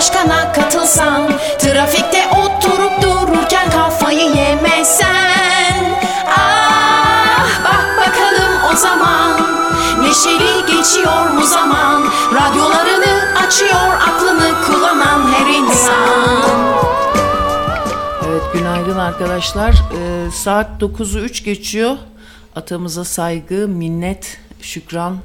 [0.00, 9.40] başkana katılsan Trafikte oturup dururken kafayı yemesen Ah bak bakalım o zaman
[10.02, 16.42] Neşeli geçiyor mu zaman Radyolarını açıyor aklını kullanan her insan
[18.28, 19.70] Evet günaydın arkadaşlar.
[19.70, 21.96] Ee, saat 9'u 3 geçiyor.
[22.56, 25.16] Atamıza saygı, minnet, şükran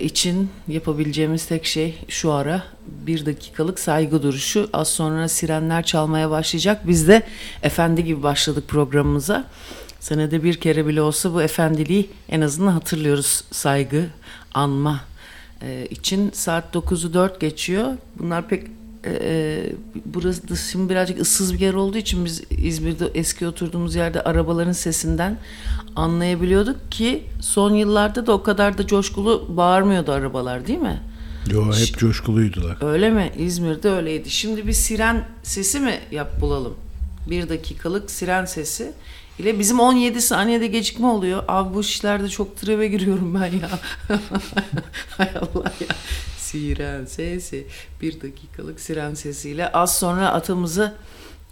[0.00, 4.70] için yapabileceğimiz tek şey şu ara bir dakikalık saygı duruşu.
[4.72, 6.88] Az sonra sirenler çalmaya başlayacak.
[6.88, 7.22] Biz de
[7.62, 9.44] efendi gibi başladık programımıza.
[10.00, 14.06] Senede bir kere bile olsa bu efendiliği en azından hatırlıyoruz saygı,
[14.54, 15.00] anma
[15.62, 16.30] e, için.
[16.30, 17.96] Saat 9'u 4 geçiyor.
[18.18, 18.66] Bunlar pek
[19.04, 19.72] ee,
[20.04, 24.72] burası da şimdi birazcık ıssız bir yer olduğu için biz İzmir'de eski oturduğumuz yerde arabaların
[24.72, 25.38] sesinden
[25.96, 31.02] anlayabiliyorduk ki son yıllarda da o kadar da coşkulu bağırmıyordu arabalar değil mi?
[31.50, 32.92] Yo hep coşkuluydular.
[32.92, 33.32] Öyle mi?
[33.38, 34.30] İzmir'de öyleydi.
[34.30, 36.74] Şimdi bir siren sesi mi yap bulalım?
[37.30, 38.92] Bir dakikalık siren sesi
[39.38, 41.44] ile bizim 17 saniyede gecikme oluyor.
[41.48, 43.70] Abi bu işlerde çok tribe giriyorum ben ya.
[45.16, 45.86] Hay Allah ya.
[46.52, 47.66] Siren sesi.
[48.00, 50.94] Bir dakikalık siren sesiyle az sonra atımızı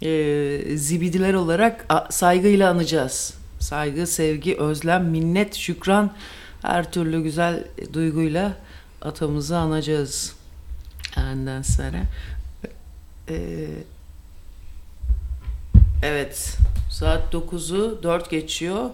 [0.01, 3.33] e, zibidiler olarak a, saygıyla anacağız.
[3.59, 6.13] Saygı, sevgi, özlem, minnet, şükran
[6.61, 7.63] her türlü güzel
[7.93, 8.57] duyguyla
[9.01, 10.35] atamızı anacağız.
[11.17, 12.03] Ondan sonra
[13.29, 13.65] e,
[16.03, 16.57] evet
[16.89, 18.89] saat 9'u 4 geçiyor.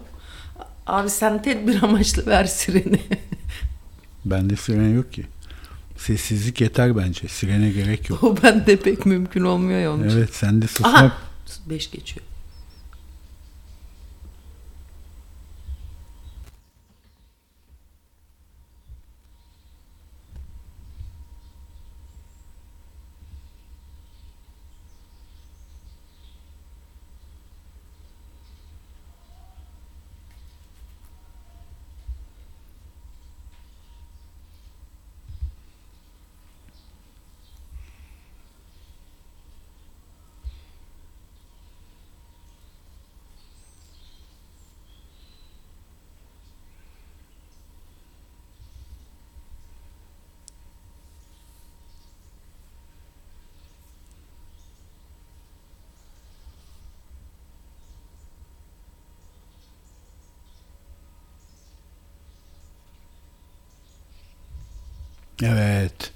[0.86, 3.00] Abi sen tedbir amaçlı ver sireni.
[4.24, 5.26] Bende siren yok ki.
[5.98, 7.28] Sessizlik yeter bence.
[7.28, 8.22] Sirene gerek yok.
[8.24, 10.18] o bende pek mümkün olmuyor ya onun için.
[10.18, 10.94] Evet sende susmak.
[10.94, 11.12] Aha
[11.66, 12.26] 5 geçiyor.
[65.42, 66.10] Evet.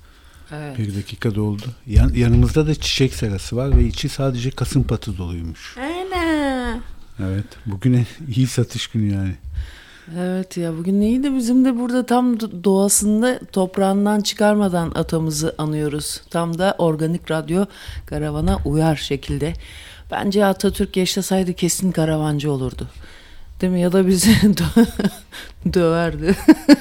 [0.52, 0.78] Evet.
[0.78, 1.62] Bir dakika doldu.
[1.86, 5.76] Yan, yanımızda da çiçek serası var ve içi sadece kasım patı doluymuş.
[5.78, 6.80] Ana.
[7.20, 7.44] Evet.
[7.66, 8.06] Bugün
[8.36, 9.34] iyi satış günü yani.
[10.18, 16.20] Evet ya bugün neydi bizim de burada tam do- doğasında toprağından çıkarmadan atamızı anıyoruz.
[16.30, 17.64] Tam da organik radyo
[18.06, 19.52] karavana uyar şekilde.
[20.10, 22.88] Bence Atatürk yaşasaydı kesin karavancı olurdu.
[23.62, 23.80] Değil mi?
[23.80, 25.10] Ya da bizi dö-
[25.74, 26.36] döverdi.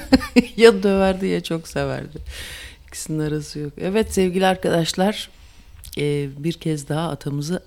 [0.56, 2.18] ya döverdi ya çok severdi.
[2.88, 3.72] İkisinin arası yok.
[3.80, 5.30] Evet sevgili arkadaşlar
[5.98, 7.62] e, bir kez daha atamızı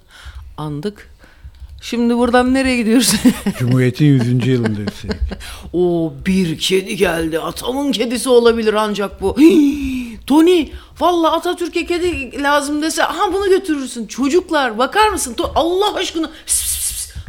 [0.58, 1.10] andık.
[1.82, 3.14] Şimdi buradan nereye gidiyoruz?
[3.60, 4.48] Cumhuriyet'in 100.
[4.48, 5.16] yılında üstelik.
[5.74, 7.40] O bir kedi geldi.
[7.40, 9.38] Atamın kedisi olabilir ancak bu.
[9.38, 10.68] Hii, Tony
[11.00, 14.08] valla Atatürk'e kedi lazım dese ha bunu götürürsün.
[14.08, 15.36] Çocuklar bakar mısın?
[15.56, 16.85] Allah aşkına pis, pis.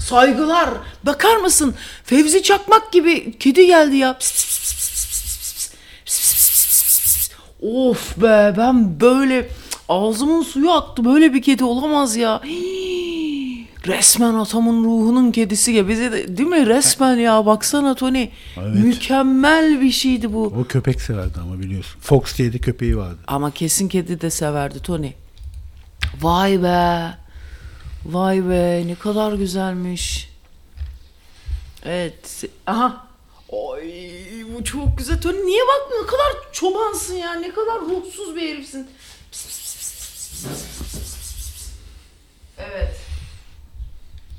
[0.07, 0.71] Saygılar
[1.03, 1.75] bakar mısın?
[2.05, 4.19] Fevzi Çakmak gibi kedi geldi ya.
[4.19, 5.71] Pis, pis, pis, pis, pis, pis, pis, pis.
[6.05, 7.31] Pis, pis, pis, pis, pis, pis.
[7.63, 9.49] Of be ben böyle
[9.89, 11.05] ağzımın suyu aktı.
[11.05, 12.41] Böyle bir kedi olamaz ya.
[12.45, 13.67] Hii.
[13.87, 15.89] Resmen atamın ruhunun kedisi gibi.
[15.89, 16.67] Bize de, değil mi?
[16.67, 18.29] Resmen ya baksana Tony.
[18.57, 18.75] Evet.
[18.85, 20.45] Mükemmel bir şeydi bu.
[20.61, 22.01] O köpek severdi ama biliyorsun.
[22.01, 23.19] Fox diye de köpeği vardı.
[23.27, 25.11] Ama kesin kedi de severdi Tony.
[26.21, 27.26] Vay be.
[28.07, 30.31] Vay be ne kadar güzelmiş.
[31.85, 32.45] Evet.
[32.67, 33.07] Aha.
[33.53, 33.93] Ay
[34.55, 35.21] bu çok güzel.
[35.21, 37.35] Tony niye bak ne kadar çobansın ya.
[37.35, 38.89] Ne kadar ruhsuz bir herifsin.
[42.59, 43.06] Evet.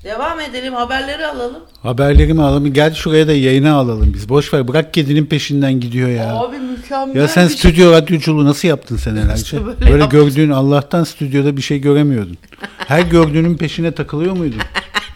[0.08, 1.64] Devam edelim haberleri alalım.
[1.84, 2.74] Haberlerimi alalım.
[2.74, 4.30] Gel şuraya da yayına alalım biz.
[4.30, 6.36] Boş ver bırak kedinin peşinden gidiyor ya.
[6.36, 7.58] Abi mükemmel Ya sen bir şey.
[7.58, 9.42] stüdyo radyoculuğu nasıl yaptın senelerce?
[9.42, 10.20] İşte böyle böyle yaptım.
[10.22, 12.38] gördüğün Allah'tan stüdyoda bir şey göremiyordun.
[12.78, 14.60] Her gördüğünün peşine takılıyor muydun?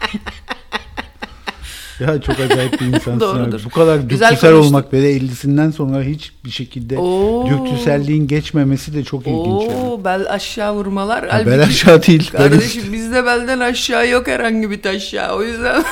[2.00, 3.20] Ya çok acayip bir insansın.
[3.20, 3.54] Doğrudur.
[3.60, 3.64] abi.
[3.64, 7.46] Bu kadar dürtüsel olmak ve de 50'sinden sonra hiçbir şekilde Oo.
[7.50, 9.62] dürtüselliğin geçmemesi de çok ilginç.
[9.70, 9.74] yani.
[9.74, 11.28] Oo bel aşağı vurmalar.
[11.28, 12.30] Ha, bel aşağı değil.
[12.32, 15.34] bel Kardeşim bizde belden aşağı yok herhangi bir taşya.
[15.36, 15.84] O yüzden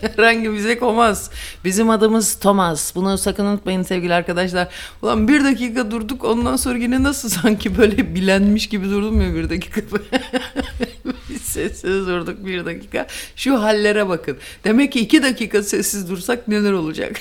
[0.16, 1.30] herhangi bize komaz.
[1.64, 2.94] Bizim adımız Thomas.
[2.94, 4.68] Bunu sakın unutmayın sevgili arkadaşlar.
[5.02, 9.50] Ulan bir dakika durduk ondan sonra yine nasıl sanki böyle bilenmiş gibi durdum ya bir
[9.50, 9.80] dakika.
[11.42, 13.06] Sessiz durduk bir dakika.
[13.36, 14.36] Şu hallere bakın.
[14.64, 17.20] Demek ki iki dakika sessiz dursak neler olacak?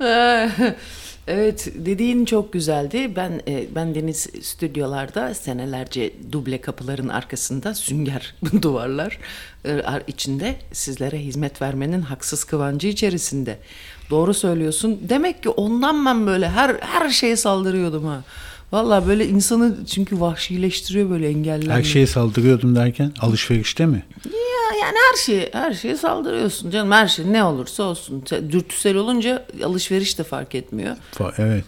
[1.26, 3.16] Evet dediğin çok güzeldi.
[3.16, 9.18] Ben e, ben Deniz stüdyolarda senelerce duble kapıların arkasında sünger duvarlar
[9.66, 13.58] e, içinde sizlere hizmet vermenin haksız kıvancı içerisinde.
[14.10, 15.00] Doğru söylüyorsun.
[15.08, 18.24] Demek ki ondan ben böyle her her şeye saldırıyordum ha.
[18.74, 21.74] Vallahi böyle insanı çünkü vahşileştiriyor böyle engellenme.
[21.74, 24.02] Her şeye saldırıyordum derken alışverişte mi?
[24.24, 26.92] Ya yani her şeye her şeye saldırıyorsun canım.
[26.92, 28.24] Her şey ne olursa olsun.
[28.50, 30.96] Dürtüsel olunca alışveriş de fark etmiyor.
[31.38, 31.64] Evet.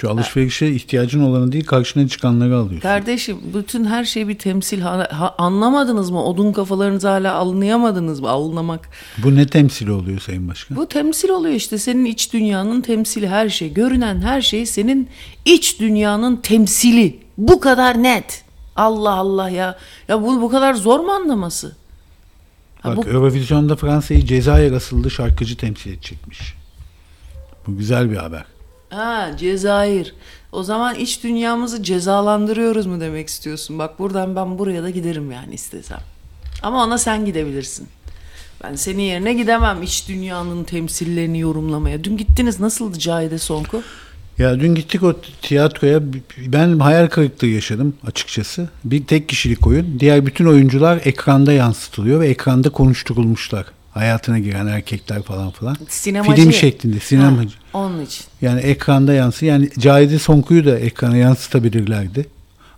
[0.00, 2.80] Şu alışverişe ihtiyacın olanı değil karşına çıkanları alıyorsun.
[2.80, 4.80] Kardeşim bütün her şey bir temsil.
[4.80, 6.24] Ha- ha- anlamadınız mı?
[6.24, 8.30] Odun kafalarınızı hala anlayamadınız mı?
[8.30, 8.88] Anlamak.
[9.18, 10.76] Bu ne temsili oluyor Sayın Başkan?
[10.76, 11.78] Bu temsil oluyor işte.
[11.78, 13.72] Senin iç dünyanın temsili her şey.
[13.72, 15.08] Görünen her şey senin
[15.44, 17.18] iç dünyanın temsili.
[17.38, 18.44] Bu kadar net.
[18.76, 19.78] Allah Allah ya.
[20.08, 21.76] Ya bu bu kadar zor mu anlaması?
[22.80, 26.54] Ha, Bak bu, Eurovision'da Fransa'yı Cezayir asıllı şarkıcı temsil edecekmiş.
[27.66, 28.44] Bu güzel bir haber.
[28.96, 30.14] Ha Cezayir.
[30.52, 33.78] O zaman iç dünyamızı cezalandırıyoruz mu demek istiyorsun?
[33.78, 36.00] Bak buradan ben buraya da giderim yani istesem.
[36.62, 37.88] Ama ona sen gidebilirsin.
[38.64, 42.04] Ben senin yerine gidemem iç dünyanın temsillerini yorumlamaya.
[42.04, 43.82] Dün gittiniz nasıldı Cahide Sonku?
[44.38, 46.00] Ya dün gittik o tiyatroya.
[46.46, 48.68] Ben hayal kırıklığı yaşadım açıkçası.
[48.84, 50.00] Bir tek kişilik oyun.
[50.00, 53.66] Diğer bütün oyuncular ekranda yansıtılıyor ve ekranda konuşturulmuşlar.
[53.96, 55.76] Hayatına giren erkekler falan falan.
[55.88, 56.42] Sinemacı.
[56.42, 57.56] Film şeklinde sinemacı.
[57.72, 58.24] Ha, onun için.
[58.42, 59.46] Yani ekranda yansı.
[59.46, 62.26] Yani Cahide Sonku'yu da ekrana yansıtabilirlerdi.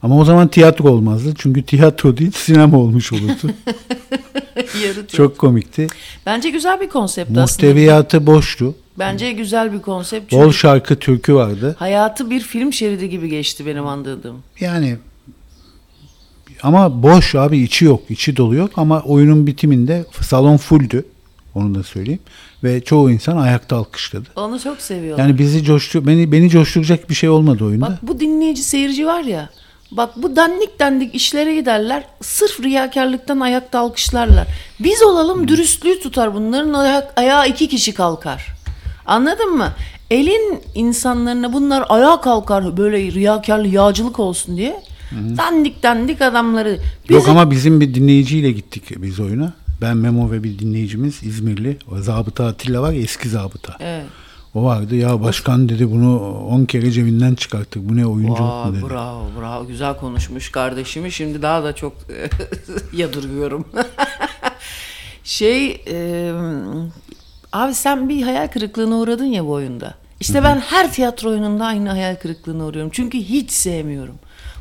[0.02, 1.34] Ama o zaman tiyatro olmazdı.
[1.38, 3.52] Çünkü tiyatro değil sinema olmuş olurdu.
[5.12, 5.86] Çok komikti.
[6.26, 7.40] Bence güzel bir konsept aslında.
[7.40, 8.74] Muhteviyatı boştu.
[8.98, 10.32] Bence güzel bir konsept.
[10.32, 11.76] Bol şarkı türkü vardı.
[11.78, 14.36] hayatı bir film şeridi gibi geçti benim anladığım.
[14.60, 14.96] Yani
[16.62, 18.00] ama boş abi içi yok.
[18.08, 21.04] içi dolu yok ama oyunun bitiminde salon fulldü.
[21.54, 22.20] Onu da söyleyeyim.
[22.64, 24.28] Ve çoğu insan ayakta alkışladı.
[24.36, 25.24] Onu çok seviyorlar.
[25.24, 27.86] Yani bizi coştu beni beni coşturacak bir şey olmadı oyunda.
[27.86, 29.50] Bak bu dinleyici seyirci var ya.
[29.90, 32.04] Bak bu dandik dandik işlere giderler.
[32.22, 34.46] Sırf riyakarlıktan ayakta alkışlarlar.
[34.80, 36.34] Biz olalım dürüstlüğü tutar.
[36.34, 38.46] Bunların ayak, ayağı iki kişi kalkar.
[39.06, 39.72] Anladın mı?
[40.10, 44.82] Elin insanlarına bunlar ayağa kalkar böyle riyakarlı yağcılık olsun diye.
[45.12, 46.78] Dandik dandik adamları.
[47.08, 49.52] Biz Yok ama bizim bir dinleyiciyle gittik biz oyuna.
[49.80, 51.78] Ben Memo ve bir dinleyicimiz İzmirli.
[51.92, 53.76] O zabıta Atilla var ya eski zabıta.
[53.80, 54.06] Evet.
[54.54, 57.88] O vardı ya başkan dedi bunu 10 kere cebinden çıkarttık.
[57.88, 58.82] Bu ne oyunculuk mu Vay, dedi.
[58.90, 61.92] bravo bravo güzel konuşmuş kardeşimi şimdi daha da çok
[62.92, 63.64] yadırgıyorum.
[65.24, 66.32] şey e,
[67.52, 69.94] abi sen bir hayal kırıklığına uğradın ya bu oyunda.
[70.20, 72.90] İşte ben her tiyatro oyununda aynı hayal kırıklığına uğruyorum.
[72.94, 74.14] Çünkü hiç sevmiyorum.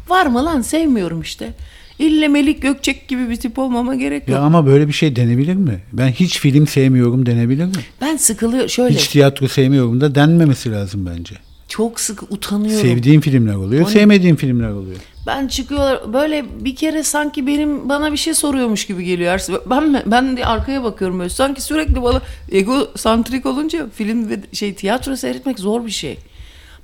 [0.10, 1.54] Var mı lan sevmiyorum işte.
[2.00, 4.38] İlle Melik Gökçek gibi bir tip olmama gerek yok.
[4.38, 5.80] Ya ama böyle bir şey denebilir mi?
[5.94, 7.72] Ben hiç film sevmiyorum denebilir mi?
[8.02, 11.36] Ben sıkılıyor şöyle Hiç tiyatro sevmiyorum da denmemesi lazım bence.
[11.68, 12.88] çok sık utanıyorum.
[12.88, 14.98] Sevdiğim filmler oluyor, Hani- sevmediğim filmler oluyor.
[15.28, 19.40] Ben çıkıyorlar böyle bir kere sanki benim bana bir şey soruyormuş gibi geliyor.
[19.70, 22.22] Ben ben de arkaya bakıyorum böyle sanki sürekli bana
[22.52, 26.18] egosantrik olunca film ve şey tiyatro seyretmek zor bir şey.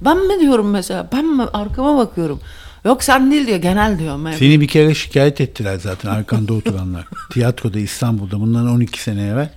[0.01, 2.39] Ben mi diyorum mesela ben mi arkama bakıyorum.
[2.85, 4.25] Yok sen değil diyor genel diyorum.
[4.25, 4.31] Ben.
[4.31, 7.05] Seni bir kere şikayet ettiler zaten arkanda oturanlar.
[7.31, 9.49] Tiyatroda İstanbul'da bundan 12 sene evvel.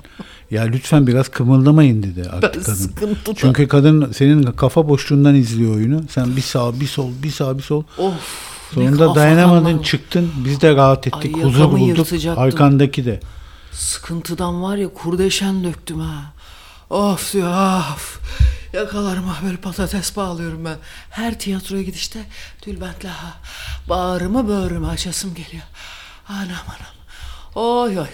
[0.50, 3.16] Ya lütfen biraz kımıldamayın dedi artık Ben kadın.
[3.36, 6.00] Çünkü kadın senin kafa boşluğundan izliyor oyunu.
[6.10, 7.82] Sen bir sağ bir sol bir sağ bir sol.
[7.98, 8.14] Of.
[8.74, 10.32] Sonunda dayanamadın çıktın.
[10.44, 11.36] Biz de rahat ettik.
[11.36, 12.06] Ay, huzur bulduk.
[12.36, 13.20] Arkandaki de.
[13.72, 16.32] Sıkıntıdan var ya kurdeşen döktüm ha.
[16.90, 17.48] Of diyor
[17.94, 18.20] of.
[18.76, 20.76] Yakalarıma böyle patates bağlıyorum ben.
[21.10, 22.18] Her tiyatroya gidişte
[22.60, 23.34] tülbentle ha.
[23.88, 25.62] Bağrımı böğrümü açasım geliyor.
[26.28, 26.94] Anam anam.
[27.54, 28.06] Oy oy.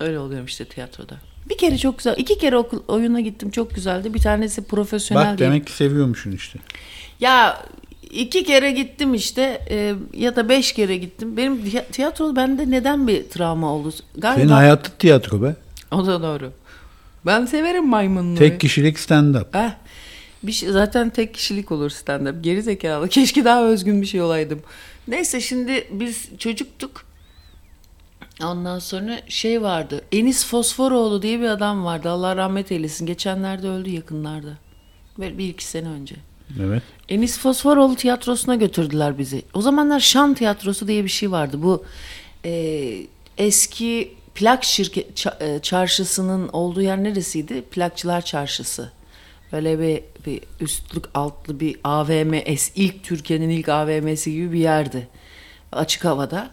[0.00, 1.14] Öyle oluyorum işte tiyatroda.
[1.48, 2.14] Bir kere çok güzel.
[2.18, 4.14] iki kere okul, oyuna gittim çok güzeldi.
[4.14, 6.58] Bir tanesi profesyonel Bak demek ki seviyormuşsun işte.
[7.20, 7.62] Ya
[8.10, 11.36] iki kere gittim işte e, ya da beş kere gittim.
[11.36, 13.92] Benim tiya- tiyatro bende neden bir travma oldu?
[14.16, 15.56] Galiba Senin hayatın tiyatro be.
[15.90, 16.52] o da doğru.
[17.26, 18.38] Ben severim maymunluğu.
[18.38, 19.46] Tek kişilik stand-up.
[19.52, 19.70] Heh,
[20.46, 22.40] bir şey, zaten tek kişilik olur stand-up.
[22.42, 23.08] Geri zekalı.
[23.08, 24.62] Keşke daha özgün bir şey olaydım.
[25.08, 27.06] Neyse şimdi biz çocuktuk.
[28.44, 30.00] Ondan sonra şey vardı.
[30.12, 32.10] Enis Fosforoğlu diye bir adam vardı.
[32.10, 33.06] Allah rahmet eylesin.
[33.06, 34.52] Geçenlerde öldü yakınlarda.
[35.18, 36.16] Böyle bir iki sene önce.
[36.60, 36.82] Evet.
[37.08, 39.42] Enis Fosforoğlu tiyatrosuna götürdüler bizi.
[39.54, 41.62] O zamanlar Şan tiyatrosu diye bir şey vardı.
[41.62, 41.84] Bu
[42.44, 43.06] e,
[43.38, 47.62] eski plak şirket ça- e, çarşısının olduğu yer neresiydi?
[47.62, 48.92] Plakçılar çarşısı.
[49.52, 52.34] Böyle bir, bir üstlük altlı bir AVM,
[52.74, 55.08] ilk Türkiye'nin ilk AVM'si gibi bir yerdi.
[55.72, 56.50] Açık havada.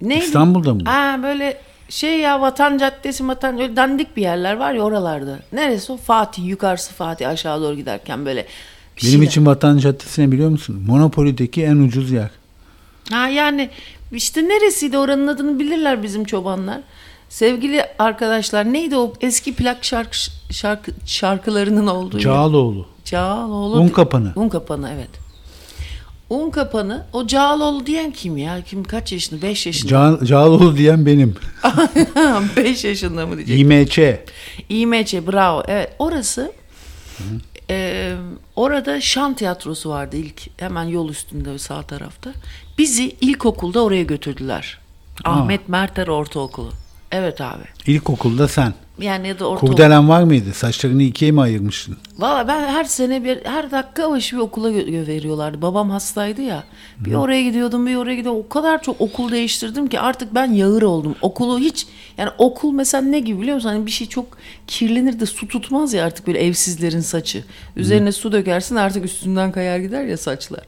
[0.00, 0.24] Neydi?
[0.24, 0.80] İstanbul'da mı?
[0.84, 5.38] Ha böyle şey ya Vatan Caddesi, Vatan öyle dandik bir yerler var ya oralarda.
[5.52, 5.96] Neresi o?
[5.96, 8.46] Fatih, yukarısı Fatih aşağı doğru giderken böyle.
[9.02, 9.26] Benim şeyler.
[9.26, 10.84] için Vatan Caddesi'ne biliyor musun?
[10.86, 12.30] Monopoly'deki en ucuz yer.
[13.10, 13.70] Ha yani
[14.12, 16.80] işte neresiydi oranın adını bilirler bizim çobanlar.
[17.34, 20.16] Sevgili arkadaşlar neydi o eski plak şarkı,
[20.50, 22.18] şarkı şarkılarının olduğu?
[22.18, 22.86] Cağaloğlu.
[23.04, 23.80] Cağaloğlu.
[23.80, 24.32] Un kapanı.
[24.36, 25.08] Un kapanı evet.
[26.30, 28.62] Un kapanı o Cağaloğlu diyen kim ya?
[28.62, 29.42] Kim kaç yaşında?
[29.42, 29.92] 5 yaşında.
[29.92, 31.34] Ca- Cağaloğlu diyen benim.
[32.56, 33.60] 5 yaşında mı diyecek?
[33.60, 33.98] İMÇ.
[34.68, 35.62] İMC bravo.
[35.68, 36.52] Evet orası
[37.70, 38.12] e,
[38.56, 42.32] orada şan tiyatrosu vardı ilk hemen yol üstünde sağ tarafta.
[42.78, 44.78] Bizi ilkokulda oraya götürdüler.
[45.24, 46.83] Ahmet Merter Ortaokulu.
[47.14, 47.62] Evet abi.
[47.86, 48.74] İlkokulda sen.
[48.98, 49.66] Yani ya da ortaokul.
[49.66, 50.54] Kurdelen var mıydı?
[50.54, 51.96] Saçlarını ikiye mi ayırmıştın?
[52.18, 55.62] Valla ben her sene bir her dakika başı bir okula gö- veriyorlardı.
[55.62, 56.64] Babam hastaydı ya.
[57.00, 58.42] Bir oraya gidiyordum, bir oraya gidiyordum.
[58.46, 61.14] O kadar çok okul değiştirdim ki artık ben yağır oldum.
[61.22, 61.86] Okulu hiç
[62.18, 63.68] yani okul mesela ne gibi biliyor musun?
[63.68, 64.26] Hani bir şey çok
[64.66, 67.44] kirlenir de su tutmaz ya artık böyle evsizlerin saçı.
[67.76, 70.64] Üzerine su dökersin artık üstünden kayar gider ya saçlar.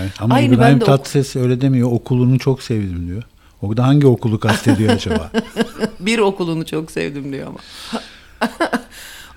[0.00, 0.12] Evet.
[0.20, 1.92] Ama Aynı ben İbrahim de ok- Tatlıses öyle demiyor.
[1.92, 3.22] Okulunu çok sevdim diyor.
[3.62, 5.30] Orada hangi okulu kastediyor acaba?
[6.00, 7.58] bir okulunu çok sevdim diyor ama.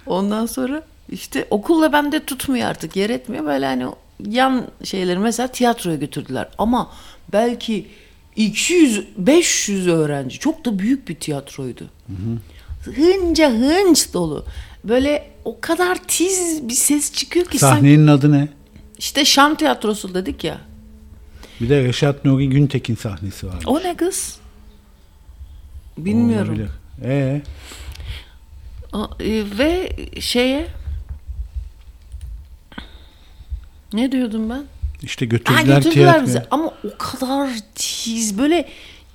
[0.05, 3.45] Ondan sonra işte okulla bende tutmuyor artık yer etmiyor.
[3.45, 3.85] Böyle hani
[4.29, 6.47] yan şeyleri mesela tiyatroya götürdüler.
[6.57, 6.91] Ama
[7.33, 7.87] belki
[8.37, 10.39] 200-500 öğrenci.
[10.39, 11.89] Çok da büyük bir tiyatroydu.
[12.95, 14.45] Hınca hınç dolu.
[14.83, 18.47] Böyle o kadar tiz bir ses çıkıyor ki sanki Sahnenin adı ne?
[18.97, 20.57] işte şan tiyatrosu dedik ya.
[21.63, 23.63] Bir de Reşat Nuri Güntekin sahnesi var.
[23.65, 24.37] O ne kız?
[25.97, 26.49] Bilmiyorum.
[26.49, 26.69] Olabilir.
[27.03, 27.41] Ee,
[28.93, 30.67] O, e, ve şeye
[33.93, 34.63] ne diyordum ben?
[35.03, 36.25] işte Ha, götürdüler götürdüler tiyatroya.
[36.25, 38.69] bizi ama o kadar tiz böyle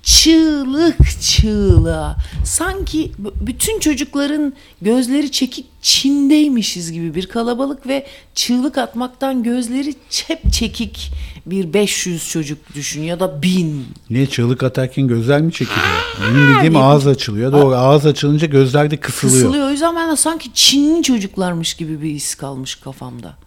[0.09, 3.11] çığlık çığlığa sanki
[3.41, 11.11] bütün çocukların gözleri çekik Çin'deymişiz gibi bir kalabalık ve çığlık atmaktan gözleri çep çekik
[11.45, 15.85] bir 500 çocuk düşün ya da 1000 Niye çığlık atarken gözler mi çekiliyor?
[16.21, 17.51] Benim bildiğim ağız açılıyor.
[17.51, 19.43] Doğru ağız açılınca gözler de kısılıyor.
[19.43, 19.67] Kısılıyor.
[19.67, 23.37] O yüzden ben de sanki Çinli çocuklarmış gibi bir his kalmış kafamda.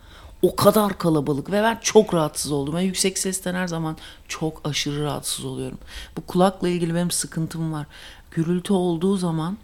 [0.43, 2.75] O kadar kalabalık ve ben çok rahatsız oldum.
[2.77, 3.97] Ben yüksek sesten her zaman
[4.29, 5.79] çok aşırı rahatsız oluyorum.
[6.17, 7.87] Bu kulakla ilgili benim sıkıntım var.
[8.31, 9.59] Gürültü olduğu zaman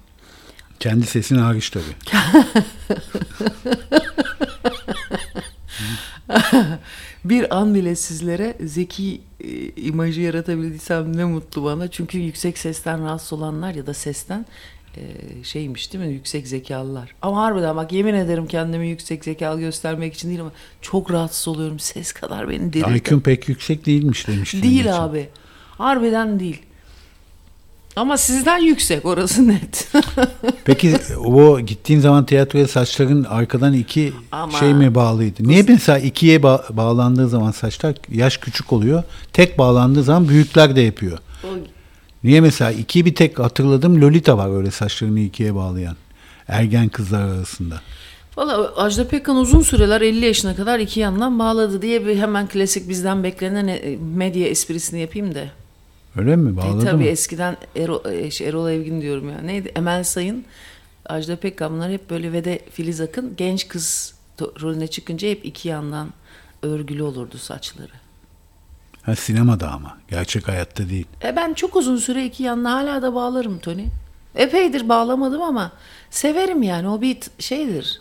[0.81, 1.85] Kendi sesin hariç tabii.
[7.25, 11.91] bir an bile sizlere zeki e, imajı yaratabildiysem ne mutlu bana.
[11.91, 14.47] Çünkü yüksek sesten rahatsız olanlar ya da sesten
[15.43, 16.13] şeymiş değil mi?
[16.13, 17.15] Yüksek zekalılar.
[17.23, 20.53] Ama harbiden bak yemin ederim kendimi yüksek zekalı göstermek için değil ama
[20.83, 21.79] çok rahatsız oluyorum.
[21.79, 22.97] Ses kadar beni deli.
[22.99, 24.63] IQ'm pek yüksek değilmiş demiştin.
[24.63, 24.93] Değil geçen.
[24.93, 25.29] abi.
[25.79, 26.63] Harbiden değil.
[27.97, 29.89] Ama sizden yüksek orası net.
[30.65, 35.49] Peki o gittiğin zaman tiyatroya saçların arkadan iki Ama- şey mi bağlıydı?
[35.49, 39.03] Niye mesela ikiye ba- bağlandığı zaman saçlar yaş küçük oluyor.
[39.33, 41.19] Tek bağlandığı zaman büyükler de yapıyor.
[42.25, 45.97] Niye mesela iki bir tek hatırladım Lolita var öyle saçlarını ikiye bağlayan.
[46.49, 47.81] Ergen kızlar arasında.
[48.37, 52.89] Valla Ajda Pekkan uzun süreler 50 yaşına kadar iki yandan bağladı diye bir hemen klasik
[52.89, 55.45] bizden beklenen e, medya esprisini yapayım da.
[56.17, 56.53] Öyle mi?
[56.53, 57.09] E, Bağladı tabii mı?
[57.09, 59.39] eskiden Erol, e, şey, Erol Evgin diyorum ya.
[59.39, 59.73] Neydi?
[59.77, 60.45] Emel Sayın,
[61.07, 65.69] Ajda Pekkan bunlar hep böyle ve de Filiz Akın genç kız rolüne çıkınca hep iki
[65.69, 66.09] yandan
[66.63, 67.93] örgülü olurdu saçları.
[69.09, 69.99] Ha, sinemada ama.
[70.11, 71.07] Gerçek hayatta değil.
[71.25, 73.85] E ben çok uzun süre iki yanına hala da bağlarım Tony.
[74.35, 75.73] Epeydir bağlamadım ama
[76.11, 78.01] severim yani o bir şeydir.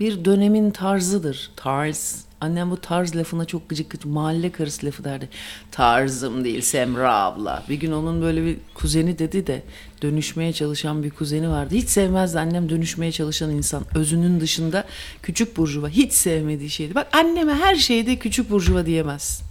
[0.00, 1.50] Bir dönemin tarzıdır.
[1.56, 2.26] Tarz.
[2.40, 5.28] Annem bu tarz lafına çok gıcık gıcık mahalle karısı lafı derdi.
[5.70, 7.62] Tarzım değil Semra abla.
[7.68, 9.62] Bir gün onun böyle bir kuzeni dedi de
[10.02, 11.74] dönüşmeye çalışan bir kuzeni vardı.
[11.74, 13.84] Hiç sevmezdi annem dönüşmeye çalışan insan.
[13.94, 14.84] Özünün dışında
[15.22, 16.94] küçük burjuva hiç sevmediği şeydi.
[16.94, 19.46] Bak anneme her şeyde küçük burjuva diyemezsin.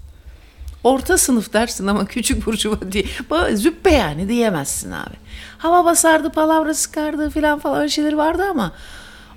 [0.86, 3.06] Orta sınıf dersin ama küçük burjuva diye.
[3.54, 5.15] Züppe yani diyemezsin abi.
[5.58, 8.72] Hava basardı, palavra sıkardı filan falan öyle şeyleri vardı ama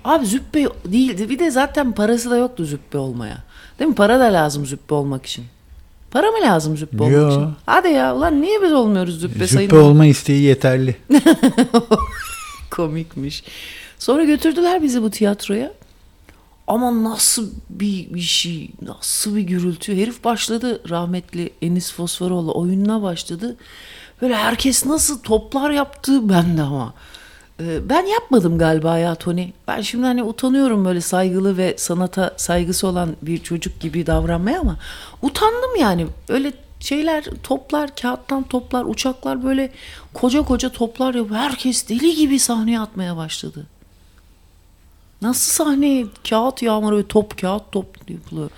[0.05, 1.29] abi züppe değildi.
[1.29, 3.37] Bir de zaten parası da yoktu züppe olmaya.
[3.79, 3.95] Değil mi?
[3.95, 5.45] Para da lazım züppe olmak için.
[6.11, 7.29] Para mı lazım züppe olmak Yo.
[7.31, 7.47] için?
[7.65, 9.69] Hadi ya ulan niye biz olmuyoruz züppe, sayın?
[9.69, 10.95] Züppe olma isteği yeterli.
[12.71, 13.43] Komikmiş.
[13.99, 15.71] Sonra götürdüler bizi bu tiyatroya.
[16.69, 19.97] Ama nasıl bir, bir şey, nasıl bir gürültü.
[20.01, 23.55] Herif başladı rahmetli Enis Fosforoğlu oyununa başladı.
[24.21, 26.93] Böyle herkes nasıl toplar yaptı ben de ama.
[27.59, 29.47] Ee, Ben yapmadım galiba ya Tony.
[29.67, 34.77] Ben şimdi hani utanıyorum böyle saygılı ve sanata saygısı olan bir çocuk gibi davranmaya ama
[35.21, 36.07] utandım yani.
[36.29, 39.71] Öyle şeyler toplar, kağıttan toplar, uçaklar böyle
[40.13, 43.65] koca koca toplar yapıp herkes deli gibi sahneye atmaya başladı.
[45.21, 48.49] Nasıl sahneye kağıt yağmuru ve top kağıt top yapılıyor,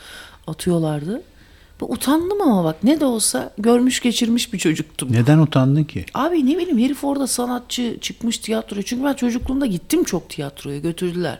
[0.47, 1.21] atıyorlardı.
[1.81, 5.11] Utandım ama bak ne de olsa görmüş geçirmiş bir çocuktum.
[5.11, 6.05] Neden utandın ki?
[6.13, 8.83] Abi ne bileyim herif orada sanatçı çıkmış tiyatroya.
[8.83, 11.39] Çünkü ben çocukluğumda gittim çok tiyatroya götürdüler.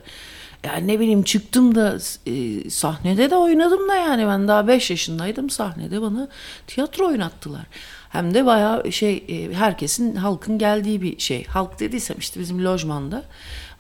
[0.63, 5.49] Yani ne bileyim çıktım da e, sahnede de oynadım da yani ben daha 5 yaşındaydım
[5.49, 6.27] sahnede bana
[6.67, 7.65] tiyatro oynattılar.
[8.09, 11.45] Hem de bayağı şey e, herkesin halkın geldiği bir şey.
[11.45, 13.23] Halk dediysem işte bizim lojmanda.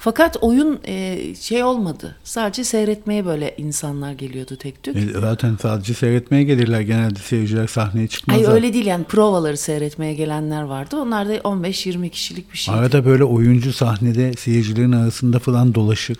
[0.03, 2.15] Fakat oyun e, şey olmadı.
[2.23, 4.95] Sadece seyretmeye böyle insanlar geliyordu tek tük.
[4.97, 6.81] E, Zaten sadece seyretmeye gelirler.
[6.81, 8.53] Genelde seyirciler sahneye Ay çıkmazlar.
[8.53, 10.97] öyle değil yani provaları seyretmeye gelenler vardı.
[11.01, 12.75] Onlar da 15-20 kişilik bir şey.
[12.75, 16.17] Arada böyle oyuncu sahnede seyircilerin arasında falan dolaşır.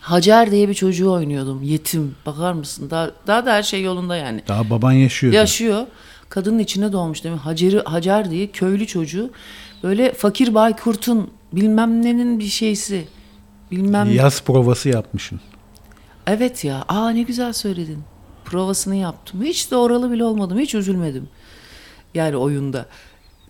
[0.00, 1.62] Hacer diye bir çocuğu oynuyordum.
[1.62, 2.14] Yetim.
[2.26, 2.90] Bakar mısın?
[2.90, 4.42] Daha, daha da her şey yolunda yani.
[4.48, 5.32] Daha baban yaşıyor.
[5.32, 5.86] Yaşıyor.
[6.28, 7.40] Kadının içine doğmuş değil mi?
[7.40, 9.30] Hacer'i, Hacer diye köylü çocuğu.
[9.82, 13.04] Böyle fakir Baykurt'un bilmem nenin bir şeysi.
[13.70, 15.40] Bilmem Yaz provası yapmışsın.
[16.26, 16.84] Evet ya.
[16.88, 17.98] Aa ne güzel söyledin.
[18.44, 19.42] Provasını yaptım.
[19.42, 20.58] Hiç de oralı bile olmadım.
[20.58, 21.28] Hiç üzülmedim.
[22.14, 22.86] Yani oyunda.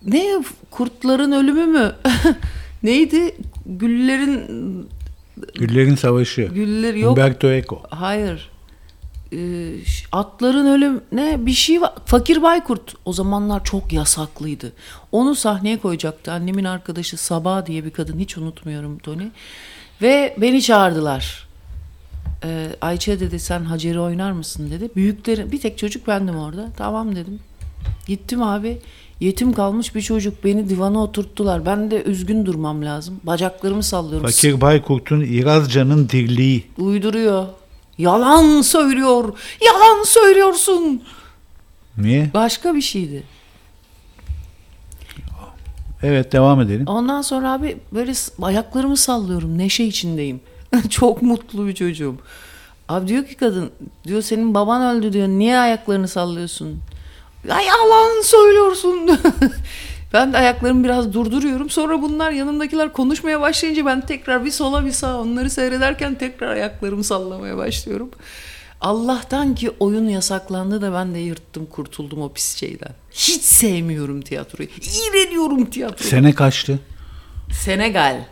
[0.07, 1.93] Ne kurtların ölümü mü?
[2.83, 3.37] Neydi?
[3.67, 4.89] Güllerin
[5.55, 6.43] Güllerin Savaşı.
[6.43, 7.11] güller yok.
[7.11, 7.83] Umberto Eco.
[7.91, 8.51] Hayır.
[9.87, 11.93] Ş- atların ölüm ne bir şey var.
[12.07, 14.73] Fakir Baykurt o zamanlar çok yasaklıydı.
[15.13, 16.33] Onu sahneye koyacaktı.
[16.33, 19.25] Annemin arkadaşı Sabah diye bir kadın hiç unutmuyorum Tony.
[20.03, 21.49] Ve beni çağırdılar.
[22.45, 24.91] Ee, Ayça dedi sen Hacer'i oynar mısın dedi.
[24.97, 26.69] Büyüklerin bir tek çocuk bendim orada.
[26.77, 27.41] Tamam dedim.
[28.07, 28.79] Gittim abi.
[29.21, 31.67] Yetim kalmış bir çocuk beni divana oturttular.
[31.67, 33.21] Ben de üzgün durmam lazım.
[33.25, 34.27] Bacaklarımı sallıyorum.
[34.27, 36.65] Fakir Baykurt'un İrazcan'ın dirliği.
[36.79, 37.47] Uyduruyor.
[37.99, 39.39] Yalan söylüyor.
[39.67, 41.03] Yalan söylüyorsun.
[41.99, 42.31] Niye?
[42.35, 43.23] Başka bir şeydi.
[46.03, 46.87] Evet devam edelim.
[46.87, 49.59] Ondan sonra abi böyle ayaklarımı sallıyorum.
[49.59, 50.41] Neşe içindeyim.
[50.91, 52.17] Çok mutlu bir çocuğum.
[52.89, 53.71] Abi diyor ki kadın,
[54.07, 55.29] diyor senin baban öldü diyor.
[55.29, 56.81] Niye ayaklarını sallıyorsun?
[57.49, 59.11] Ya yalan söylüyorsun.
[60.13, 61.71] ben de ayaklarımı biraz durduruyorum.
[61.71, 67.05] Sonra bunlar yanımdakiler konuşmaya başlayınca ben tekrar bir sola bir sağa onları seyrederken tekrar ayaklarımı
[67.05, 68.11] sallamaya başlıyorum.
[68.81, 72.93] Allah'tan ki oyun yasaklandı da ben de yırttım kurtuldum o pis şeyden.
[73.13, 74.69] Hiç sevmiyorum tiyatroyu.
[74.81, 76.11] İğreniyorum tiyatroyu.
[76.11, 76.79] Sene kaçtı?
[77.65, 78.25] Senegal.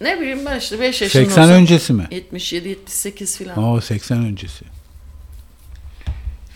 [0.00, 2.06] Ne bileyim ben işte 5 yaşında 80 olsam- öncesi mi?
[2.10, 3.64] 77 78 filan.
[3.64, 4.64] O 80 öncesi.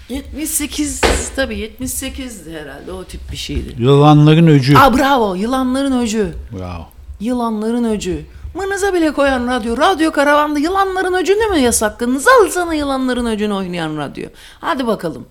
[0.09, 1.01] 78
[1.37, 3.75] tabii 78 herhalde o tip bir şeydi.
[3.79, 4.77] Yılanların öcü.
[4.77, 6.35] Aa bravo yılanların öcü.
[6.59, 6.87] Bravo.
[7.21, 8.25] Yılanların öcü.
[8.55, 9.77] Mınıza bile koyan radyo.
[9.77, 12.27] Radyo karavanda yılanların öcünü mü yasakladınız?
[12.29, 14.29] Al sana yılanların öcünü oynayan radyo.
[14.61, 15.27] Hadi bakalım.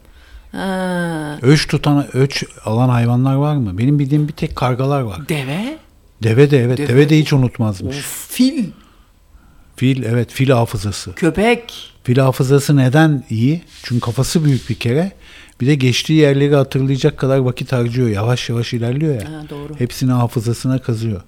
[0.52, 3.78] Ha, Öç tutan, öç alan hayvanlar var mı?
[3.78, 5.30] Benim bildiğim bir tek kargalar var.
[5.30, 5.78] deve.
[6.24, 6.78] Deve de evet.
[6.78, 6.88] Deve.
[6.88, 7.98] Deve, de hiç unutmazmış.
[7.98, 8.66] Of, fil.
[9.76, 11.14] Fil evet fil hafızası.
[11.14, 11.94] Köpek.
[12.08, 13.62] Fil hafızası neden iyi?
[13.84, 15.12] Çünkü kafası büyük bir kere.
[15.62, 18.10] Bir de geçtiği yerleri hatırlayacak kadar vakit harcıyor.
[18.10, 19.32] Yavaş yavaş ilerliyor ya.
[19.32, 19.76] Ha, doğru.
[19.78, 21.22] Hepsini hafızasına kazıyor.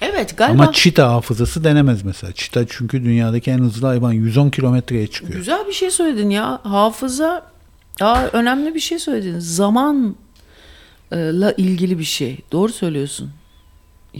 [0.00, 0.62] Evet galiba.
[0.62, 2.32] Ama çita hafızası denemez mesela.
[2.32, 5.38] Çita çünkü dünyadaki en hızlı hayvan 110 kilometreye çıkıyor.
[5.38, 6.60] Güzel bir şey söyledin ya.
[6.62, 7.46] Hafıza
[8.00, 9.38] Aa, önemli bir şey söyledin.
[9.38, 10.14] Zamanla
[11.56, 12.38] ilgili bir şey.
[12.52, 13.30] Doğru söylüyorsun.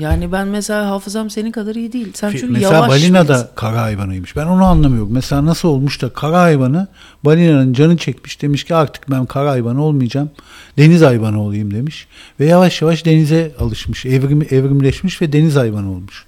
[0.01, 2.09] Yani ben mesela hafızam senin kadar iyi değil.
[2.15, 2.91] Sen çünkü Mesela yavaş.
[2.91, 4.37] balina da kara hayvanıymış.
[4.37, 5.13] Ben onu anlamıyorum.
[5.13, 6.89] Mesela nasıl olmuş da kara hayvanı
[7.25, 8.43] balinanın canı çekmiş.
[8.43, 10.31] Demiş ki artık ben kara hayvanı olmayacağım.
[10.79, 12.07] Deniz hayvanı olayım demiş.
[12.41, 14.07] Ve yavaş yavaş denize alışmış.
[14.07, 16.25] Evrim, evrimleşmiş ve deniz hayvanı olmuş.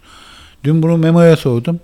[0.64, 1.80] Dün bunu Memo'ya sordum.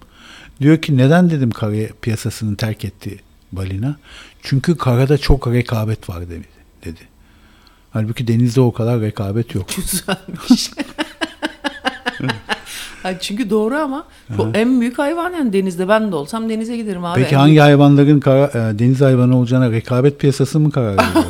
[0.60, 3.18] Diyor ki neden dedim kara piyasasını terk etti
[3.52, 3.96] balina?
[4.42, 6.44] Çünkü karada çok rekabet var dedi.
[6.84, 7.00] dedi.
[7.90, 9.66] Halbuki denizde o kadar rekabet yok.
[9.76, 10.70] Güzelmiş.
[13.20, 14.06] Çünkü doğru ama
[14.38, 15.88] bu en büyük hayvan yani denizde.
[15.88, 17.22] Ben de olsam denize giderim abi.
[17.22, 21.24] Peki En hangi hayvanların kara, e, deniz hayvanı olacağına rekabet piyasası mı karar veriyor?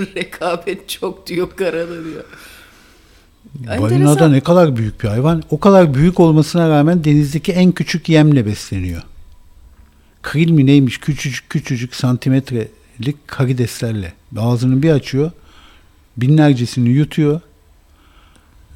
[0.16, 2.24] rekabet çok diyor karada diyor.
[3.80, 5.42] Balina da ne kadar büyük bir hayvan.
[5.50, 9.02] O kadar büyük olmasına rağmen denizdeki en küçük yemle besleniyor.
[10.22, 14.12] Kril mi neymiş küçücük küçücük santimetre senelik karideslerle.
[14.38, 15.30] Ağzını bir açıyor.
[16.16, 17.40] Binlercesini yutuyor.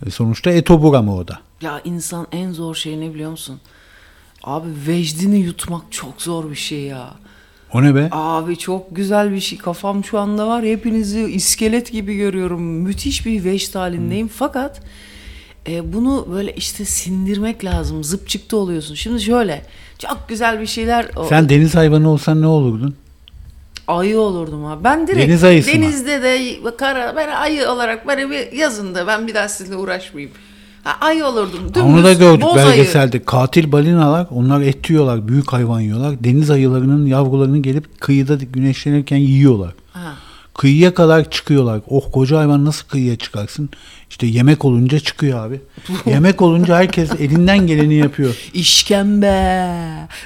[0.06, 1.38] E sonuçta etobur ama o da.
[1.62, 3.60] Ya insan en zor şey ne biliyor musun?
[4.44, 7.10] Abi vecdini yutmak çok zor bir şey ya.
[7.72, 8.08] O ne be?
[8.12, 9.58] Abi çok güzel bir şey.
[9.58, 10.64] Kafam şu anda var.
[10.64, 12.62] Hepinizi iskelet gibi görüyorum.
[12.62, 14.28] Müthiş bir vecd halindeyim.
[14.28, 14.82] Fakat
[15.68, 18.04] e, bunu böyle işte sindirmek lazım.
[18.04, 18.94] Zıp çıktı oluyorsun.
[18.94, 19.66] Şimdi şöyle.
[19.98, 21.06] Çok güzel bir şeyler.
[21.28, 22.96] Sen deniz hayvanı olsan ne olurdun?
[23.98, 24.84] Ayı olurdum abi.
[24.84, 25.82] Ben direkt Deniz ayısı mı?
[25.82, 30.34] denizde de kara ben ayı olarak böyle bir yazında ben bir daha sizinle uğraşmayayım.
[30.84, 31.60] Ha, ayı olurdum.
[31.74, 32.66] Dümdüz, Onu da gördük boz ayı.
[32.66, 33.22] belgeselde.
[33.24, 35.28] Katil balinalar onlar et yiyorlar.
[35.28, 36.24] Büyük hayvan yiyorlar.
[36.24, 39.74] Deniz ayılarının yavrularını gelip kıyıda güneşlenirken yiyorlar.
[39.92, 40.14] Ha.
[40.58, 41.80] Kıyıya kadar çıkıyorlar.
[41.88, 43.70] Oh koca hayvan nasıl kıyıya çıkarsın?
[44.10, 45.60] İşte yemek olunca çıkıyor abi.
[46.06, 48.36] yemek olunca herkes elinden geleni yapıyor.
[48.54, 49.66] İşkembe.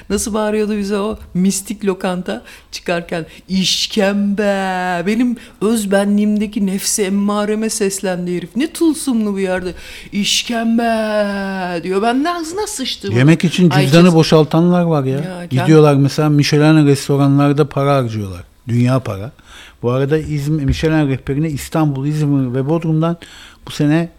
[0.09, 3.25] Nasıl bağırıyordu bize o mistik lokanta çıkarken?
[3.49, 5.03] İşkembe.
[5.07, 8.49] Benim öz benliğimdeki nefsi emmareme seslendi herif.
[8.55, 9.73] Ne tılsımlı bir yerde.
[10.11, 12.01] İşkembe diyor.
[12.01, 13.13] Ben de ağzına sıçtı.
[13.13, 15.17] Yemek için Ay, cüzdanı kes- boşaltanlar var ya.
[15.19, 18.43] Ya, Gidiyorlar mesela Michelin restoranlarda para harcıyorlar.
[18.67, 19.31] Dünya para.
[19.81, 23.17] Bu arada İzmir, Michelin rehberine İstanbul, İzmir ve Bodrum'dan
[23.67, 24.09] bu sene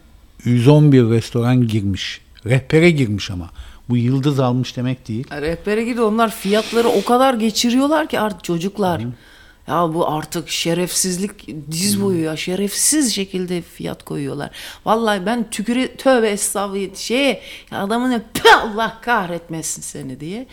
[0.44, 2.20] 111 restoran girmiş.
[2.46, 3.50] Rehbere girmiş ama.
[3.88, 5.26] Bu yıldız almış demek değil.
[5.30, 9.02] Rehbere gibi onlar fiyatları o kadar geçiriyorlar ki artık çocuklar.
[9.68, 12.36] Ya bu artık şerefsizlik diz boyu ya.
[12.36, 14.50] Şerefsiz şekilde fiyat koyuyorlar.
[14.84, 20.46] Vallahi ben tüküre tövbe estağfurullah şeye ya adamın "Püh, Allah kahretmesin seni diye.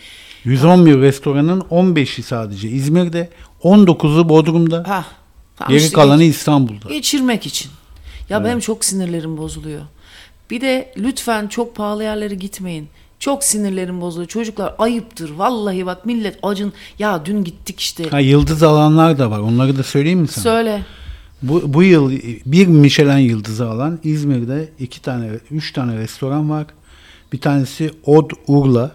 [0.44, 3.30] 111 restoranın 15'i sadece İzmir'de,
[3.62, 5.04] 19'u Bodrum'da, Ha.
[5.68, 6.88] geri işte kalanı İstanbul'da.
[6.88, 7.70] geçirmek için.
[8.30, 9.82] Ya benim çok sinirlerim bozuluyor.
[10.50, 12.88] Bir de lütfen çok pahalı yerlere gitmeyin.
[13.18, 14.28] Çok sinirlerim bozuluyor.
[14.28, 15.30] Çocuklar ayıptır.
[15.30, 16.72] Vallahi bak millet acın.
[16.98, 18.08] Ya dün gittik işte.
[18.08, 19.38] Ha, yıldız alanlar da var.
[19.38, 20.42] Onları da söyleyeyim mi sana?
[20.42, 20.82] Söyle.
[21.42, 22.10] Bu, bu yıl
[22.46, 26.66] bir Michelin yıldızı alan İzmir'de iki tane, üç tane restoran var.
[27.32, 28.90] Bir tanesi Od Urla,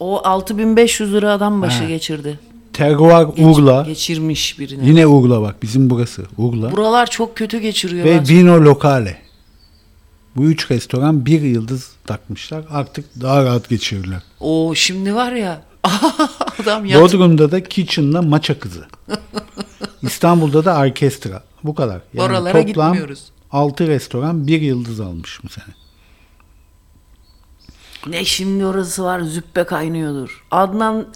[0.00, 1.88] O 6500 lira adam başı Ha.
[1.88, 2.38] geçirdi.
[2.74, 4.86] Terroir Geç- Urla, Geçirmiş birine.
[4.88, 8.04] yine Urla bak bizim burası Urla Buralar çok kötü geçiriyor.
[8.04, 9.22] ve Vino Locale.
[10.36, 12.64] Bu üç restoran bir yıldız takmışlar.
[12.70, 14.22] Artık daha rahat geçirirler.
[14.40, 15.62] O şimdi var ya.
[16.62, 17.02] adam yat.
[17.02, 18.86] Bodrum'da da Kitchen'la Maça Kızı.
[20.02, 21.42] İstanbul'da da Orkestra.
[21.64, 22.00] Bu kadar.
[22.18, 23.24] Oralara toplam gitmiyoruz.
[23.52, 25.74] 6 restoran bir yıldız almış bu sene.
[28.06, 30.44] Ne şimdi orası var züppe kaynıyordur.
[30.50, 31.06] Adnan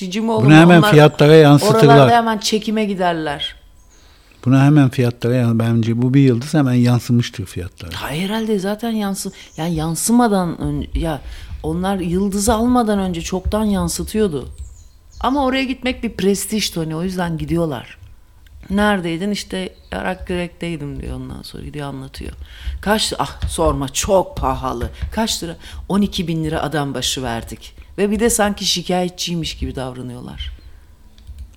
[0.00, 1.84] Şicimoğlu Bunu hemen Onlar- fiyatlara yansıtırlar.
[1.84, 3.54] Oralarda hemen çekime giderler.
[4.44, 7.90] Buna hemen fiyatlara yani bence bu bir yıldız hemen yansımıştır fiyatlara.
[7.94, 11.20] Hayır herhalde zaten yansı yani yansımadan önce ya
[11.62, 14.48] onlar yıldızı almadan önce çoktan yansıtıyordu.
[15.20, 17.98] Ama oraya gitmek bir prestij Tony o yüzden gidiyorlar.
[18.70, 22.32] Neredeydin işte Yarakgörek'teydim diyor ondan sonra gidiyor anlatıyor.
[22.80, 24.90] Kaç ah sorma çok pahalı.
[25.12, 25.56] Kaç lira?
[25.88, 27.79] 12 bin lira adam başı verdik.
[27.98, 30.52] Ve bir de sanki şikayetçiymiş gibi davranıyorlar.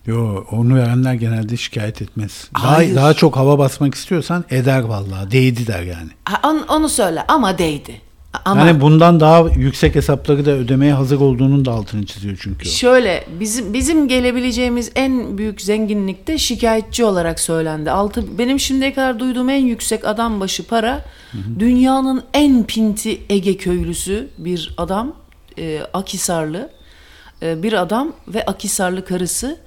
[0.05, 2.47] Yo onu verenler genelde şikayet etmez.
[2.55, 2.95] Daha, Hayır.
[2.95, 5.31] daha çok hava basmak istiyorsan eder vallahi.
[5.31, 6.09] Değdi der yani.
[6.25, 8.01] Ha, on- onu söyle ama değdi.
[8.45, 12.71] Ama Yani bundan daha yüksek hesapları da ödemeye hazır olduğunun da altını çiziyor çünkü o.
[12.71, 17.91] Şöyle bizim bizim gelebileceğimiz en büyük zenginlik de şikayetçi olarak söylendi.
[17.91, 21.05] Altı benim şimdiye kadar duyduğum en yüksek adam başı para
[21.59, 25.13] dünyanın en pinti Ege köylüsü bir adam
[25.57, 26.69] e, Akisarlı
[27.41, 29.57] e, bir adam ve Akisarlı karısı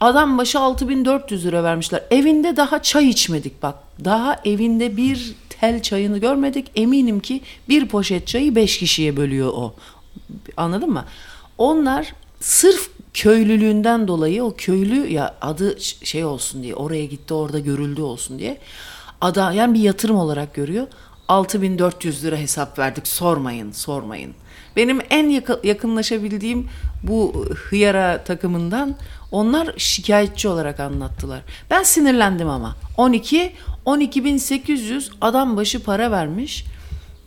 [0.00, 2.02] adam başı 6400 lira vermişler.
[2.10, 3.74] Evinde daha çay içmedik bak.
[4.04, 6.70] Daha evinde bir tel çayını görmedik.
[6.74, 9.74] Eminim ki bir poşet çayı 5 kişiye bölüyor o.
[10.56, 11.04] Anladın mı?
[11.58, 18.02] Onlar sırf köylülüğünden dolayı o köylü ya adı şey olsun diye oraya gitti orada görüldü
[18.02, 18.58] olsun diye
[19.20, 20.86] ada yani bir yatırım olarak görüyor.
[21.28, 24.34] 6400 lira hesap verdik sormayın sormayın.
[24.76, 26.68] Benim en yakı- yakınlaşabildiğim
[27.02, 28.96] bu hıyara takımından
[29.30, 31.40] onlar şikayetçi olarak anlattılar.
[31.70, 32.76] Ben sinirlendim ama.
[32.96, 33.52] 12
[33.84, 36.64] 12800 adam başı para vermiş.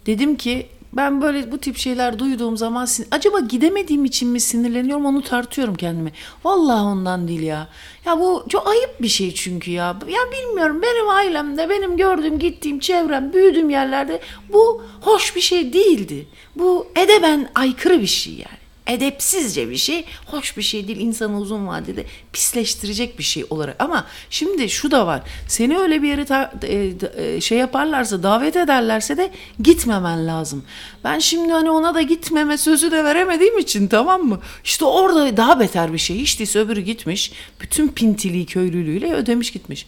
[0.05, 5.21] Dedim ki ben böyle bu tip şeyler duyduğum zaman acaba gidemediğim için mi sinirleniyorum onu
[5.21, 6.11] tartıyorum kendime.
[6.43, 7.67] Vallahi ondan değil ya.
[8.05, 9.97] Ya bu çok ayıp bir şey çünkü ya.
[10.07, 14.21] Ya bilmiyorum benim ailemde benim gördüğüm gittiğim çevrem büyüdüğüm yerlerde
[14.53, 16.27] bu hoş bir şey değildi.
[16.55, 18.54] Bu edeben aykırı bir şey yani.
[18.87, 20.99] Edepsizce bir şey, hoş bir şey değil.
[20.99, 23.75] İnsanı uzun vadede pisleştirecek bir şey olarak.
[23.79, 25.21] Ama şimdi şu da var.
[25.47, 30.63] Seni öyle bir yere ta- e, e, şey yaparlarsa, davet ederlerse de gitmemen lazım.
[31.03, 34.39] Ben şimdi hani ona da gitmeme sözü de veremediğim için tamam mı?
[34.63, 36.17] İşte orada daha beter bir şey.
[36.19, 37.31] Hiç değilse öbürü gitmiş.
[37.61, 39.85] Bütün pintiliği, köylülüğüyle ödemiş gitmiş.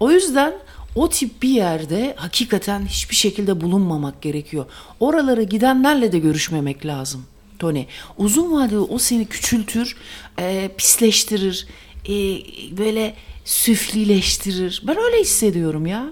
[0.00, 0.52] O yüzden
[0.94, 4.66] o tip bir yerde hakikaten hiçbir şekilde bulunmamak gerekiyor.
[5.00, 7.26] Oralara gidenlerle de görüşmemek lazım.
[7.58, 7.84] Tony,
[8.16, 9.96] uzun vadede o seni küçültür,
[10.38, 11.66] e, pisleştirir,
[12.08, 12.12] e,
[12.76, 14.82] böyle süflileştirir.
[14.86, 16.06] Ben öyle hissediyorum ya.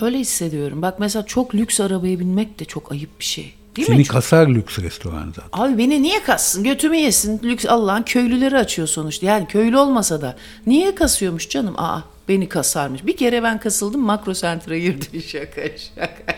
[0.00, 0.82] Öyle hissediyorum.
[0.82, 3.54] Bak mesela çok lüks arabaya binmek de çok ayıp bir şey.
[3.76, 4.04] Değil Seni mi?
[4.04, 5.48] kasar lüks restoran zaten.
[5.52, 6.64] Abi beni niye kassın?
[6.64, 7.40] Götümü yesin.
[7.44, 9.26] Lüks Allah'ın köylüleri açıyor sonuçta.
[9.26, 11.74] Yani köylü olmasa da niye kasıyormuş canım?
[11.78, 13.06] Aa beni kasarmış.
[13.06, 15.22] Bir kere ben kasıldım makro sentra girdim.
[15.28, 16.34] Şaka şaka.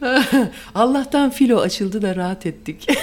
[0.74, 2.86] Allah'tan filo açıldı da rahat ettik.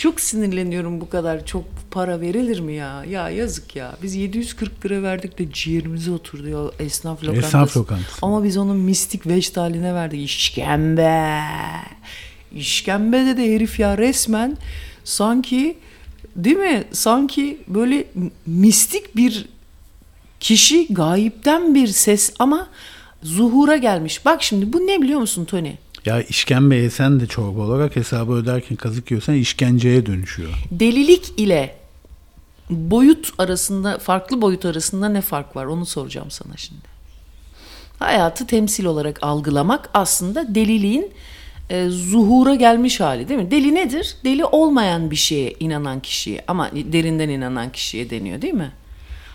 [0.00, 3.04] çok sinirleniyorum bu kadar çok para verilir mi ya?
[3.04, 3.96] Ya yazık ya.
[4.02, 7.46] Biz 740 lira verdik de ciğerimize oturdu ya esnaf lokantası.
[7.46, 8.18] Esnaf lokantası.
[8.22, 10.24] Ama biz onun mistik veçtaline verdik.
[10.24, 11.40] İşkembe.
[12.52, 14.56] İşkembe dedi herif ya resmen
[15.04, 15.76] sanki
[16.36, 16.84] değil mi?
[16.92, 18.04] Sanki böyle
[18.46, 19.48] mistik bir
[20.40, 22.68] kişi gayipten bir ses ama
[23.22, 24.24] zuhura gelmiş.
[24.24, 25.72] Bak şimdi bu ne biliyor musun Tony?
[26.06, 30.50] Ya işkembe yesen de çorba olarak hesabı öderken kazık yiyorsan işkenceye dönüşüyor.
[30.70, 31.76] Delilik ile
[32.70, 36.90] boyut arasında farklı boyut arasında ne fark var onu soracağım sana şimdi.
[37.98, 41.12] Hayatı temsil olarak algılamak aslında deliliğin
[41.70, 43.50] e, zuhura gelmiş hali değil mi?
[43.50, 44.16] Deli nedir?
[44.24, 48.72] Deli olmayan bir şeye inanan kişiye ama derinden inanan kişiye deniyor değil mi?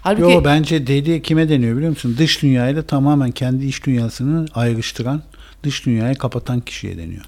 [0.05, 2.15] Halbuki Yo bence deli kime deniyor biliyor musun?
[2.17, 5.21] Dış dünyayla tamamen kendi iç dünyasını ayrıştıran,
[5.63, 7.25] dış dünyayı kapatan kişiye deniyor.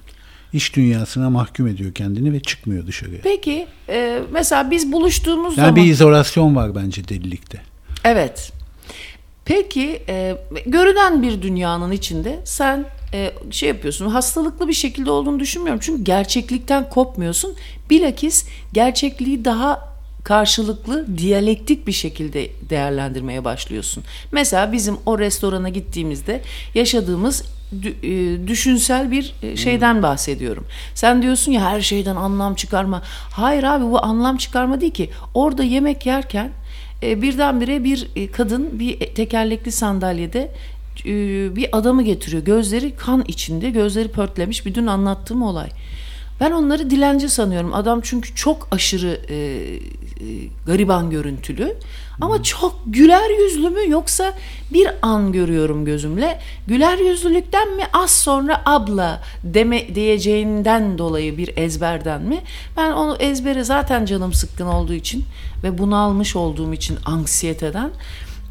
[0.52, 3.20] İç dünyasına mahkum ediyor kendini ve çıkmıyor dışarıya.
[3.22, 7.60] peki e, mesela biz buluştuğumuz Yani zaman bir izolasyon var bence delilikte.
[8.04, 8.52] Evet.
[9.44, 10.36] Peki e,
[10.66, 15.80] görünen bir dünyanın içinde sen e, şey yapıyorsun hastalıklı bir şekilde olduğunu düşünmüyorum.
[15.84, 17.54] Çünkü gerçeklikten kopmuyorsun.
[17.90, 19.97] Bilakis gerçekliği daha
[20.28, 24.04] karşılıklı diyalektik bir şekilde değerlendirmeye başlıyorsun.
[24.32, 26.42] Mesela bizim o restorana gittiğimizde
[26.74, 27.44] yaşadığımız
[28.02, 30.66] e, düşünsel bir e, şeyden bahsediyorum.
[30.94, 33.02] Sen diyorsun ya her şeyden anlam çıkarma.
[33.30, 35.10] Hayır abi bu anlam çıkarma değil ki.
[35.34, 36.50] Orada yemek yerken
[37.02, 40.52] e, birdenbire bir kadın bir tekerlekli sandalyede
[41.56, 42.42] bir adamı getiriyor.
[42.42, 44.66] Gözleri kan içinde, gözleri pörtlemiş.
[44.66, 45.68] Bir dün anlattığım olay.
[46.40, 47.74] Ben onları dilenci sanıyorum.
[47.74, 49.78] Adam çünkü çok aşırı e, e,
[50.66, 51.76] gariban görüntülü.
[52.20, 54.34] Ama çok güler yüzlü mü yoksa
[54.72, 56.40] bir an görüyorum gözümle.
[56.66, 62.42] Güler yüzlülükten mi az sonra abla deme diyeceğinden dolayı bir ezberden mi?
[62.76, 65.24] Ben onu ezbere zaten canım sıkkın olduğu için
[65.62, 67.90] ve bunalmış olduğum için anksiyeteden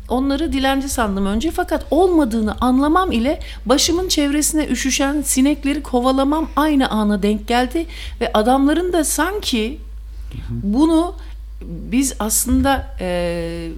[0.10, 7.24] Onları dilenci sandım önce fakat olmadığını anlamam ile başımın çevresine üşüşen sinekleri kovalamam aynı ana
[7.24, 7.86] denk geldi
[8.22, 9.80] ve adamların da sanki
[10.50, 11.16] bunu
[11.62, 13.70] biz aslında e,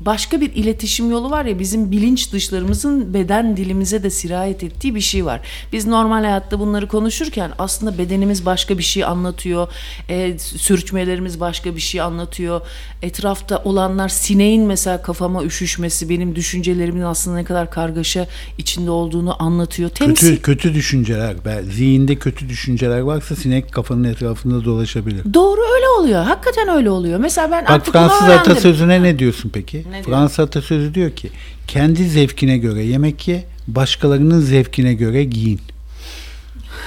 [0.00, 5.00] başka bir iletişim yolu var ya bizim bilinç dışlarımızın beden dilimize de sirayet ettiği bir
[5.00, 5.40] şey var.
[5.72, 9.68] Biz normal hayatta bunları konuşurken aslında bedenimiz başka bir şey anlatıyor.
[10.08, 12.60] E, sürçmelerimiz başka bir şey anlatıyor.
[13.02, 18.26] Etrafta olanlar sineğin mesela kafama üşüşmesi benim düşüncelerimin aslında ne kadar kargaşa
[18.58, 19.90] içinde olduğunu anlatıyor.
[19.90, 21.36] Temsil Kötü kötü düşünceler,
[21.72, 25.34] zihinde kötü düşünceler varsa sinek kafanın etrafında dolaşabilir.
[25.34, 26.24] Doğru öyle oluyor.
[26.24, 27.18] Hakikaten öyle oluyor.
[27.20, 29.84] Mesela ben Bak artık Fransız atasözüne ne diyorsun peki?
[29.90, 30.04] Ne diyor?
[30.04, 31.30] Fransız atasözü diyor ki
[31.66, 35.60] kendi zevkine göre yemek ye, başkalarının zevkine göre giyin.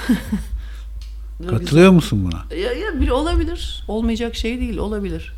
[1.48, 2.56] Katılıyor musun buna?
[2.56, 3.84] Ya, ya bir olabilir.
[3.88, 4.76] Olmayacak şey değil.
[4.76, 5.32] Olabilir.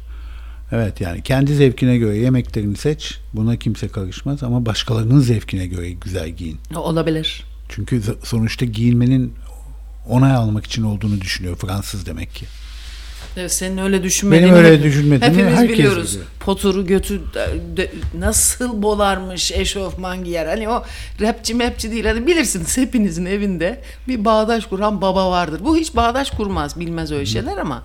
[0.73, 3.19] Evet yani kendi zevkine göre yemeklerini seç.
[3.33, 6.59] Buna kimse karışmaz ama başkalarının zevkine göre güzel giyin.
[6.77, 7.45] Olabilir.
[7.69, 9.35] Çünkü sonuçta giyinmenin
[10.09, 12.47] onay almak için olduğunu düşünüyor Fransız demek ki.
[13.37, 16.11] Evet, senin öyle düşünmediğini Benim öyle düşünmediğimi hepimiz herkes biliyoruz.
[16.13, 16.27] biliyor.
[16.41, 17.21] Poturu götü
[17.77, 20.47] de- nasıl bolarmış eşofman giyer.
[20.47, 20.83] Hani o
[21.21, 22.05] rapçi mepçi değil.
[22.05, 25.61] Hani bilirsiniz hepinizin evinde bir bağdaş kuran baba vardır.
[25.65, 27.83] Bu hiç bağdaş kurmaz bilmez öyle şeyler ama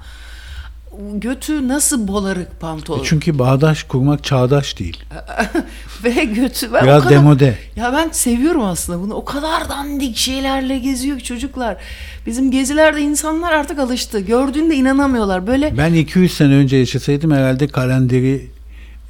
[1.14, 3.00] götü nasıl bolarık pantolon.
[3.00, 5.04] E Çünkü bağdaş kurmak çağdaş değil.
[6.04, 7.58] Ve götü ben Biraz kadar- demode.
[7.76, 9.14] Ya ben seviyorum aslında bunu.
[9.14, 11.78] O kadar dandik şeylerle geziyor ki çocuklar.
[12.26, 14.20] Bizim gezilerde insanlar artık alıştı.
[14.20, 15.48] Gördüğünde inanamıyorlar.
[15.48, 18.48] Böyle Ben 200 sene önce yaşasaydım herhalde kalenderi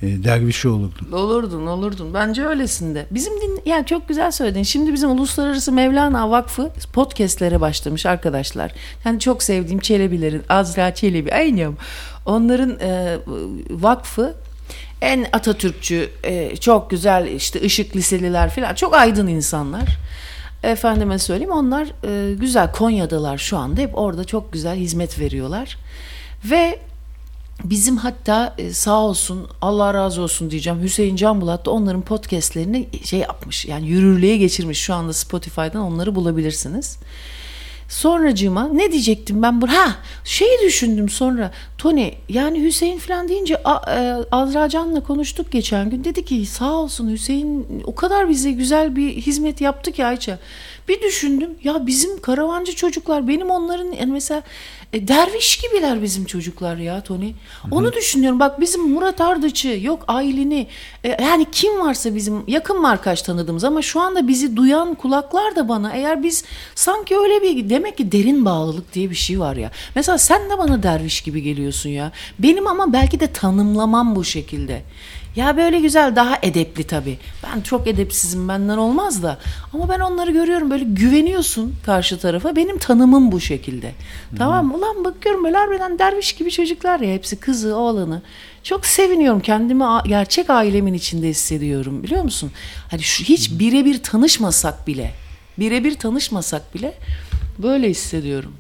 [0.02, 1.12] e, dervişi olurdun.
[1.12, 2.14] Olurdun, olurdun.
[2.14, 3.06] Bence öylesinde.
[3.12, 4.64] Bizim din, yani çok güzel söyledin.
[4.64, 8.72] Şimdi bizim Uluslararası Mevlana Vakfı podcastlere başlamış arkadaşlar.
[9.06, 11.74] Yani çok sevdiğim Çelebilerin, Azra Çelebi, aynı
[12.26, 13.18] onların e,
[13.70, 14.36] vakfı
[15.02, 19.98] en Atatürkçü, e, çok güzel işte ışık liseliler falan, çok aydın insanlar.
[20.64, 25.78] Efendime söyleyeyim onlar e, güzel Konya'dalar şu anda hep orada çok güzel hizmet veriyorlar.
[26.46, 26.80] Ve
[27.64, 33.20] bizim hatta e, sağ olsun Allah razı olsun diyeceğim Hüseyin Canbulat da onların podcastlerini şey
[33.20, 36.98] yapmış yani yürürlüğe geçirmiş şu anda Spotify'dan onları bulabilirsiniz.
[37.90, 39.62] Sonracığıma ne diyecektim ben?
[39.62, 41.52] Ha şeyi düşündüm sonra.
[41.78, 46.04] Tony yani Hüseyin falan deyince e, Azra Can'la konuştuk geçen gün.
[46.04, 50.40] Dedi ki sağ olsun Hüseyin o kadar bize güzel bir hizmet yaptı ki Ayça.
[50.90, 54.44] Bir düşündüm ya bizim karavancı çocuklar benim onların yani mesela
[54.94, 57.34] e, derviş gibiler bizim çocuklar ya Tony.
[57.72, 60.68] Onu düşünüyorum bak bizim Murat Ardıç'ı yok Aylin'i
[61.04, 65.56] e, yani kim varsa bizim yakın var kaç tanıdığımız ama şu anda bizi duyan kulaklar
[65.56, 66.44] da bana eğer biz
[66.76, 69.72] sanki öyle bir demek ki derin bağlılık diye bir şey var ya.
[69.96, 72.12] Mesela sen de bana derviş gibi geliyorsun ya.
[72.40, 74.84] Benim ama belki de tanımlamam bu şekilde.
[75.40, 77.18] Ya böyle güzel daha edepli tabii.
[77.44, 79.38] Ben çok edepsizim benden olmaz da.
[79.74, 82.56] Ama ben onları görüyorum böyle güveniyorsun karşı tarafa.
[82.56, 83.92] Benim tanımım bu şekilde.
[84.38, 84.78] Tamam mı?
[84.78, 88.22] Ulan bakıyorum böyle harbiden derviş gibi çocuklar ya hepsi kızı oğlanı.
[88.64, 92.52] Çok seviniyorum kendimi gerçek ailemin içinde hissediyorum biliyor musun?
[92.92, 95.12] Hani şu hiç birebir tanışmasak bile
[95.60, 96.94] birebir tanışmasak bile
[97.60, 98.54] böyle hissediyorum.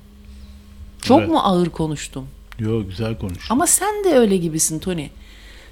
[1.02, 1.30] Çok Evet.
[1.30, 2.28] mu ağır konuştum?
[2.60, 3.52] Yo güzel konuş.
[3.52, 5.08] Ama sen de öyle gibisin Tony.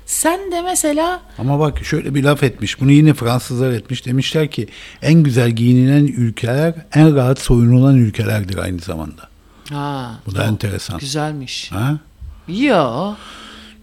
[0.08, 2.82] Sen de mesela Ama bak şöyle bir laf etmiş.
[2.82, 4.06] Bunu yine Fransızlar etmiş.
[4.06, 4.68] Demişler ki
[5.02, 9.30] en güzel giyinilen ülkeler en rahat soyunulan ülkelerdir aynı zamanda.
[9.70, 11.00] ha Bu da enteresan.
[11.00, 11.72] güzelmiş.
[11.72, 12.00] Ha?
[12.48, 13.14] Yo.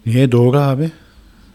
[0.05, 0.91] Niye doğru abi?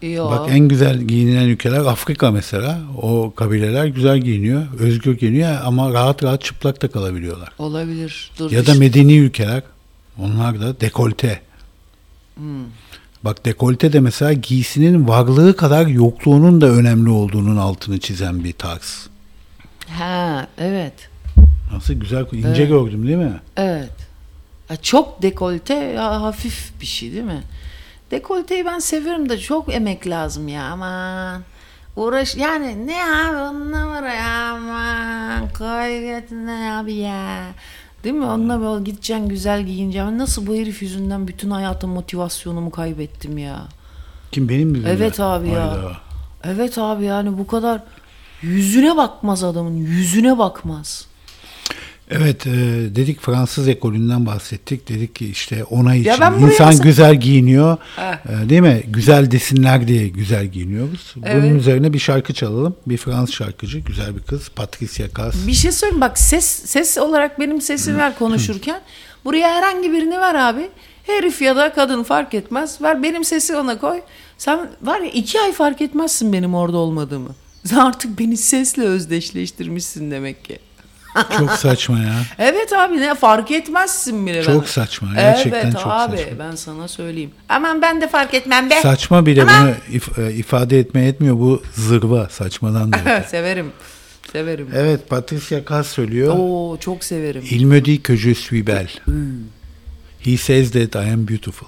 [0.01, 0.31] Yo.
[0.31, 2.79] Bak en güzel giyinilen ülkeler Afrika mesela.
[3.01, 7.49] O kabileler güzel giyiniyor, özgür giyiniyor ama rahat rahat çıplak da kalabiliyorlar.
[7.59, 8.31] Olabilir.
[8.39, 8.51] Dur.
[8.51, 8.79] Ya da işte.
[8.79, 9.63] medeni ülkeler
[10.19, 11.41] onlar da dekolte.
[13.23, 19.07] Bak dekolte de mesela giysinin varlığı kadar yokluğunun da önemli olduğunun altını çizen bir tarz.
[19.87, 20.93] Ha, evet.
[21.73, 23.39] Nasıl güzel, ince gördüm değil mi?
[23.57, 23.91] Evet.
[24.69, 27.43] Ya çok dekolte ya hafif bir şey değil mi?
[28.11, 31.41] Dekolteyi ben seviyorum da çok emek lazım ya aman.
[31.95, 37.43] Uğraş yani ne abi onunla var ya aman gayret ne abi ya.
[38.03, 38.25] Değil mi?
[38.25, 40.17] Onunla böyle gideceksin güzel giyineceksin.
[40.17, 43.67] Nasıl bu herif yüzünden bütün hayatım motivasyonumu kaybettim ya.
[44.31, 44.79] Kim benim mi?
[44.87, 45.77] Evet abi ya.
[46.43, 47.83] Evet abi yani bu kadar
[48.41, 51.05] yüzüne bakmaz adamın yüzüne bakmaz.
[52.11, 52.51] Evet e,
[52.95, 54.89] dedik Fransız ekolünden bahsettik.
[54.89, 57.77] Dedik ki işte ona için insan mesela- güzel giyiniyor.
[57.99, 58.83] E, değil mi?
[58.87, 61.13] Güzel desinler diye güzel giyiniyoruz.
[61.15, 61.59] Bunun Evet.
[61.59, 62.75] üzerine bir şarkı çalalım.
[62.87, 64.49] Bir Fransız şarkıcı, güzel bir kız.
[64.49, 65.47] Patricia Cass.
[65.47, 68.81] Bir şey söyleyeyim bak ses ses olarak benim sesimi ver konuşurken.
[69.25, 70.69] Buraya herhangi birini ver abi.
[71.03, 72.81] Herif ya da kadın fark etmez.
[72.81, 74.01] Ver benim sesi ona koy.
[74.37, 77.29] Sen var ya iki ay fark etmezsin benim orada olmadığımı.
[77.65, 80.59] Sen artık beni sesle özdeşleştirmişsin demek ki.
[81.37, 82.13] Çok saçma ya.
[82.39, 84.43] Evet abi ne fark etmezsin bile.
[84.43, 84.67] Çok bana.
[84.67, 86.39] saçma, gerçekten evet, çok abi, saçma.
[86.39, 87.31] ben sana söyleyeyim.
[87.49, 88.81] Aman ben de fark etmem be.
[88.81, 91.35] Saçma bile Ama- bunu if- e, ifade etmeye etmiyor.
[91.35, 93.23] Bu zırva saçmadan da.
[93.27, 93.71] severim.
[94.31, 94.69] Severim.
[94.75, 96.35] evet Patricia Cass söylüyor.
[96.37, 97.43] Oo çok severim.
[97.51, 98.89] Il me dit que je suis belle.
[100.19, 101.67] He says that I am beautiful.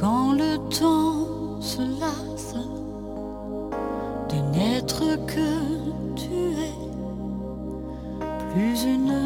[0.00, 2.54] Quand le temps se lasse
[4.28, 5.50] de n'être que
[6.14, 6.34] tu
[6.68, 6.78] es,
[8.52, 9.25] plus une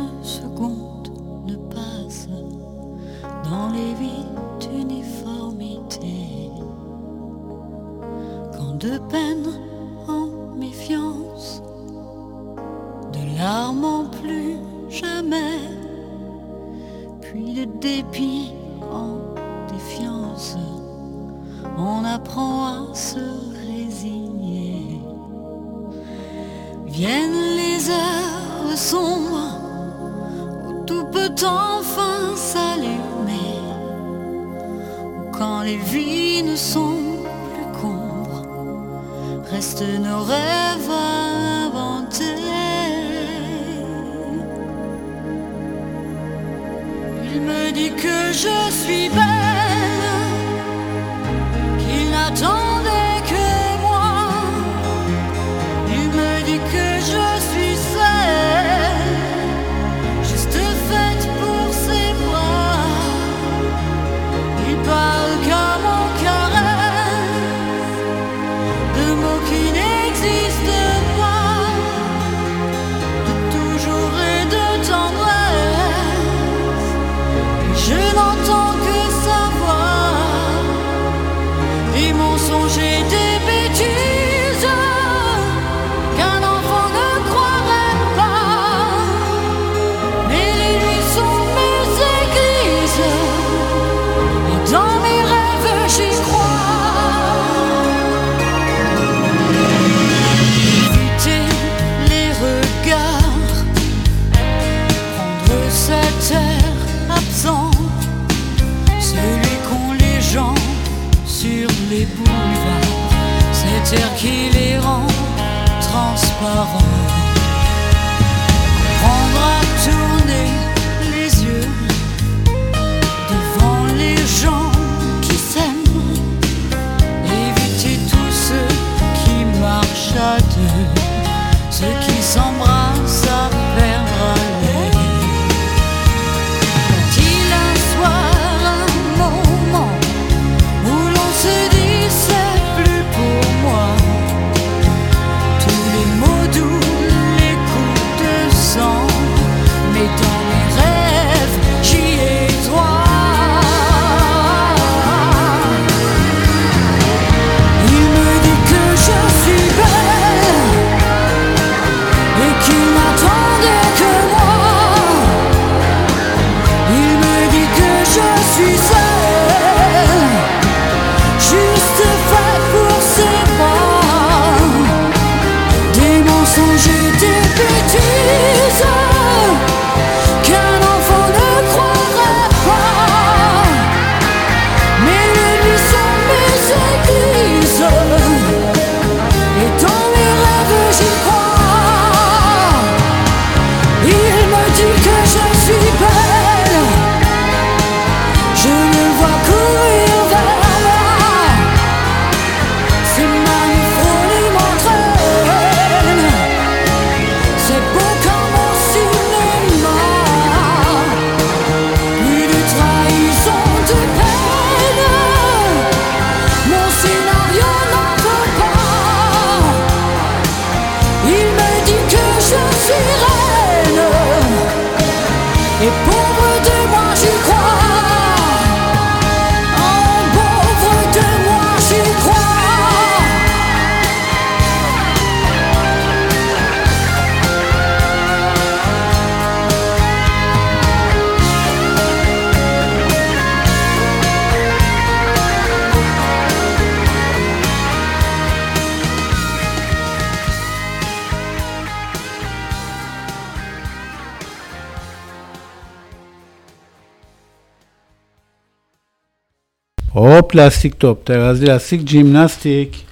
[260.50, 263.06] Top, lastik top, terazi lastik, jimnastik.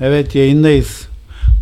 [0.00, 1.08] Evet yayındayız.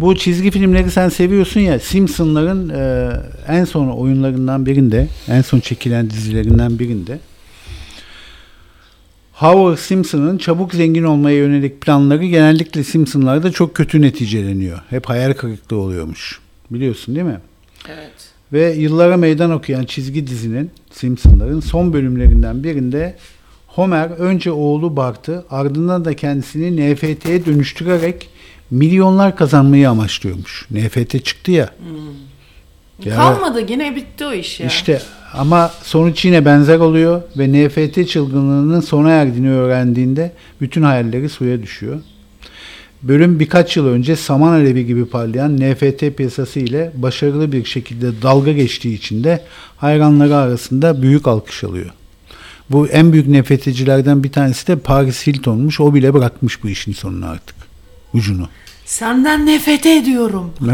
[0.00, 3.12] Bu çizgi filmleri sen seviyorsun ya Simpsonların e,
[3.48, 7.18] en son oyunlarından birinde, en son çekilen dizilerinden birinde
[9.32, 14.78] Howard Simpson'ın çabuk zengin olmaya yönelik planları genellikle Simpson'larda çok kötü neticeleniyor.
[14.90, 16.40] Hep hayal kırıklığı oluyormuş.
[16.70, 17.40] Biliyorsun değil mi?
[17.88, 18.32] Evet.
[18.52, 23.16] Ve yıllara meydan okuyan çizgi dizinin Simpson'ların son bölümlerinden birinde
[23.74, 28.28] Homer önce oğlu Bart'ı ardından da kendisini NFT'ye dönüştürerek
[28.70, 30.66] milyonlar kazanmayı amaçlıyormuş.
[30.70, 31.70] NFT çıktı ya.
[31.78, 33.10] Hmm.
[33.10, 34.66] ya Kalmadı yine bitti o iş ya.
[34.66, 35.02] İşte
[35.34, 42.00] ama sonuç yine benzer oluyor ve NFT çılgınlığının sona erdiğini öğrendiğinde bütün hayalleri suya düşüyor.
[43.02, 48.52] Bölüm birkaç yıl önce saman alevi gibi parlayan NFT piyasası ile başarılı bir şekilde dalga
[48.52, 49.44] geçtiği için de
[49.76, 51.90] hayranları arasında büyük alkış alıyor.
[52.72, 55.80] Bu en büyük nefreticilerden bir tanesi de Paris Hilton'muş.
[55.80, 57.56] O bile bırakmış bu işin sonunu artık.
[58.14, 58.48] Ucunu.
[58.84, 60.52] Senden nefret ediyorum.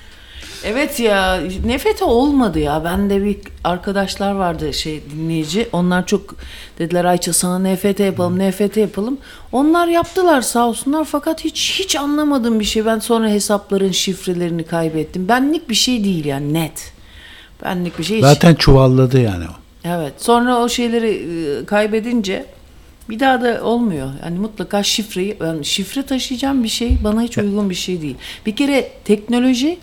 [0.64, 2.84] evet ya nefret olmadı ya.
[2.84, 5.68] Ben de bir arkadaşlar vardı şey dinleyici.
[5.72, 6.34] Onlar çok
[6.78, 9.18] dediler Ayça sana nefret yapalım, nefret yapalım.
[9.52, 12.86] Onlar yaptılar sağ olsunlar fakat hiç hiç anlamadığım bir şey.
[12.86, 15.28] Ben sonra hesapların şifrelerini kaybettim.
[15.28, 16.92] Benlik bir şey değil yani net.
[17.64, 18.16] Benlik bir şey.
[18.16, 18.24] Hiç...
[18.24, 19.61] Zaten çuvalladı yani o.
[19.84, 20.12] Evet.
[20.18, 22.46] Sonra o şeyleri e, kaybedince
[23.08, 24.10] bir daha da olmuyor.
[24.24, 28.16] Yani mutlaka şifreyi, ben şifre taşıyacağım bir şey bana hiç uygun bir şey değil.
[28.46, 29.78] Bir kere teknoloji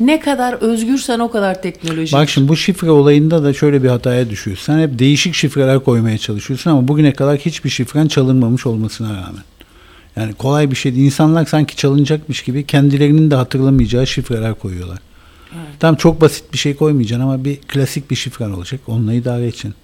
[0.00, 2.12] ne kadar özgürsen o kadar teknoloji.
[2.16, 4.64] Bak şimdi bu şifre olayında da şöyle bir hataya düşüyorsun.
[4.64, 9.42] Sen hep değişik şifreler koymaya çalışıyorsun ama bugüne kadar hiçbir şifren çalınmamış olmasına rağmen.
[10.16, 11.04] Yani kolay bir şey değil.
[11.04, 14.98] İnsanlar sanki çalınacakmış gibi kendilerinin de hatırlamayacağı şifreler koyuyorlar.
[15.80, 18.80] Tam çok basit bir şey koymayacaksın ama bir klasik bir şifren olacak.
[18.86, 19.74] Onunla idare edeceksin.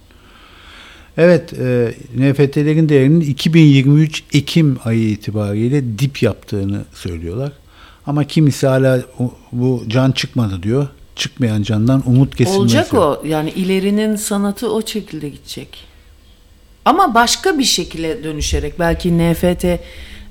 [1.17, 7.51] Evet, e, NFT'lerin değerinin 2023 Ekim ayı itibariyle dip yaptığını söylüyorlar.
[8.07, 9.01] Ama kimisi hala
[9.51, 10.87] bu can çıkmadı diyor.
[11.15, 12.59] Çıkmayan candan umut kesilmesi.
[12.59, 13.21] Olacak o.
[13.25, 15.83] Yani ilerinin sanatı o şekilde gidecek.
[16.85, 19.65] Ama başka bir şekilde dönüşerek belki NFT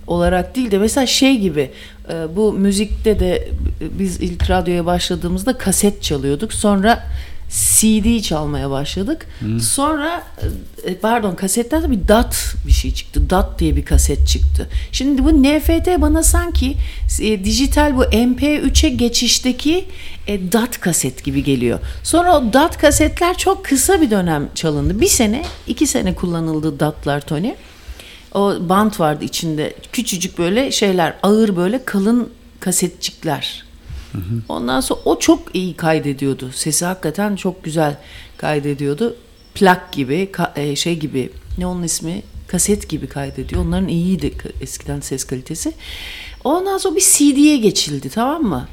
[0.07, 1.71] olarak değil de mesela şey gibi
[2.09, 3.49] e, bu müzikte de
[3.81, 6.53] biz ilk radyoya başladığımızda kaset çalıyorduk.
[6.53, 7.05] Sonra
[7.55, 9.27] CD çalmaya başladık.
[9.61, 10.23] Sonra
[10.85, 13.31] e, pardon kasetlerde bir DAT bir şey çıktı.
[13.31, 14.69] DAT diye bir kaset çıktı.
[14.93, 16.77] Şimdi bu NFT bana sanki
[17.21, 19.85] e, dijital bu MP3'e geçişteki
[20.27, 21.79] e, DAT kaset gibi geliyor.
[22.03, 25.01] Sonra o DAT kasetler çok kısa bir dönem çalındı.
[25.01, 27.55] Bir sene, iki sene kullanıldı DAT'lar Tony.
[28.35, 29.75] O bant vardı içinde.
[29.93, 32.31] Küçücük böyle şeyler, ağır böyle kalın
[32.61, 33.65] kasetçikler.
[34.49, 36.51] Ondan sonra o çok iyi kaydediyordu.
[36.53, 37.97] Sesi hakikaten çok güzel
[38.37, 39.17] kaydediyordu.
[39.55, 41.31] Plak gibi, e, şey gibi.
[41.59, 42.23] Ne onun ismi?
[42.49, 43.65] Kaset gibi kaydediyor.
[43.65, 45.73] Onların iyiydi eskiden ses kalitesi.
[46.45, 48.69] Ondan sonra bir CD'ye geçildi tamam mı?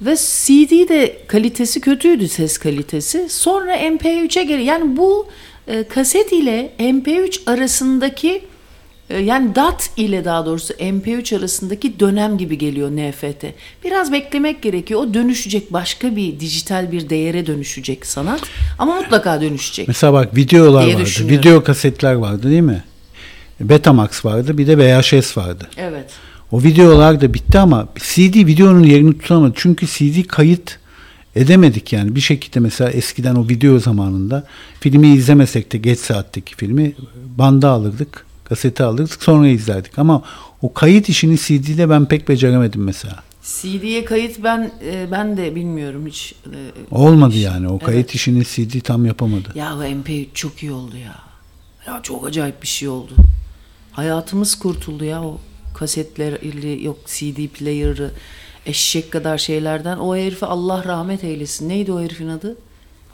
[0.00, 3.28] Ve CD de kalitesi kötüydü ses kalitesi.
[3.28, 5.26] Sonra MP3'e geri yani bu
[5.68, 8.44] e, kaset ile MP3 arasındaki
[9.18, 13.44] yani DAT ile daha doğrusu MP3 arasındaki dönem gibi geliyor NFT.
[13.84, 15.00] Biraz beklemek gerekiyor.
[15.00, 18.40] O dönüşecek başka bir dijital bir değere dönüşecek sanat.
[18.78, 19.88] Ama mutlaka dönüşecek.
[19.88, 21.04] Mesela bak videolar vardı.
[21.20, 22.84] Video kasetler vardı değil mi?
[23.60, 25.68] Betamax vardı bir de VHS vardı.
[25.76, 26.10] Evet.
[26.52, 29.52] O videolar da bitti ama CD videonun yerini tutamadı.
[29.56, 30.78] Çünkü CD kayıt
[31.36, 32.16] edemedik yani.
[32.16, 34.46] Bir şekilde mesela eskiden o video zamanında
[34.80, 36.92] filmi izlemesek de geç saatteki filmi
[37.38, 39.98] banda alırdık, kasete alırdık sonra izlerdik.
[39.98, 40.22] Ama
[40.62, 43.22] o kayıt işini CD'de ben pek beceremedim mesela.
[43.42, 46.34] CD'ye kayıt ben e, ben de bilmiyorum hiç.
[46.46, 46.58] e,
[46.94, 47.44] Olmadı hiç.
[47.44, 47.68] yani.
[47.68, 47.84] O Evet.
[47.86, 49.48] kayıt işini CD tam yapamadı.
[49.54, 51.14] Ya o MP3 çok iyi oldu ya.
[51.86, 53.12] Ya çok acayip bir şey oldu.
[53.92, 55.38] Hayatımız kurtuldu ya o
[55.74, 58.10] kasetler ili- yok CD player'ı
[58.66, 59.98] eşek kadar şeylerden.
[59.98, 61.68] O herifi Allah rahmet eylesin.
[61.68, 62.56] Neydi o herifin adı?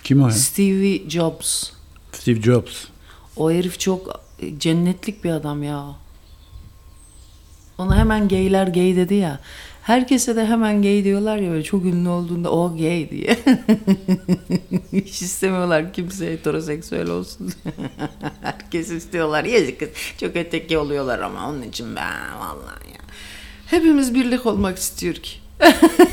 [0.04, 0.32] Kim o ya?
[0.32, 1.70] Stevie Jobs.
[2.12, 2.84] Steve Jobs.
[3.36, 4.20] O herif çok
[4.58, 5.94] cennetlik bir adam ya.
[7.78, 9.40] Ona hemen gayler gay dedi ya.
[9.82, 13.38] Herkese de hemen gay diyorlar ya böyle çok ünlü olduğunda o gay diye.
[14.92, 17.52] Hiç istemiyorlar kimse heteroseksüel olsun.
[18.42, 19.44] Herkes istiyorlar.
[19.44, 19.88] Yazık kız.
[20.20, 23.00] Çok öteki oluyorlar ama onun için ben vallahi ya.
[23.66, 25.30] Hepimiz birlik olmak istiyor ki.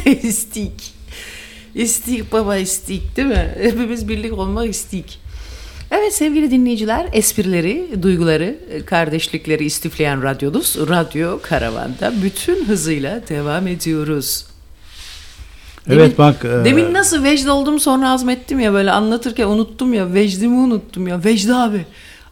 [0.27, 0.93] istik.
[1.75, 3.55] İstik baba istik değil mi?
[3.57, 5.19] Hepimiz birlik olmak istik.
[5.95, 10.75] Evet sevgili dinleyiciler, esprileri, duyguları, kardeşlikleri istifleyen radyoduz.
[10.89, 14.45] Radyo Karavan'da bütün hızıyla devam ediyoruz.
[15.89, 16.45] Evet bak.
[16.45, 21.23] e, Demin nasıl vecd oldum sonra azmettim ya böyle anlatırken unuttum ya vecdimi unuttum ya.
[21.23, 21.85] Vecdi abi.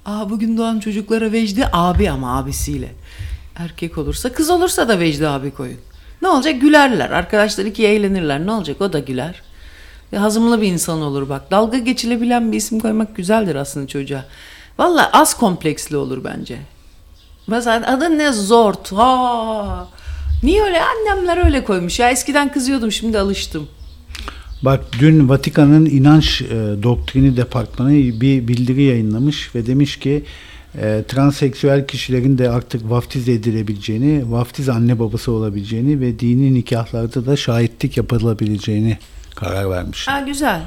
[0.05, 2.91] Aa bugün doğan çocuklara vecdi abi ama abisiyle.
[3.55, 5.77] Erkek olursa kız olursa da vecdi abi koyun.
[6.21, 7.09] Ne olacak gülerler.
[7.09, 8.45] Arkadaşlar iki eğlenirler.
[8.45, 9.41] Ne olacak o da güler.
[10.13, 11.51] Ve hazımlı bir insan olur bak.
[11.51, 14.25] Dalga geçilebilen bir isim koymak güzeldir aslında çocuğa.
[14.77, 16.57] Valla az kompleksli olur bence.
[17.47, 18.91] Mesela adı ne Zort.
[18.91, 19.87] Ha.
[20.43, 20.81] Niye öyle?
[20.81, 21.99] Annemler öyle koymuş.
[21.99, 23.67] Ya eskiden kızıyordum şimdi alıştım.
[24.61, 26.47] Bak dün Vatikan'ın inanç e,
[26.83, 30.23] doktrini departmanı bir bildiri yayınlamış ve demiş ki
[30.81, 37.37] e, transseksüel kişilerin de artık vaftiz edilebileceğini, vaftiz anne babası olabileceğini ve dini nikahlarda da
[37.37, 38.97] şahitlik yapılabileceğini
[39.41, 40.07] karar vermiş.
[40.07, 40.61] Ha güzel.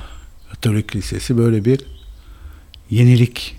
[0.50, 1.80] Katolik Lisesi böyle bir
[2.90, 3.56] yenilik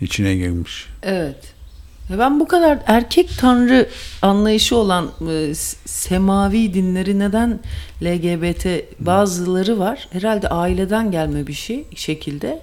[0.00, 0.86] içine girmiş.
[1.02, 1.54] Evet.
[2.18, 3.88] Ben bu kadar erkek tanrı
[4.22, 7.60] anlayışı olan e, semavi dinleri neden
[8.02, 8.66] LGBT
[9.00, 10.08] bazıları var.
[10.12, 12.62] Herhalde aileden gelme bir şey şekilde.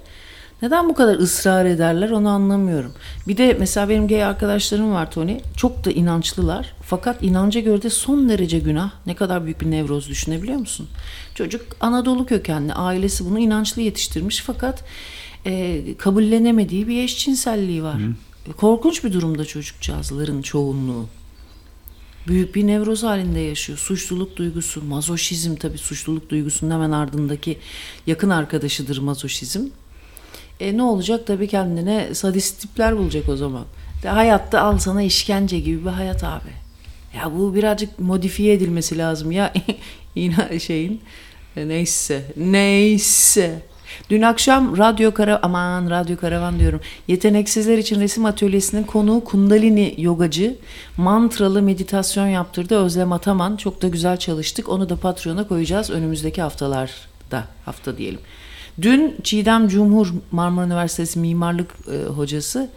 [0.62, 2.92] Neden bu kadar ısrar ederler onu anlamıyorum.
[3.28, 5.40] Bir de mesela benim gay arkadaşlarım var Tony.
[5.56, 6.72] Çok da inançlılar.
[6.90, 8.90] Fakat inanca göre de son derece günah.
[9.06, 10.88] Ne kadar büyük bir nevroz düşünebiliyor musun?
[11.34, 12.72] Çocuk Anadolu kökenli.
[12.72, 14.42] Ailesi bunu inançlı yetiştirmiş.
[14.46, 14.84] Fakat
[15.46, 17.96] e, kabullenemediği bir eşcinselliği var.
[18.56, 21.06] Korkunç bir durumda çocukcağızların çoğunluğu.
[22.26, 23.78] Büyük bir nevroz halinde yaşıyor.
[23.78, 27.58] Suçluluk duygusu, mazoşizm tabii suçluluk duygusunun hemen ardındaki
[28.06, 29.66] yakın arkadaşıdır mazoşizm.
[30.60, 33.64] E ne olacak tabii kendine sadist tipler bulacak o zaman.
[34.02, 36.69] De hayatta al sana işkence gibi bir hayat abi.
[37.14, 39.52] Ya bu birazcık modifiye edilmesi lazım ya
[40.14, 41.00] yine şeyin
[41.56, 43.62] e, neyse neyse.
[44.10, 46.80] Dün akşam radyo kara aman radyo karavan diyorum.
[47.08, 50.56] Yeteneksizler için resim atölyesinin konuğu Kundalini yogacı
[50.96, 53.56] mantralı meditasyon yaptırdı Özlem Ataman.
[53.56, 54.68] Çok da güzel çalıştık.
[54.68, 57.44] Onu da Patreon'a koyacağız önümüzdeki haftalarda.
[57.64, 58.20] Hafta diyelim.
[58.82, 62.70] Dün Çiğdem Cumhur Marmara Üniversitesi mimarlık e, hocası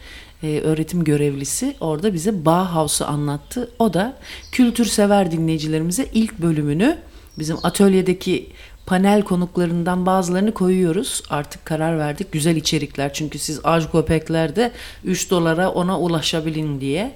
[0.44, 3.72] e, öğretim görevlisi orada bize Bauhaus'u anlattı.
[3.80, 4.18] O da
[4.52, 6.98] kültürsever dinleyicilerimize ilk bölümünü
[7.39, 8.50] bizim atölyedeki
[8.86, 11.24] panel konuklarından bazılarını koyuyoruz.
[11.30, 12.32] Artık karar verdik.
[12.32, 14.72] Güzel içerikler çünkü siz aç köpeklerde
[15.04, 17.16] 3 dolara ona ulaşabilin diye.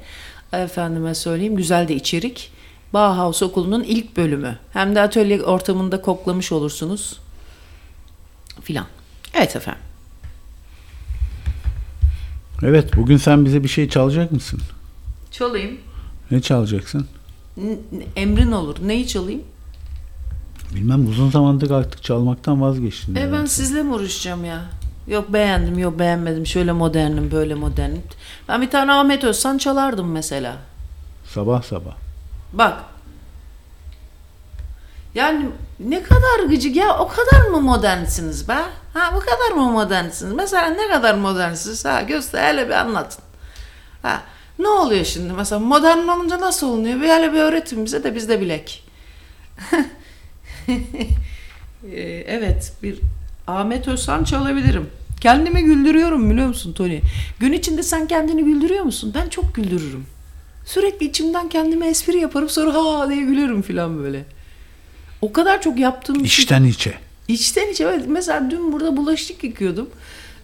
[0.53, 2.51] Efendime söyleyeyim güzel de içerik.
[2.93, 4.57] Bauhaus Okulu'nun ilk bölümü.
[4.73, 7.19] Hem de atölye ortamında koklamış olursunuz
[8.61, 8.85] filan.
[9.33, 9.86] Evet efendim.
[12.63, 14.59] Evet bugün sen bize bir şey çalacak mısın?
[15.31, 15.77] Çalayım.
[16.31, 17.07] Ne çalacaksın?
[18.15, 18.75] Emrin olur.
[18.81, 19.41] Neyi çalayım?
[20.75, 23.15] Bilmem uzun zamandır artık çalmaktan vazgeçtin.
[23.15, 24.65] E ben sizle mi uğraşacağım ya?
[25.07, 26.45] Yok beğendim, yok beğenmedim.
[26.45, 28.01] Şöyle modernim, böyle modernim.
[28.49, 30.57] Ben bir tane Ahmet Özsan çalardım mesela.
[31.33, 31.95] Sabah sabah.
[32.53, 32.83] Bak.
[35.17, 35.45] Yani
[35.79, 38.57] ne kadar gıcık ya o kadar mı modernsiniz be?
[38.93, 40.33] Ha bu kadar mı modernsiniz?
[40.33, 41.85] Mesela ne kadar modernsiniz?
[41.85, 43.23] Ha göster hele bir anlatın.
[44.01, 44.23] Ha
[44.59, 47.01] ne oluyor şimdi mesela modern olunca nasıl olunuyor?
[47.01, 48.83] Bir hele bir öğretin bize de biz de bilek.
[51.93, 52.99] Ee, evet bir
[53.47, 54.89] Ahmet Özsan çalabilirim.
[55.21, 56.99] Kendimi güldürüyorum biliyor musun Tony?
[57.39, 59.13] Gün içinde sen kendini güldürüyor musun?
[59.15, 60.05] Ben çok güldürürüm.
[60.65, 64.25] Sürekli içimden kendime espri yaparım sonra ha diye gülerim falan böyle.
[65.21, 66.93] O kadar çok yaptığım bir şey- İçten içe.
[67.27, 68.03] İçten içe evet.
[68.07, 69.89] Mesela dün burada bulaşık yıkıyordum.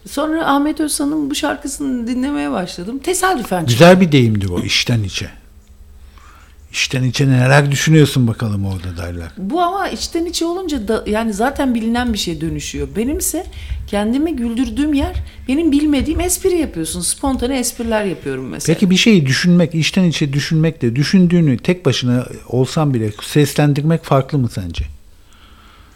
[0.10, 3.00] Sonra Ahmet Özsan'ın bu şarkısını dinlemeye başladım.
[3.00, 3.66] Tesadüfen.
[3.66, 5.30] Güzel bir deyimdir o içten içe.
[6.74, 9.32] İçten içe neler düşünüyorsun bakalım orada derler.
[9.38, 12.88] Bu ama içten içe olunca da yani zaten bilinen bir şey dönüşüyor.
[12.96, 13.46] Benimse
[13.88, 15.16] kendimi güldürdüğüm yer
[15.48, 17.02] benim bilmediğim espri yapıyorsun.
[17.02, 18.74] Spontane espriler yapıyorum mesela.
[18.76, 24.50] Peki bir şeyi düşünmek, içten içe düşünmekle düşündüğünü tek başına olsan bile seslendirmek farklı mı
[24.50, 24.86] sence?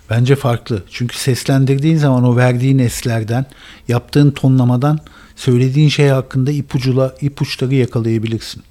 [0.09, 0.83] Bence farklı.
[0.91, 3.45] Çünkü seslendirdiğin zaman o verdiğin eslerden,
[3.87, 4.99] yaptığın tonlamadan
[5.35, 8.63] söylediğin şey hakkında ipucula, ipuçları yakalayabilirsin.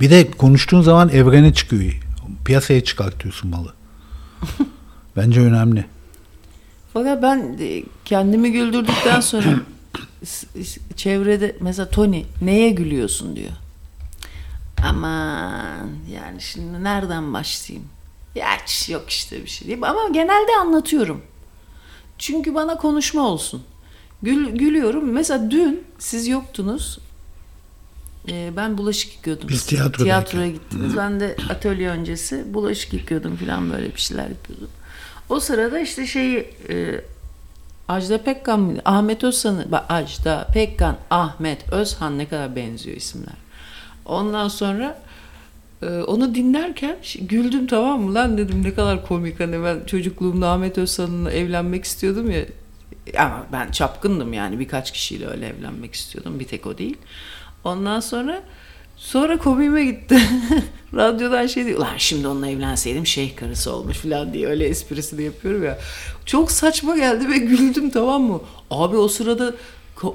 [0.00, 2.00] Bir de konuştuğun zaman evrene çıkıyor.
[2.44, 3.74] Piyasaya çıkartıyorsun malı.
[5.16, 5.84] Bence önemli.
[6.92, 9.46] Fakat ben e, kendimi güldürdükten sonra
[10.96, 13.52] çevrede mesela Tony neye gülüyorsun diyor.
[14.88, 17.88] Aman yani şimdi nereden başlayayım?
[18.34, 19.82] Ya hiç yok işte bir şey değil.
[19.82, 21.22] Ama genelde anlatıyorum.
[22.18, 23.62] Çünkü bana konuşma olsun.
[24.22, 25.12] Gül, gülüyorum.
[25.12, 26.98] Mesela dün siz yoktunuz.
[28.28, 29.48] Ee, ben bulaşık yıkıyordum.
[29.48, 30.04] Biz tiyatrodayken.
[30.04, 30.96] Tiyatroya gittiniz.
[30.96, 34.68] Ben de atölye öncesi bulaşık yıkıyordum falan böyle bir şeyler yapıyordum.
[35.28, 37.00] O sırada işte şeyi e,
[37.88, 38.78] Ajda Pekkan?
[38.84, 43.34] Ahmet Özhan'ı bak Ajda Pekkan, Ahmet Özhan ne kadar benziyor isimler.
[44.04, 45.02] Ondan sonra
[45.82, 50.78] e, onu dinlerken güldüm tamam mı lan dedim ne kadar komik hani ben çocukluğumda Ahmet
[50.78, 52.44] Özhan'la evlenmek istiyordum ya
[53.18, 56.96] ama ben çapkındım yani birkaç kişiyle öyle evlenmek istiyordum bir tek o değil.
[57.64, 58.42] Ondan sonra
[58.96, 60.18] sonra komiğime gitti.
[60.94, 61.78] Radyodan şey diyor.
[61.78, 65.78] Ulan şimdi onunla evlenseydim şeyh karısı olmuş falan diye öyle esprisini yapıyorum ya.
[66.26, 68.40] Çok saçma geldi ve güldüm tamam mı?
[68.70, 69.54] Abi o sırada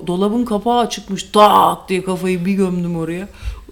[0.07, 1.23] dolabın kapağı açıkmış.
[1.23, 3.27] Tak diye kafayı bir gömdüm oraya.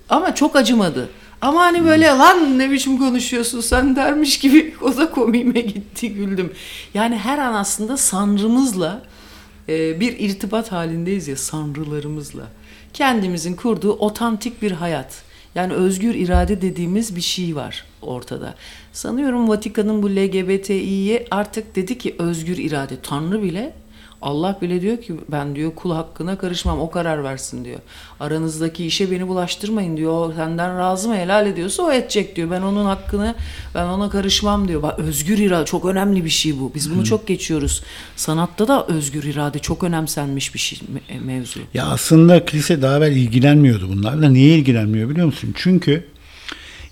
[0.09, 1.09] Ama çok acımadı.
[1.41, 6.53] Ama hani böyle lan ne biçim konuşuyorsun sen dermiş gibi o da komiğime gitti güldüm.
[6.93, 9.01] Yani her an aslında sanrımızla
[9.67, 12.43] bir irtibat halindeyiz ya sanrılarımızla.
[12.93, 15.23] Kendimizin kurduğu otantik bir hayat.
[15.55, 18.55] Yani özgür irade dediğimiz bir şey var ortada.
[18.93, 23.01] Sanıyorum Vatikan'ın bu LGBTİ'ye artık dedi ki özgür irade.
[23.03, 23.73] Tanrı bile
[24.21, 27.79] Allah bile diyor ki ben diyor kul hakkına karışmam o karar versin diyor.
[28.19, 30.11] Aranızdaki işe beni bulaştırmayın diyor.
[30.11, 32.51] O senden razı mı helal ediyorsa o edecek diyor.
[32.51, 33.35] Ben onun hakkını
[33.75, 34.83] ben ona karışmam diyor.
[34.83, 36.71] Bak özgür irade çok önemli bir şey bu.
[36.75, 37.83] Biz bunu çok geçiyoruz.
[38.15, 41.59] Sanatta da özgür irade çok önemsenmiş bir şey me- mevzu.
[41.73, 44.29] Ya aslında kilise daha evvel ilgilenmiyordu bunlarla.
[44.29, 45.53] Niye ilgilenmiyor biliyor musun?
[45.57, 46.07] Çünkü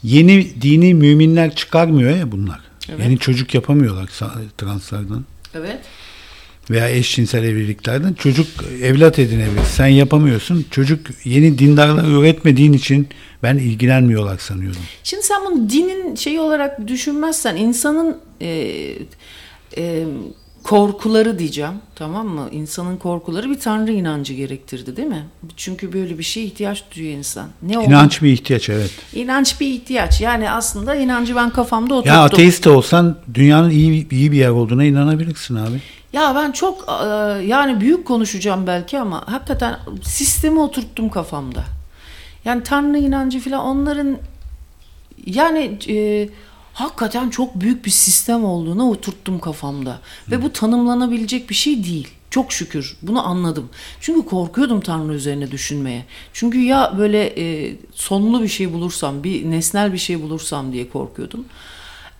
[0.03, 2.59] yeni dini müminler çıkarmıyor ya bunlar.
[2.89, 2.99] Evet.
[2.99, 4.09] Yeni çocuk yapamıyorlar
[4.57, 5.79] translardan Evet.
[6.69, 8.13] Veya eşcinsel evliliklerden.
[8.13, 8.47] Çocuk
[8.81, 9.63] evlat edinebilir.
[9.71, 10.65] Sen yapamıyorsun.
[10.71, 13.07] Çocuk yeni dindarlar üretmediğin için
[13.43, 14.81] ben ilgilenmiyorlar sanıyordum.
[15.03, 18.71] Şimdi sen bunu dinin şeyi olarak düşünmezsen insanın e,
[19.77, 20.03] e,
[20.65, 22.49] korkuları diyeceğim tamam mı?
[22.51, 25.23] İnsanın korkuları bir tanrı inancı gerektirdi değil mi?
[25.57, 27.47] Çünkü böyle bir şeye ihtiyaç duyuyor insan.
[27.61, 27.87] Ne oldu?
[27.87, 28.91] İnanç bir ihtiyaç evet.
[29.13, 30.21] İnanç bir ihtiyaç.
[30.21, 32.13] Yani aslında inancı ben kafamda oturttum.
[32.13, 35.81] Ya ateist de olsan dünyanın iyi iyi bir yer olduğuna inanabilirsin abi.
[36.15, 37.05] Ya ben çok e,
[37.45, 41.63] yani büyük konuşacağım belki ama hakikaten sistemi oturttum kafamda.
[42.45, 44.17] Yani Tanrı inancı falan onların
[45.25, 46.29] yani e,
[46.73, 49.99] hakikaten çok büyük bir sistem olduğuna oturttum kafamda.
[50.31, 52.07] Ve bu tanımlanabilecek bir şey değil.
[52.29, 53.69] Çok şükür bunu anladım.
[54.01, 56.05] Çünkü korkuyordum Tanrı üzerine düşünmeye.
[56.33, 61.45] Çünkü ya böyle e, sonlu bir şey bulursam, bir nesnel bir şey bulursam diye korkuyordum.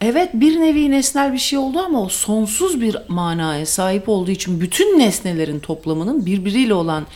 [0.02, 4.62] Evet bir nevi nesnel bir şey oldu ama o sonsuz bir manaya sahip olduğu için
[4.62, 7.08] bütün nesnelerin toplamının birbiriyle olan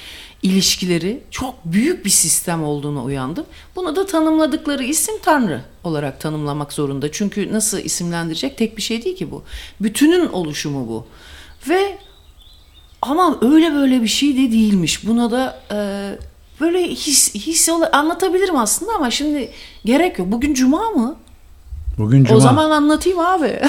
[0.43, 3.45] ilişkileri çok büyük bir sistem olduğunu uyandım.
[3.75, 7.11] Bunu da tanımladıkları isim Tanrı olarak tanımlamak zorunda.
[7.11, 9.43] Çünkü nasıl isimlendirecek tek bir şey değil ki bu.
[9.79, 11.05] Bütünün oluşumu bu.
[11.69, 11.97] Ve
[13.01, 15.07] ama öyle böyle bir şey de değilmiş.
[15.07, 15.77] Buna da e,
[16.61, 19.51] böyle his, his anlatabilirim aslında ama şimdi
[19.85, 20.31] gerek yok.
[20.31, 21.15] Bugün cuma mı?
[21.99, 22.37] Bugün cuma.
[22.37, 23.61] O zaman anlatayım abi.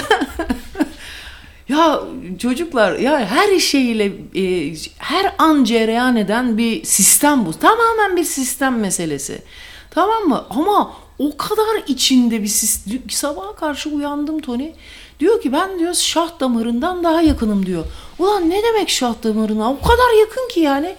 [1.69, 1.99] ya
[2.39, 4.05] çocuklar ya her şeyle
[4.35, 7.53] e, her an cereyan eden bir sistem bu.
[7.53, 9.41] Tamamen bir sistem meselesi.
[9.89, 10.45] Tamam mı?
[10.49, 12.99] Ama o kadar içinde bir sistem.
[13.09, 14.71] Sabaha karşı uyandım Tony.
[15.19, 17.85] Diyor ki ben diyor şah damarından daha yakınım diyor.
[18.19, 19.71] Ulan ne demek şah damarına?
[19.71, 20.95] O kadar yakın ki yani.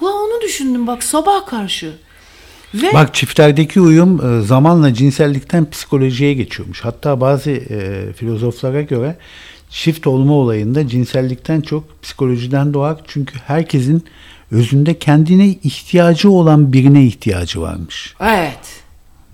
[0.00, 1.98] Ulan onu düşündüm bak sabah karşı.
[2.74, 6.80] Ve Bak çiftlerdeki uyum e, zamanla cinsellikten psikolojiye geçiyormuş.
[6.84, 9.16] Hatta bazı e, filozoflara göre
[9.70, 12.96] çift olma olayında cinsellikten çok psikolojiden doğar.
[13.06, 14.04] Çünkü herkesin
[14.50, 18.14] özünde kendine ihtiyacı olan birine ihtiyacı varmış.
[18.20, 18.80] evet.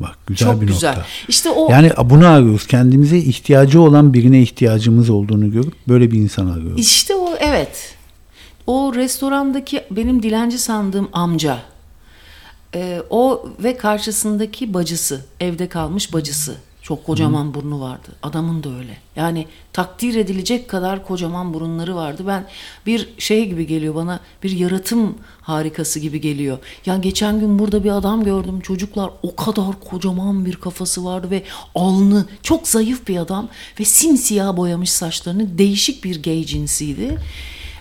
[0.00, 0.88] Bak güzel Çok bir güzel.
[0.88, 1.06] nokta.
[1.28, 2.66] İşte o Yani bunu arıyoruz.
[2.66, 6.80] Kendimize ihtiyacı olan birine ihtiyacımız olduğunu görüp böyle bir insan arıyoruz.
[6.80, 7.94] İşte o evet.
[8.66, 11.58] O restorandaki benim dilenci sandığım amca.
[12.76, 16.56] Ee, o ve karşısındaki bacısı, evde kalmış bacısı.
[16.82, 18.08] Çok kocaman burnu vardı.
[18.22, 18.96] Adamın da öyle.
[19.16, 22.24] Yani takdir edilecek kadar kocaman burunları vardı.
[22.26, 22.46] Ben
[22.86, 26.58] bir şey gibi geliyor bana, bir yaratım harikası gibi geliyor.
[26.86, 28.60] Ya geçen gün burada bir adam gördüm.
[28.60, 31.42] Çocuklar o kadar kocaman bir kafası vardı ve
[31.74, 33.48] alnı çok zayıf bir adam
[33.80, 35.58] ve simsiyah boyamış saçlarını.
[35.58, 37.18] Değişik bir gay cinsiydi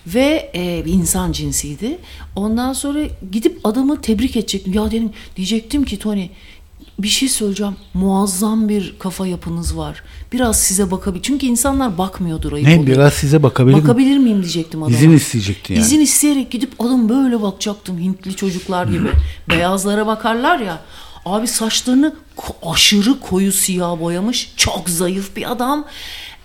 [0.06, 1.98] ve e, bir insan cinsiydi.
[2.36, 3.00] Ondan sonra
[3.32, 4.72] gidip adamı tebrik edecektim.
[4.72, 6.28] Ya dedim diyecektim ki Tony
[6.98, 7.76] bir şey söyleyeceğim.
[7.94, 10.02] Muazzam bir kafa yapınız var.
[10.32, 11.22] Biraz size bakabilir.
[11.22, 12.86] Çünkü insanlar bakmıyordur ayıp Ne oluyor.
[12.86, 13.82] biraz size bakabilir?
[13.82, 14.96] Bakabilir miyim diyecektim adama.
[14.96, 15.82] İzin isteyecekti yani.
[15.82, 19.08] İzin isteyerek gidip adam böyle bakacaktım Hintli çocuklar gibi.
[19.50, 20.80] Beyazlara bakarlar ya.
[21.24, 22.14] Abi saçlarını
[22.62, 24.52] aşırı koyu siyah boyamış.
[24.56, 25.84] Çok zayıf bir adam.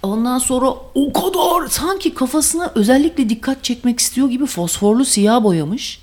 [0.04, 6.02] Ondan sonra o kadar sanki kafasına özellikle dikkat çekmek istiyor gibi fosforlu siyah boyamış.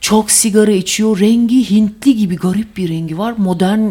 [0.00, 1.20] Çok sigara içiyor.
[1.20, 3.34] Rengi Hintli gibi garip bir rengi var.
[3.36, 3.90] Modern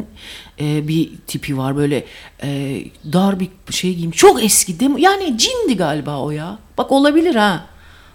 [0.60, 1.78] e, bir tipi var.
[1.78, 2.06] Böyle
[2.44, 2.82] e,
[3.14, 4.18] dar bir şey giymiş.
[4.18, 4.92] Çok eski değil?
[4.98, 6.60] Yani cindi galiba o ya.
[6.78, 7.66] Bak olabilir ha.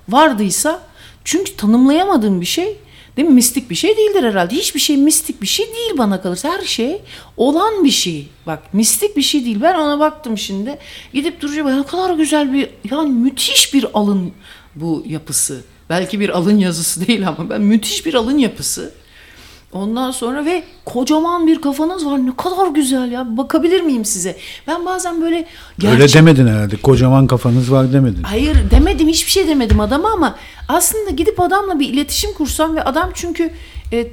[0.08, 0.82] Vardıysa
[1.24, 2.78] çünkü tanımlayamadığım bir şey
[3.20, 3.34] değil mi?
[3.34, 4.54] Mistik bir şey değildir herhalde.
[4.54, 6.52] Hiçbir şey mistik bir şey değil bana kalırsa.
[6.52, 7.02] Her şey
[7.36, 8.28] olan bir şey.
[8.46, 9.58] Bak mistik bir şey değil.
[9.62, 10.78] Ben ona baktım şimdi.
[11.14, 11.80] Gidip duracağım.
[11.80, 14.32] Ne kadar güzel bir yani müthiş bir alın
[14.74, 15.60] bu yapısı.
[15.90, 18.94] Belki bir alın yazısı değil ama ben müthiş bir alın yapısı.
[19.72, 22.26] Ondan sonra ve kocaman bir kafanız var.
[22.26, 23.36] Ne kadar güzel ya.
[23.36, 24.36] Bakabilir miyim size?
[24.66, 25.36] Ben bazen böyle
[25.84, 26.76] Öyle gerçek- demedin herhalde.
[26.76, 28.22] Kocaman kafanız var demedin.
[28.22, 30.34] Hayır demedim hiçbir şey demedim adama ama
[30.68, 33.50] aslında gidip adamla bir iletişim kursam ve adam çünkü
[33.92, 34.08] e, e,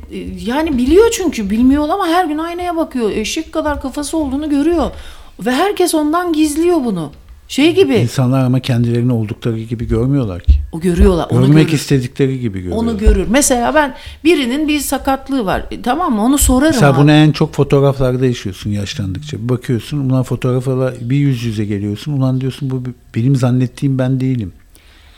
[0.46, 3.12] yani biliyor çünkü bilmiyor ama her gün aynaya bakıyor.
[3.12, 4.92] Eşek kadar kafası olduğunu görüyor.
[5.40, 7.12] Ve herkes ondan gizliyor bunu.
[7.48, 10.54] Şey gibi İnsanlar ama kendilerini oldukları gibi görmüyorlar ki.
[10.72, 11.28] o görüyorlar.
[11.30, 11.78] Onu Görmek görür.
[11.78, 12.84] istedikleri gibi görüyorlar.
[12.84, 13.28] Onu görür.
[13.30, 15.66] Mesela ben birinin bir sakatlığı var.
[15.72, 16.24] E, tamam mı?
[16.24, 16.72] Onu sorarım.
[16.74, 17.02] Mesela abi.
[17.02, 19.38] bunu en çok fotoğraflarda yaşıyorsun yaşlandıkça.
[19.44, 22.12] Bir bakıyorsun ulan fotoğrafla bir yüz yüze geliyorsun.
[22.14, 22.84] Ulan diyorsun bu
[23.16, 24.54] benim zannettiğim ben değilim.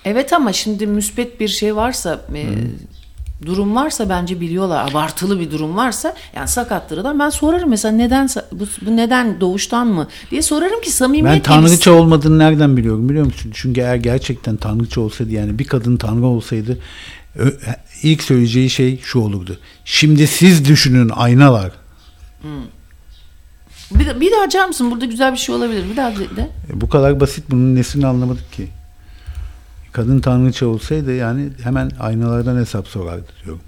[0.05, 2.45] Evet ama şimdi müspet bir şey varsa, e,
[3.45, 4.91] durum varsa bence biliyorlar.
[4.91, 9.87] Abartılı bir durum varsa yani sakatları da ben sorarım mesela neden bu, bu neden doğuştan
[9.87, 11.41] mı diye sorarım ki Ben samimiyetle.
[11.41, 13.51] tanrıça olmadığını nereden biliyorum biliyor musun?
[13.53, 16.77] Çünkü eğer gerçekten tanrıça olsaydı yani bir kadın tanrı olsaydı
[18.03, 19.57] ilk söyleyeceği şey şu olurdu.
[19.85, 21.71] Şimdi siz düşünün aynalar.
[23.91, 24.91] Bir, de- bir daha açar mısın?
[24.91, 25.83] Burada güzel bir şey olabilir.
[25.91, 26.35] Bir daha de.
[26.35, 26.49] de.
[26.73, 28.67] E, bu kadar basit bunun nesini anlamadık ki.
[29.91, 33.61] Kadın tanrıça olsaydı yani hemen aynalardan hesap sorardı diyorum.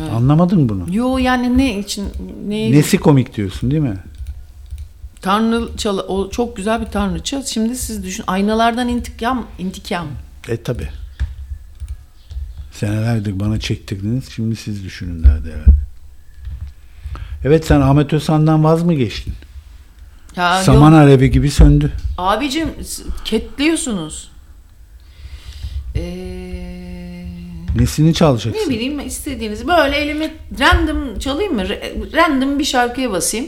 [0.00, 0.12] Evet.
[0.12, 0.94] Anlamadın bunu.
[0.94, 2.08] Yo yani ne için
[2.48, 3.96] ne Nesi komik diyorsun değil mi?
[5.26, 7.42] tanrıça o çok güzel bir tanrıça.
[7.42, 10.06] Şimdi siz düşün aynalardan intikam intikam.
[10.48, 10.88] E tabi.
[12.72, 14.28] Senelerdir bana çektirdiniz.
[14.30, 15.70] Şimdi siz düşünün derdi herhalde.
[17.44, 19.34] Evet sen Ahmet Özhan'dan vaz mı geçtin?
[20.36, 21.00] Ya Saman yok.
[21.00, 21.92] alevi gibi söndü.
[22.18, 22.68] Abicim
[23.24, 24.30] ketliyorsunuz.
[25.96, 27.26] Ee,
[27.76, 28.62] Nesini çalacaksın?
[28.66, 31.62] ne bileyim istediğiniz böyle elimi random çalayım mı?
[32.12, 33.46] Random bir şarkıya basayım.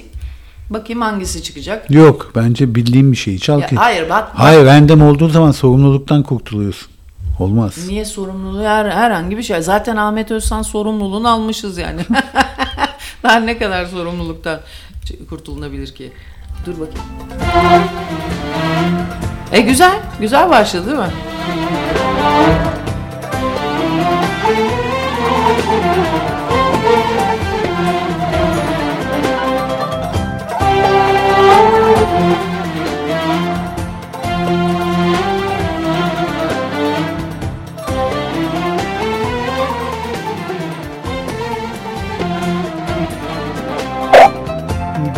[0.71, 1.91] Bakayım hangisi çıkacak.
[1.91, 3.77] Yok bence bildiğim bir şeyi çal Ya, ki.
[3.77, 6.89] hayır bak, Hayır random olduğu zaman sorumluluktan kurtuluyorsun.
[7.39, 7.75] Olmaz.
[7.89, 9.63] niye sorumluluğu her, herhangi bir şey.
[9.63, 12.01] Zaten Ahmet Özsan sorumluluğunu almışız yani.
[13.23, 14.61] Daha ne kadar sorumluluktan
[15.31, 16.13] kurtulunabilir ki?
[16.67, 17.09] Dur bakayım.
[19.53, 19.93] E güzel.
[20.21, 21.13] Güzel başladı değil mi?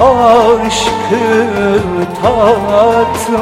[0.00, 1.24] aşkı
[2.22, 3.36] tatmamış.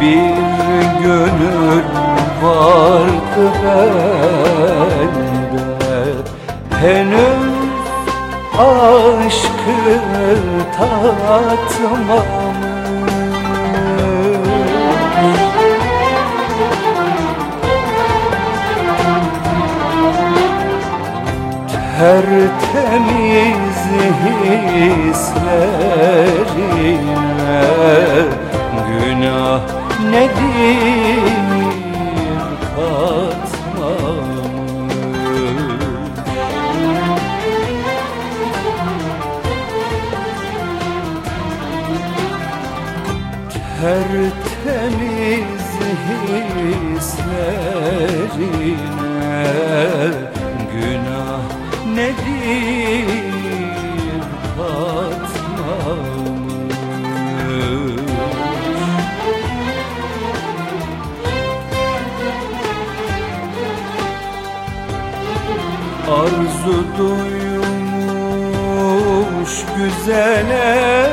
[0.00, 0.42] Bir
[1.02, 1.84] gönül
[2.42, 4.02] vardı bende.
[6.80, 7.51] Henüz
[8.58, 10.00] aşkı
[10.76, 12.52] tatmamış.
[22.02, 23.80] Tertemiz
[24.22, 25.22] hislerine
[28.88, 29.62] günah
[30.10, 31.51] nedir
[48.38, 49.46] hislerine
[50.72, 51.42] günah
[51.94, 53.22] nedir
[54.56, 55.32] katmamış
[66.10, 68.32] Arzu duymuş
[69.76, 71.11] güzele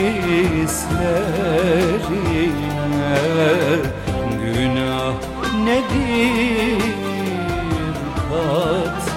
[4.44, 5.18] günah
[5.66, 6.84] nedir
[8.16, 9.10] katmamış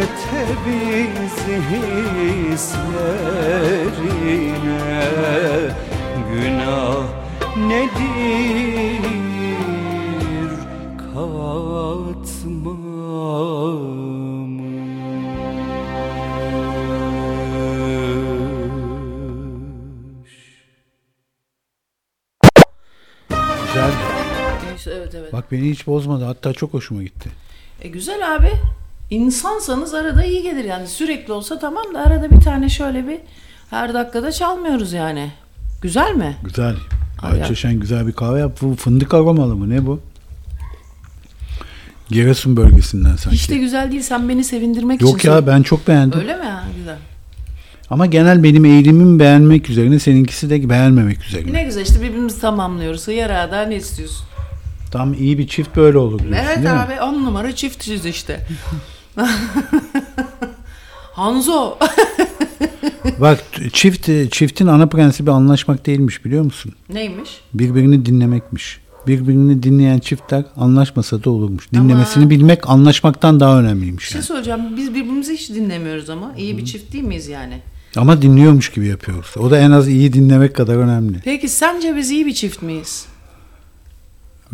[0.00, 0.92] Tertemiz
[2.50, 2.82] hislerine
[6.32, 6.91] günah
[7.72, 9.02] nedir
[10.98, 12.32] katmamış
[23.66, 23.92] Güzel.
[24.86, 25.32] Evet evet.
[25.32, 26.24] Bak beni hiç bozmadı.
[26.24, 27.30] Hatta çok hoşuma gitti.
[27.80, 28.52] E güzel abi.
[29.10, 33.20] İnsansanız arada iyi gelir yani sürekli olsa tamam da arada bir tane şöyle bir
[33.70, 35.32] her dakikada çalmıyoruz yani.
[35.82, 36.36] Güzel mi?
[36.44, 36.76] Güzel.
[37.22, 38.58] Ay, Ayça Şen güzel bir kahve yap.
[38.62, 39.70] Bu fındık aromalı mı?
[39.70, 40.00] Ne bu?
[42.10, 43.38] Giresun bölgesinden sanki.
[43.38, 45.06] Hiç de güzel değil sen beni sevindirmek için.
[45.12, 46.20] Yok ya ben çok beğendim.
[46.20, 46.64] Öyle mi ya?
[46.78, 46.96] Güzel.
[47.90, 51.52] Ama genel benim eğilimim beğenmek üzerine seninkisi de beğenmemek üzerine.
[51.52, 53.06] Ne güzel işte birbirimizi tamamlıyoruz.
[53.06, 54.26] Hıyar ağa daha ne istiyorsun?
[54.90, 56.80] Tam iyi bir çift böyle olur diyorsun Evet değil mi?
[56.80, 58.46] abi on numara çiftiz işte.
[61.12, 61.78] Hanzo.
[63.20, 66.72] Bak çift çiftin ana prensibi anlaşmak değilmiş biliyor musun?
[66.88, 67.30] Neymiş?
[67.54, 68.80] Birbirini dinlemekmiş.
[69.06, 71.72] Birbirini dinleyen çiftler anlaşmasa da olurmuş.
[71.72, 74.04] Dinlemesini bilmek anlaşmaktan daha önemliymiş.
[74.04, 74.26] Bir şey Yani.
[74.26, 74.60] söyleyeceğim.
[74.76, 76.34] Biz birbirimizi hiç dinlemiyoruz ama.
[76.38, 77.58] iyi bir çift değil miyiz yani?
[77.96, 79.34] Ama dinliyormuş gibi yapıyoruz.
[79.38, 81.18] O da en az iyi dinlemek kadar önemli.
[81.24, 83.06] Peki sence biz iyi bir çift miyiz?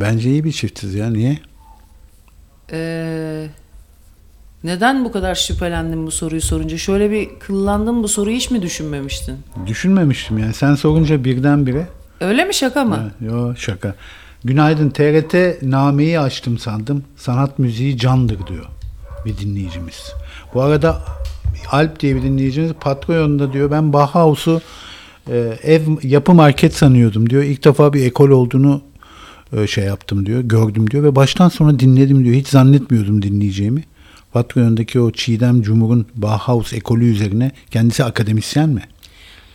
[0.00, 1.10] Bence iyi bir çiftiz ya.
[1.10, 1.38] Niye?
[2.72, 3.46] Ee,
[4.64, 6.78] neden bu kadar şüphelendin bu soruyu sorunca?
[6.78, 9.36] Şöyle bir kıllandın bu soruyu hiç mi düşünmemiştin?
[9.66, 10.54] Düşünmemiştim yani.
[10.54, 11.86] Sen sorunca birdenbire.
[12.20, 12.94] Öyle mi şaka mı?
[12.94, 13.94] Ha, Yo şaka.
[14.44, 17.04] Günaydın TRT nameyi açtım sandım.
[17.16, 18.64] Sanat müziği candır diyor
[19.24, 20.12] bir dinleyicimiz.
[20.54, 21.02] Bu arada
[21.70, 24.60] Alp diye bir dinleyicimiz Patreon'da diyor ben Bauhaus'u
[25.30, 27.42] e, ev yapı market sanıyordum diyor.
[27.42, 28.82] İlk defa bir ekol olduğunu
[29.56, 30.40] e, şey yaptım diyor.
[30.40, 32.34] Gördüm diyor ve baştan sona dinledim diyor.
[32.36, 33.84] Hiç zannetmiyordum dinleyeceğimi.
[34.32, 38.82] Patreon'daki o Çiğdem Cumhur'un Bauhaus ekolü üzerine kendisi akademisyen mi?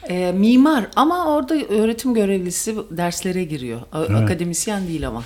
[0.09, 3.79] Ee, mimar ama orada öğretim görevlisi derslere giriyor.
[3.93, 5.23] A- Akademisyen değil ama.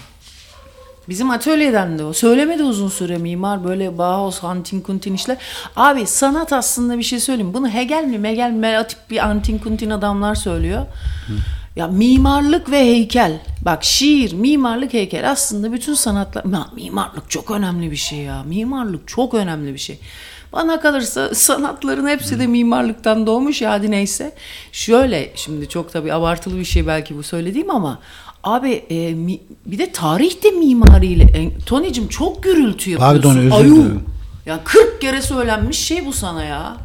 [1.09, 2.13] Bizim atölyeden de o.
[2.13, 5.37] Söylemedi uzun süre mimar böyle Bauhaus, Hunting Kuntin işler.
[5.75, 7.53] Abi sanat aslında bir şey söyleyeyim.
[7.53, 10.85] Bunu Hegel mi Megel mi Melatip bir Hunting Kuntin adamlar söylüyor.
[11.77, 13.41] Ya mimarlık ve heykel.
[13.61, 15.31] Bak şiir, mimarlık, heykel.
[15.31, 16.45] Aslında bütün sanatlar...
[16.45, 18.43] Ya, mimarlık çok önemli bir şey ya.
[18.43, 19.99] Mimarlık çok önemli bir şey.
[20.53, 24.35] Bana kalırsa sanatların hepsi de mimarlıktan doğmuş ya hadi neyse.
[24.71, 27.99] Şöyle şimdi çok tabii abartılı bir şey belki bu söylediğim ama
[28.43, 31.23] abi e, mi- bir de tarih de mimariyle.
[31.23, 33.21] E, Tony'cim çok gürültü yapıyorsun.
[33.21, 34.03] Pardon, özür dilerim.
[34.45, 36.77] Ya 40 kere söylenmiş şey bu sana ya.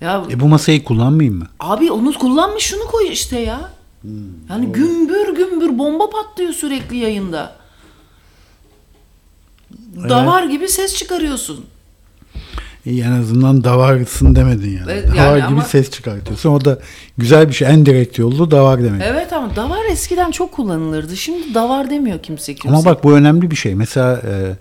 [0.00, 1.46] Ya E bu masayı kullanmayayım mı?
[1.60, 3.70] Abi onu kullanmış şunu koy işte ya.
[4.50, 7.56] Yani gümbür gümbür bomba patlıyor sürekli yayında.
[10.08, 11.64] Davar gibi ses çıkarıyorsun.
[12.86, 14.90] İyi, en azından davarsın demedin yani.
[14.92, 16.50] Evet, yani davar gibi ama- ses çıkartıyorsun.
[16.50, 16.78] O da
[17.18, 17.68] güzel bir şey.
[17.68, 19.02] En direkt yolu davar demek.
[19.04, 21.16] Evet ama davar eskiden çok kullanılırdı.
[21.16, 22.68] Şimdi davar demiyor kimse kimse.
[22.76, 23.74] Ama bak bu önemli bir şey.
[23.74, 24.56] Mesela e,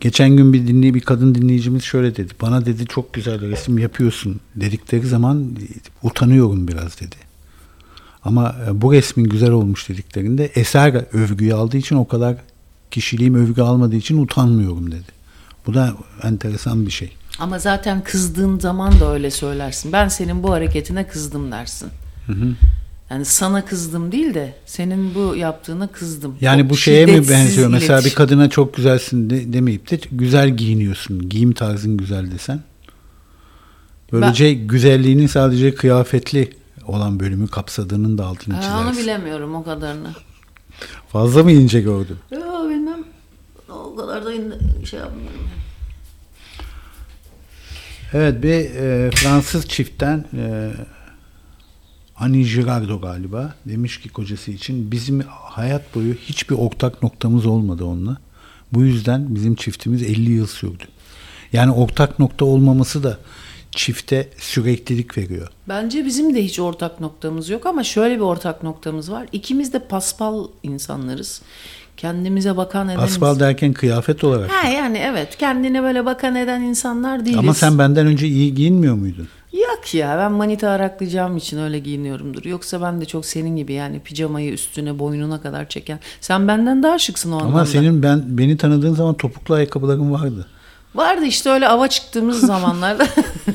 [0.00, 2.32] geçen gün bir dinleyi bir kadın dinleyicimiz şöyle dedi.
[2.42, 5.56] Bana dedi çok güzel resim yapıyorsun dedikleri zaman
[6.02, 7.16] utanıyorum biraz dedi.
[8.24, 12.36] Ama e, bu resmin güzel olmuş dediklerinde eser övgüyü aldığı için o kadar
[12.90, 15.18] kişiliğim övgü almadığı için utanmıyorum dedi.
[15.66, 17.12] Bu da enteresan bir şey.
[17.38, 19.92] Ama zaten kızdığın zaman da öyle söylersin.
[19.92, 21.88] Ben senin bu hareketine kızdım dersin.
[23.10, 26.36] Yani sana kızdım değil de senin bu yaptığına kızdım.
[26.40, 27.68] Yani O bu şeye mi benziyor?
[27.70, 28.16] Mesela bir iletişim.
[28.16, 31.28] kadına çok güzelsin de, demeyip de güzel giyiniyorsun.
[31.28, 32.60] Giyim tarzın güzel desen.
[34.12, 36.50] Böylece güzelliğinin sadece kıyafetli
[36.86, 39.02] olan bölümü kapsadığının da altını Ha, onu çizersin.
[39.02, 40.10] bilemiyorum o kadarını.
[41.08, 42.16] Fazla mı ince gördün?
[42.32, 43.04] Yok bilmem.
[43.68, 44.30] O kadar da
[44.86, 45.48] şey yapmıyorum.
[48.12, 50.70] Evet bir e, Fransız çiftten e,
[52.20, 58.16] Annie Girardot galiba demiş ki kocası için bizim hayat boyu hiçbir ortak noktamız olmadı onunla.
[58.72, 60.84] Bu yüzden bizim çiftimiz 50 yıl sürdü.
[61.52, 63.18] Yani ortak nokta olmaması da
[63.70, 65.48] çifte süreklilik veriyor.
[65.68, 69.26] Bence bizim de hiç ortak noktamız yok ama şöyle bir ortak noktamız var.
[69.32, 71.42] İkimiz de paspal insanlarız.
[71.96, 74.50] Kendimize bakan eden ins- derken kıyafet olarak.
[74.50, 77.38] Ha yani evet kendine böyle bakan eden insanlar değiliz.
[77.38, 79.28] Ama sen benden önce iyi giyinmiyor muydun?
[79.62, 82.44] Yok ya ben manita araklayacağım için öyle giyiniyorumdur.
[82.44, 86.00] Yoksa ben de çok senin gibi yani pijamayı üstüne boynuna kadar çeken.
[86.20, 87.66] Sen benden daha şıksın o Ama anlamda.
[87.66, 90.46] senin ben beni tanıdığın zaman topuklu ayakkabıların vardı.
[90.94, 93.06] Vardı işte öyle ava çıktığımız zamanlarda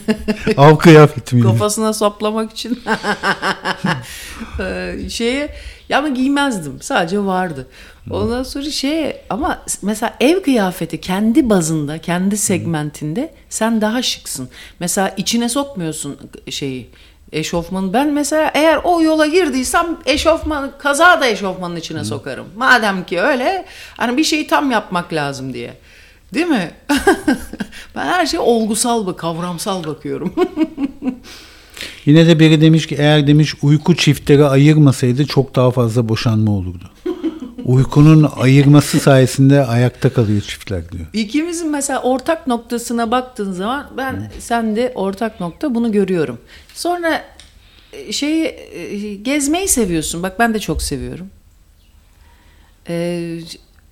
[0.58, 1.48] Av kıyafeti miydi?
[1.52, 2.80] kafasına saplamak için
[4.60, 5.50] Ee, şeye
[5.94, 7.68] ya ama giymezdim sadece vardı.
[8.10, 14.50] Ondan sonra şey ama mesela ev kıyafeti kendi bazında kendi segmentinde sen daha şıksın.
[14.80, 16.18] Mesela içine sokmuyorsun
[16.50, 16.90] şeyi
[17.32, 17.94] eşofmanı.
[17.94, 22.48] Ben mesela eğer o yola girdiysem eşofman kaza da eşofmanın içine sokarım.
[22.56, 23.66] Madem ki öyle
[23.98, 25.74] hani bir şeyi tam yapmak lazım diye.
[26.34, 26.72] Değil mi?
[27.96, 30.34] ben her şeye olgusal kavramsal bakıyorum.
[32.06, 36.90] Yine de biri demiş ki eğer demiş uyku çiftleri ayırmasaydı çok daha fazla boşanma olurdu.
[37.66, 41.06] Uykunun ayırması sayesinde ayakta kalıyor çiftler diyor.
[41.14, 46.38] İkimizin mesela ortak noktasına baktığın zaman ben sende ortak nokta bunu görüyorum.
[46.74, 47.24] Sonra
[47.94, 50.24] e, şeyi e, gezmeyi seviyorsun.
[50.24, 51.28] Bak ben de çok seviyorum.
[52.90, 53.40] Ee,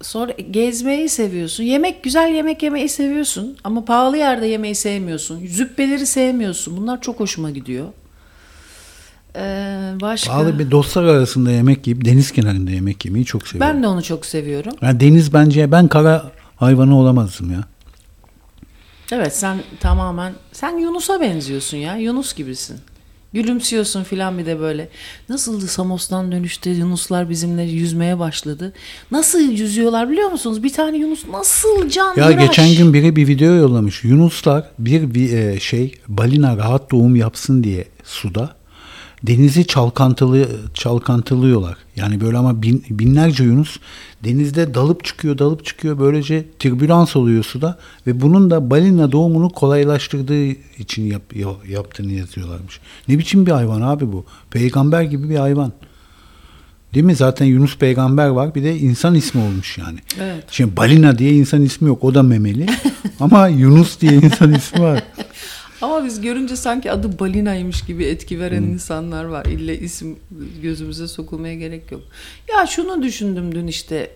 [0.02, 1.64] sonra gezmeyi seviyorsun.
[1.64, 5.48] Yemek güzel yemek yemeyi seviyorsun ama pahalı yerde yemeyi sevmiyorsun.
[5.48, 6.78] Züppeleri sevmiyorsun.
[6.78, 7.88] Bunlar çok hoşuma gidiyor.
[9.36, 13.76] Ee, başka Pahalı bir dostlar arasında yemek yiyip deniz kenarında yemek yemeyi çok seviyorum.
[13.76, 14.74] ben de onu çok seviyorum.
[14.82, 17.64] Yani deniz bence ben kara hayvanı olamazdım ya.
[19.12, 21.96] Evet sen tamamen sen Yunus'a benziyorsun ya.
[21.96, 22.78] Yunus gibisin.
[23.34, 24.90] Gülümsüyorsun filan bir de böyle.
[25.30, 28.74] Nasıldı Samos'tan dönüşte Yunuslar bizimle yüzmeye başladı.
[29.12, 30.64] Nasıl yüzüyorlar biliyor musunuz?
[30.64, 34.04] Bir tane Yunus nasıl can Ya geçen gün biri bir video yollamış.
[34.04, 38.61] Yunuslar bir, bir e, şey balina rahat doğum yapsın diye suda
[39.28, 41.78] denizi çalkantılı çalkantılıyorlar.
[41.96, 43.78] Yani böyle ama bin, binlerce Yunus
[44.24, 46.00] denizde dalıp çıkıyor, dalıp çıkıyor.
[46.00, 50.46] Böylece türbülans oluyor suda ve bunun da balina doğumunu kolaylaştırdığı
[50.80, 52.80] için yap, ya- yaptığını yazıyorlarmış.
[53.08, 54.26] Ne biçim bir hayvan abi bu?
[54.52, 55.74] Peygamber gibi bir hayvan.
[56.94, 57.16] Değil mi?
[57.16, 58.56] Zaten Yunus peygamber var.
[58.56, 60.00] Bir de insan ismi olmuş yani.
[60.20, 60.44] Evet.
[60.52, 62.04] Şimdi balina diye insan ismi yok.
[62.04, 62.66] O da memeli.
[63.20, 65.04] Ama Yunus diye insan ismi var.
[65.82, 69.46] Ama biz görünce sanki adı balinaymış gibi etki veren insanlar var.
[69.46, 70.20] İlle isim
[70.62, 72.02] gözümüze sokulmaya gerek yok.
[72.54, 74.12] Ya şunu düşündüm dün işte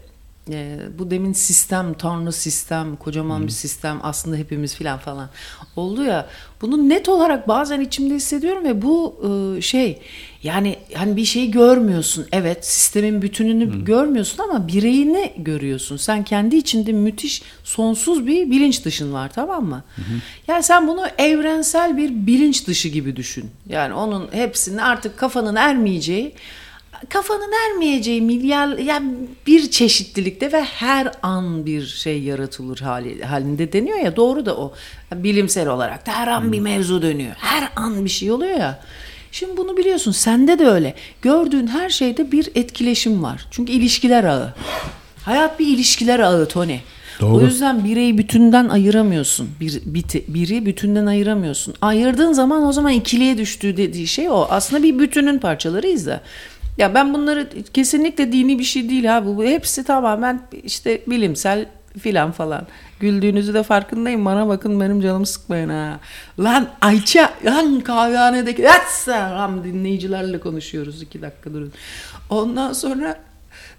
[0.49, 5.29] e, bu demin sistem, tanrı sistem, kocaman bir sistem aslında hepimiz filan falan
[5.75, 6.27] oldu ya.
[6.61, 9.15] Bunu net olarak bazen içimde hissediyorum ve bu
[9.57, 10.01] e, şey
[10.45, 12.25] yani hani bir şeyi görmüyorsun.
[12.31, 15.97] Evet sistemin bütününü görmüyorsun ama bireyini görüyorsun.
[15.97, 19.83] Sen kendi içinde müthiş sonsuz bir bilinç dışın var tamam mı?
[20.47, 23.51] Yani sen bunu evrensel bir bilinç dışı gibi düşün.
[23.69, 26.35] Yani onun hepsinin artık kafanın ermeyeceği
[27.09, 29.13] kafanın ermeyeceği milyar yani
[29.47, 34.73] bir çeşitlilikte ve her an bir şey yaratılır hali, halinde deniyor ya doğru da o
[35.13, 38.79] bilimsel olarak da her an bir mevzu dönüyor her an bir şey oluyor ya
[39.35, 44.53] şimdi bunu biliyorsun sende de öyle gördüğün her şeyde bir etkileşim var çünkü ilişkiler ağı
[45.25, 46.77] hayat bir ilişkiler ağı Tony
[47.21, 47.35] Doğru.
[47.35, 49.49] o yüzden bireyi bütünden ayıramıyorsun.
[49.59, 51.73] Bir, biti- biri bütünden ayıramıyorsun.
[51.81, 54.47] Ayırdığın zaman o zaman ikiliye düştüğü dediği şey o.
[54.49, 56.21] Aslında bir bütünün parçalarıyız da.
[56.77, 59.27] Ya ben bunları kesinlikle dini bir şey değil abi.
[59.37, 61.65] Bu hepsi tamamen işte bilimsel
[61.99, 62.67] filan falan.
[62.99, 64.25] Güldüğünüzü de farkındayım.
[64.25, 65.99] Bana bakın benim canımı sıkmayın ha.
[66.39, 68.63] Lan Ayça, lan kahvehanedeki
[69.07, 71.01] lan dinleyicilerle konuşuyoruz.
[71.01, 71.73] iki dakika durun.
[72.29, 73.19] Ondan sonra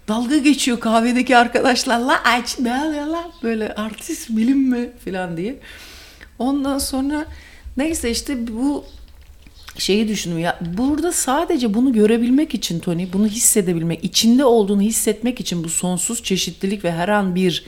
[0.07, 2.23] dalga geçiyor kahvedeki arkadaşlarla.
[2.23, 3.31] Ayça ne oluyor lan?
[3.43, 5.59] Böyle artist bilim mi filan diye.
[6.39, 7.25] Ondan sonra
[7.77, 8.85] neyse işte bu
[9.77, 15.63] şeyi düşünüyorum ya burada sadece bunu görebilmek için Tony bunu hissedebilmek içinde olduğunu hissetmek için
[15.63, 17.65] bu sonsuz çeşitlilik ve her an bir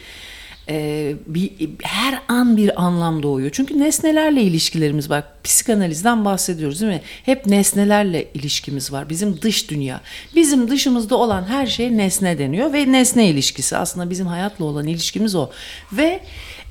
[0.70, 1.51] e, bir
[1.84, 3.49] her an bir anlam doğuyor.
[3.53, 5.24] Çünkü nesnelerle ilişkilerimiz var.
[5.43, 7.01] Psikanalizden bahsediyoruz değil mi?
[7.24, 9.09] Hep nesnelerle ilişkimiz var.
[9.09, 10.01] Bizim dış dünya.
[10.36, 15.36] Bizim dışımızda olan her şey nesne deniyor ve nesne ilişkisi aslında bizim hayatla olan ilişkimiz
[15.36, 15.49] o.
[15.93, 16.20] Ve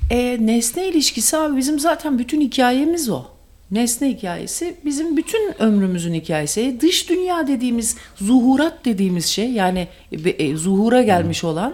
[0.09, 3.25] e, nesne ilişkisi abi bizim zaten bütün hikayemiz o.
[3.71, 6.77] Nesne hikayesi bizim bütün ömrümüzün hikayesi.
[6.81, 9.87] Dış dünya dediğimiz, zuhurat dediğimiz şey yani
[10.25, 11.73] e, e, zuhura gelmiş olan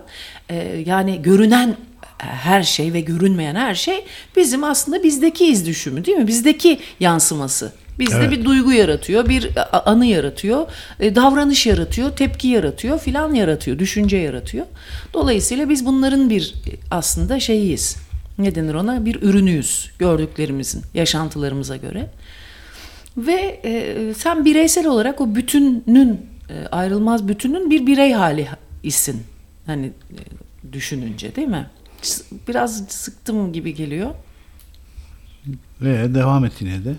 [0.50, 1.76] e, yani görünen
[2.18, 4.06] her şey ve görünmeyen her şey
[4.36, 6.28] bizim aslında bizdeki iz düşümü değil mi?
[6.28, 7.72] Bizdeki yansıması.
[8.00, 8.32] Bizde Evet.
[8.32, 9.50] bir duygu yaratıyor, bir
[9.86, 10.68] anı yaratıyor,
[11.00, 14.66] e, davranış yaratıyor, tepki yaratıyor, filan yaratıyor, düşünce yaratıyor.
[15.14, 17.98] Dolayısıyla biz bunların bir e, aslında şeyiyiz.
[18.38, 19.06] Ne denir ona?
[19.06, 22.10] Bir ürünüyüz gördüklerimizin, yaşantılarımıza göre.
[23.18, 28.48] Ve e, sen bireysel olarak o bütünün, e, ayrılmaz bütünün bir birey hali
[28.84, 29.24] isin.
[29.66, 31.66] Hani e, düşününce değil mi?
[32.48, 34.12] Biraz sıktım gibi geliyor.
[35.82, 36.96] Ve devam et yine de.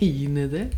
[0.00, 0.70] Yine de.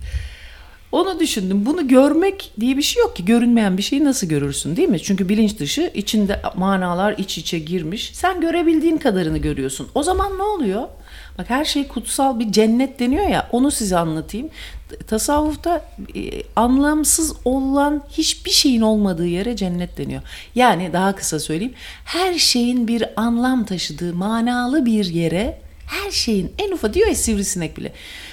[0.92, 1.66] Onu düşündüm.
[1.66, 3.24] Bunu görmek diye bir şey yok ki.
[3.24, 5.02] Görünmeyen bir şeyi nasıl görürsün değil mi?
[5.02, 8.10] Çünkü bilinç dışı içinde manalar iç içe girmiş.
[8.14, 9.88] Sen görebildiğin kadarını görüyorsun.
[9.94, 10.88] O zaman ne oluyor?
[11.38, 13.48] Bak her şey kutsal bir cennet deniyor ya.
[13.52, 14.48] Onu size anlatayım.
[15.06, 15.84] Tasavvufta
[16.14, 20.22] e, anlamsız olan hiçbir şeyin olmadığı yere cennet deniyor.
[20.54, 21.74] Yani daha kısa söyleyeyim.
[22.04, 27.76] Her şeyin bir anlam taşıdığı manalı bir yere her şeyin en ufak diyor ya sivrisinek
[27.76, 27.92] bile.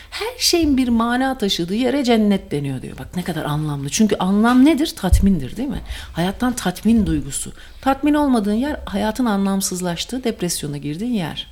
[0.09, 2.97] Her şeyin bir mana taşıdığı yere cennet deniyor diyor.
[2.99, 3.89] Bak ne kadar anlamlı.
[3.89, 4.93] Çünkü anlam nedir?
[4.95, 5.81] Tatmindir değil mi?
[6.13, 7.53] Hayattan tatmin duygusu.
[7.81, 11.47] Tatmin olmadığın yer hayatın anlamsızlaştığı, depresyona girdiğin yer.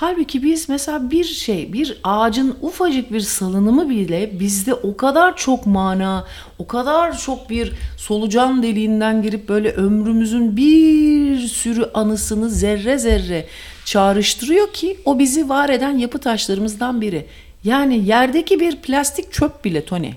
[0.00, 5.66] Halbuki biz mesela bir şey, bir ağacın ufacık bir salınımı bile bizde o kadar çok
[5.66, 6.26] mana,
[6.58, 13.46] o kadar çok bir solucan deliğinden girip böyle ömrümüzün bir sürü anısını zerre zerre
[13.84, 17.26] çağrıştırıyor ki o bizi var eden yapı taşlarımızdan biri.
[17.64, 20.12] Yani yerdeki bir plastik çöp bile Tony.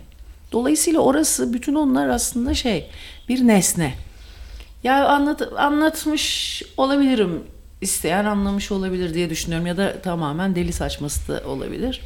[0.52, 2.90] Dolayısıyla orası bütün onlar aslında şey
[3.30, 3.94] bir nesne.
[4.84, 7.44] Ya anlat, anlatmış olabilirim.
[7.84, 12.02] İsteyen anlamış olabilir diye düşünüyorum ya da tamamen deli saçması da olabilir.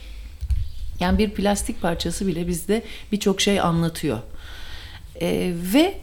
[1.00, 4.20] Yani bir plastik parçası bile bizde birçok şey anlatıyor.
[5.22, 5.98] Ee, ve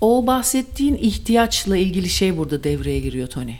[0.00, 3.54] o bahsettiğin ihtiyaçla ilgili şey burada devreye giriyor Tony.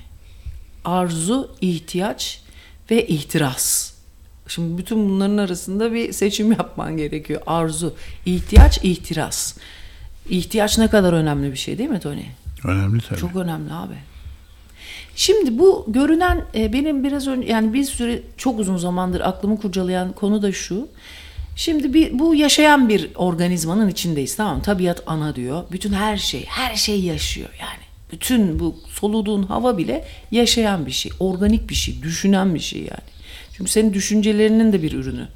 [0.85, 2.41] Arzu, ihtiyaç
[2.91, 3.93] ve ihtiras.
[4.49, 7.43] Şimdi bütün bunların arasında bir seçim yapman gerekiyor.
[7.47, 7.95] Arzu,
[8.27, 9.57] ihtiyaç, ihtiras.
[10.29, 12.25] İhtiyaç ne kadar önemli bir şey değil mi Tony?
[12.65, 13.21] Önemli tabii.
[13.21, 13.95] Çok önemli abi.
[15.17, 20.13] Şimdi bu görünen e, benim biraz önce yani bir süre çok uzun zamandır aklımı kurcalayan
[20.13, 20.89] konu da şu.
[21.57, 24.63] Şimdi bir, bu yaşayan bir organizmanın içindeyiz tamam?
[24.63, 25.65] Tabiat ana diyor.
[25.73, 27.83] Bütün her şey, her şey yaşıyor yani.
[28.13, 31.13] Bütün bu soluduğun hava bile yaşayan bir şey.
[31.21, 33.09] Organik bir şey, düşünen bir şey yani.
[33.57, 35.29] Çünkü senin düşüncelerinin de bir ürünü.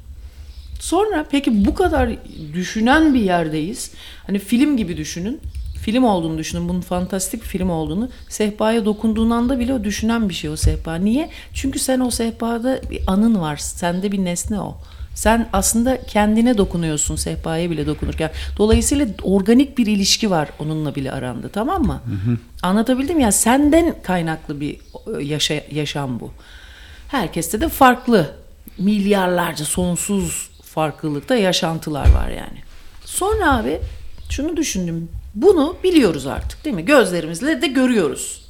[0.79, 2.09] Sonra peki bu kadar
[2.53, 3.91] düşünen bir yerdeyiz.
[4.27, 5.39] Hani film gibi düşünün.
[5.81, 6.69] Film olduğunu düşünün.
[6.69, 8.09] Bunun fantastik bir film olduğunu.
[8.29, 10.95] Sehpaya dokunduğun anda bile o düşünen bir şey o sehpa.
[10.95, 11.29] Niye?
[11.53, 13.57] Çünkü sen o sehpada bir anın var.
[13.57, 14.77] Sende bir nesne o.
[15.15, 18.31] Sen aslında kendine dokunuyorsun sehpaya bile dokunurken.
[18.57, 22.01] Dolayısıyla organik bir ilişki var onunla bile aranda tamam mı?
[22.63, 24.77] Anlatabildim ya senden kaynaklı bir
[25.17, 26.31] e, yaşa, yaşam bu.
[27.07, 28.35] Herkeste de farklı
[28.77, 32.59] milyarlarca sonsuz farklılıkta yaşantılar var yani.
[33.05, 33.79] Sonra abi
[34.29, 35.09] şunu düşündüm.
[35.35, 36.85] Bunu biliyoruz artık değil mi?
[36.85, 38.41] Gözlerimizle de görüyoruz.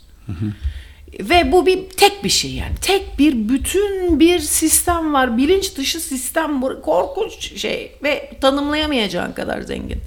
[1.20, 2.76] Ve bu bir tek bir şey yani.
[2.82, 5.38] Tek bir bütün bir sistem var.
[5.38, 6.62] Bilinç dışı sistem.
[6.62, 10.00] Korkunç şey ve tanımlayamayacağın kadar zengin.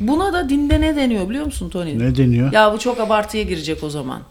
[0.00, 1.98] Buna da dinde ne deniyor biliyor musun Tony?
[1.98, 2.52] Ne deniyor?
[2.52, 4.22] Ya bu çok abartıya girecek o zaman.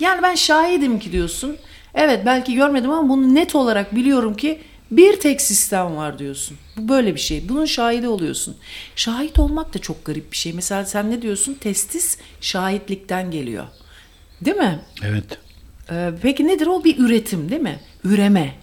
[0.00, 1.56] Yani ben şahidim ki diyorsun.
[1.94, 4.58] Evet belki görmedim ama bunu net olarak biliyorum ki
[4.96, 6.56] bir tek sistem var diyorsun.
[6.76, 7.48] Bu böyle bir şey.
[7.48, 8.56] Bunun şahidi oluyorsun.
[8.96, 10.52] Şahit olmak da çok garip bir şey.
[10.52, 11.54] Mesela sen ne diyorsun?
[11.54, 13.64] Testis şahitlikten geliyor.
[14.40, 14.80] Değil mi?
[15.02, 15.24] Evet.
[15.90, 16.84] Ee, peki nedir o?
[16.84, 17.80] Bir üretim değil mi?
[18.04, 18.54] Üreme.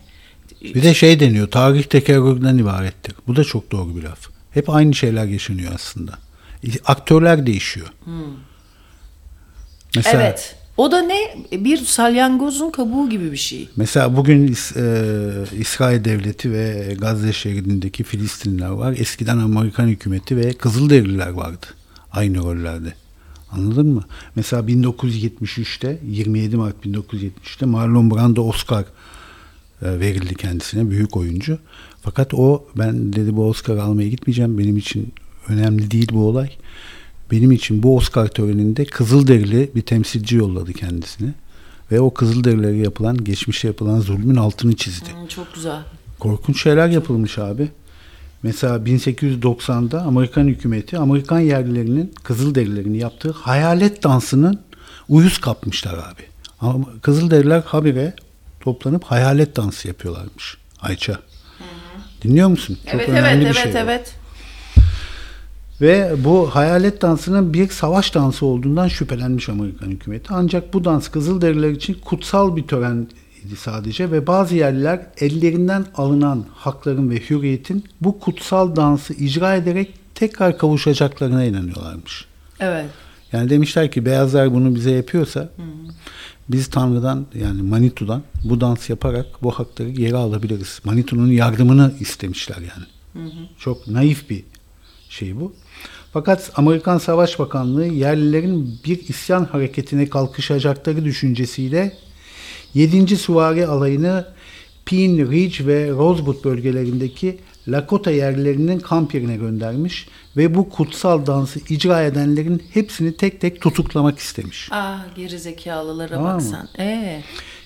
[0.61, 1.51] Bir de şey deniyor.
[1.51, 3.15] Tarih tekerrürden ibarettir.
[3.27, 4.27] Bu da çok doğru bir laf.
[4.51, 6.19] Hep aynı şeyler yaşanıyor aslında.
[6.85, 7.87] Aktörler değişiyor.
[9.95, 10.55] Mesela, Evet.
[10.79, 11.15] O da ne?
[11.51, 13.69] Bir salyangozun kabuğu gibi bir şey.
[13.75, 14.51] Mesela bugün e,
[15.59, 18.95] İsrail Devleti ve Gazze şeridindeki Filistinliler var.
[18.99, 21.65] Eskiden Amerikan hükümeti ve Kızılderililer vardı.
[22.11, 22.93] Aynı rollerde.
[23.51, 24.03] Anladın mı?
[24.35, 28.85] Mesela 1973'te 27 Mart 1973'te Marlon Brando Oscar
[29.81, 31.59] e, verildi kendisine büyük oyuncu.
[32.01, 34.57] Fakat o ben dedi bu Oscar almaya gitmeyeceğim.
[34.57, 35.13] Benim için
[35.47, 36.49] önemli değil bu olay.
[37.31, 41.33] Benim için bu Oscar töreninde Kızılderili bir temsilci yolladı kendisine.
[41.91, 45.09] Ve o Kızılderililere yapılan, geçmişte yapılan zulmün altını çizdi.
[45.13, 45.81] Hmm, çok güzel.
[46.19, 47.69] Korkunç şeyler yapılmış abi.
[48.43, 54.59] Mesela 1890'da Amerikan hükümeti Amerikan yerlilerinin Kızılderililerin yaptığı hayalet dansının
[55.09, 56.21] uyuz kapmışlar abi.
[56.59, 58.13] Ama Kızılderililer habire
[58.59, 60.57] toplanıp hayalet dansı yapıyorlarmış.
[60.81, 61.19] Ayça.
[62.23, 62.77] Dinliyor musun?
[62.85, 63.77] Çok evet önemli evet bir evet şey bu.
[63.77, 64.13] evet.
[65.81, 70.33] Ve bu hayalet dansının bir savaş dansı olduğundan şüphelenmiş Amerikan hükümeti.
[70.33, 73.07] Ancak bu dans Kızılderililer için kutsal bir tören
[73.45, 79.93] idi sadece ve bazı yerliler ellerinden alınan hakların ve hürriyetin bu kutsal dansı icra ederek
[80.15, 82.25] tekrar kavuşacaklarına inanıyorlarmış.
[82.59, 82.85] Evet.
[83.31, 85.49] Yani demişler ki beyazlar bunu bize yapıyorsa
[86.49, 90.79] biz Tanrı'dan yani Manitu'dan bu dans yaparak bu hakları geri alabiliriz.
[90.83, 92.85] Manitu'nun yardımını istemişler yani.
[93.59, 94.43] Çok naif bir
[95.09, 95.53] şey bu.
[96.13, 101.93] Fakat Amerikan Savaş Bakanlığı yerlilerin bir isyan hareketine kalkışacakları düşüncesiyle
[102.73, 103.17] 7.
[103.17, 104.27] Süvari Alayı'nı
[104.85, 107.37] Pine Ridge ve Rosewood bölgelerindeki
[107.67, 110.07] Lakota yerlilerinin kamp yerine göndermiş
[110.37, 114.69] ve bu kutsal dansı icra edenlerin hepsini tek tek tutuklamak istemiş.
[114.71, 116.67] Ah geri zekalılara Tamam bak mı?
[116.79, 117.21] Ee,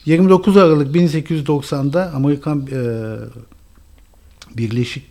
[0.05, 2.81] 29 Aralık 1890'da Amerikan e,
[4.57, 5.03] Birleşik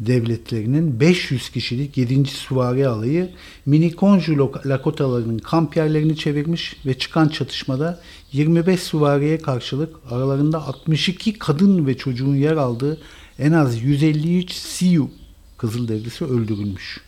[0.00, 2.24] Devletleri'nin 500 kişilik 7.
[2.24, 3.30] Süvari Alayı
[3.66, 8.00] Minikonju Lakotalarının kamp yerlerini çevirmiş ve çıkan çatışmada
[8.32, 13.00] 25 süvariye karşılık aralarında 62 kadın ve çocuğun yer aldığı
[13.38, 15.10] en az 153 Sioux
[15.58, 17.00] Kızılderisi öldürülmüş.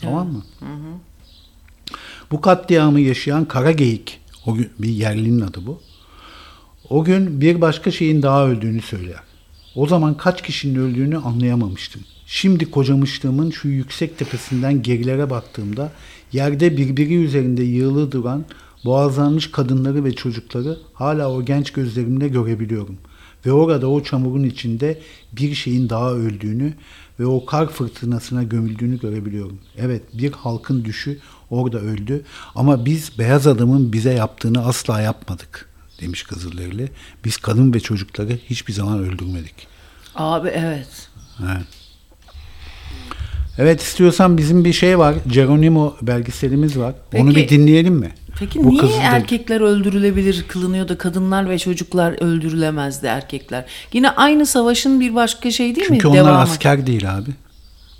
[0.00, 0.44] Tamam mı?
[2.30, 5.80] Bu katliamı yaşayan Kara Geyik, o gün bir yerlinin adı bu.
[6.88, 9.29] O gün bir başka şeyin daha öldüğünü söyler.
[9.74, 12.02] O zaman kaç kişinin öldüğünü anlayamamıştım.
[12.26, 15.92] Şimdi kocamışlığımın şu yüksek tepesinden gerilere baktığımda
[16.32, 18.44] yerde birbiri üzerinde yığılı duran
[18.84, 22.98] boğazlanmış kadınları ve çocukları hala o genç gözlerimle görebiliyorum.
[23.46, 25.00] Ve orada o çamurun içinde
[25.32, 26.74] bir şeyin daha öldüğünü
[27.20, 29.58] ve o kar fırtınasına gömüldüğünü görebiliyorum.
[29.78, 31.18] Evet bir halkın düşü
[31.50, 32.24] orada öldü
[32.54, 35.69] ama biz beyaz adamın bize yaptığını asla yapmadık
[36.00, 36.88] demiş Kızılderili.
[37.24, 39.54] Biz kadın ve çocukları hiçbir zaman öldürmedik.
[40.14, 41.08] Abi evet.
[41.42, 41.66] Evet.
[43.58, 45.14] Evet istiyorsan bizim bir şey var.
[45.26, 46.94] Geronimo belgeselimiz var.
[47.14, 47.36] Onu Peki.
[47.36, 48.10] bir dinleyelim mi?
[48.38, 53.64] Peki Bu niye Kızılderili- erkekler öldürülebilir kılınıyor da kadınlar ve çocuklar öldürülemezdi erkekler?
[53.92, 56.10] Yine aynı savaşın bir başka şey değil Çünkü mi?
[56.12, 56.38] onlar Devamı.
[56.40, 57.30] asker değil abi.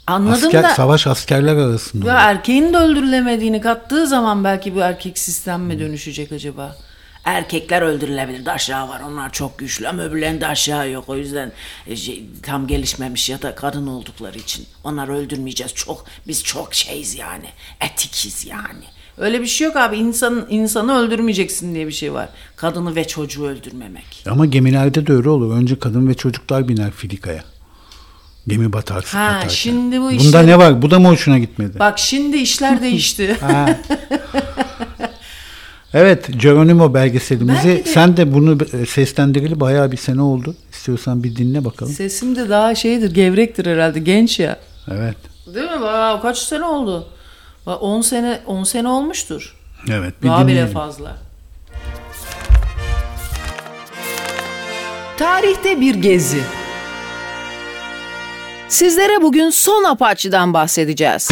[0.07, 2.09] Anladım Asker, da savaş askerler arasında.
[2.09, 6.77] ya erkeğin de öldürülemediğini kattığı zaman belki bu erkek sistem mi dönüşecek acaba?
[7.25, 8.45] Erkekler öldürülebilir.
[8.47, 9.01] De aşağı var.
[9.09, 11.05] Onlar çok güçlü ama öbürlerinde aşağı yok.
[11.09, 11.53] O yüzden
[11.87, 14.67] e, şey, tam gelişmemiş ya da kadın oldukları için.
[14.85, 15.75] Onları öldürmeyeceğiz.
[15.75, 17.47] Çok biz çok şeyiz yani.
[17.81, 18.85] Etikiz yani.
[19.19, 19.97] Öyle bir şey yok abi.
[19.97, 22.29] İnsan, insanı öldürmeyeceksin diye bir şey var.
[22.57, 24.25] Kadını ve çocuğu öldürmemek.
[24.31, 25.55] Ama gemilerde de öyle olur.
[25.57, 27.45] Önce kadın ve çocuklar biner filikaya.
[28.49, 29.49] Gemi batarsa Ha, batarken.
[29.49, 30.83] şimdi bu Bunda işler- ne var?
[30.83, 31.79] Bu da mı hoşuna gitmedi?
[31.79, 33.37] Bak şimdi işler değişti.
[35.95, 37.69] Evet, Geronimo belgeselimizi.
[37.69, 40.55] De- Sen de bunu e, seslendirili bayağı bir sene oldu.
[40.73, 41.93] İstiyorsan bir dinle bakalım.
[41.93, 43.99] Sesim de daha şeydir, gevrektir herhalde.
[43.99, 44.57] Genç ya.
[44.91, 45.17] Evet.
[45.55, 45.87] Değil mi?
[45.87, 47.09] Aa, kaç sene oldu?
[47.67, 49.57] 10 sene 10 sene olmuştur.
[49.91, 51.17] Evet, bir Daha bile fazla.
[55.19, 56.41] Tarihte bir gezi.
[58.69, 61.29] Sizlere bugün son Apache'den bahsedeceğiz.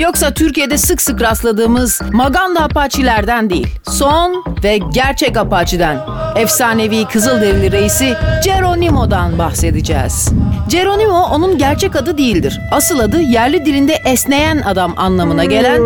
[0.00, 3.68] Yoksa Türkiye'de sık sık rastladığımız Maganda Apache'lerden değil.
[3.82, 5.98] Son ve gerçek Apache'den.
[6.36, 8.14] Efsanevi Kızılderili reisi
[8.44, 10.32] Geronimo'dan bahsedeceğiz.
[10.68, 12.60] Geronimo onun gerçek adı değildir.
[12.72, 15.80] Asıl adı yerli dilinde esneyen adam anlamına gelen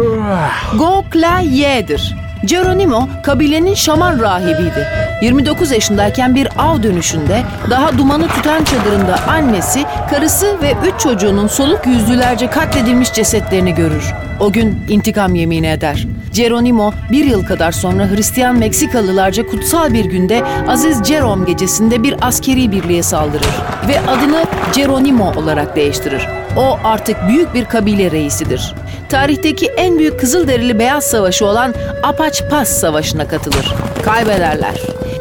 [0.78, 2.14] Goklaye'dir.
[2.46, 4.86] Geronimo kabilenin şaman rahibiydi.
[5.22, 11.86] 29 yaşındayken bir av dönüşünde daha dumanı tutan çadırında annesi, karısı ve üç çocuğunun soluk
[11.86, 14.12] yüzlülerce katledilmiş cesetlerini görür.
[14.40, 16.06] O gün intikam yemini eder.
[16.34, 22.72] Geronimo bir yıl kadar sonra Hristiyan Meksikalılarca kutsal bir günde Aziz Jerome gecesinde bir askeri
[22.72, 23.46] birliğe saldırır
[23.88, 24.44] ve adını
[24.74, 26.28] Geronimo olarak değiştirir.
[26.56, 28.74] O artık büyük bir kabile reisidir.
[29.08, 33.74] Tarihteki en büyük Kızılderili Beyaz Savaşı olan Apache Pass Savaşı'na katılır.
[34.04, 34.74] Kaybederler.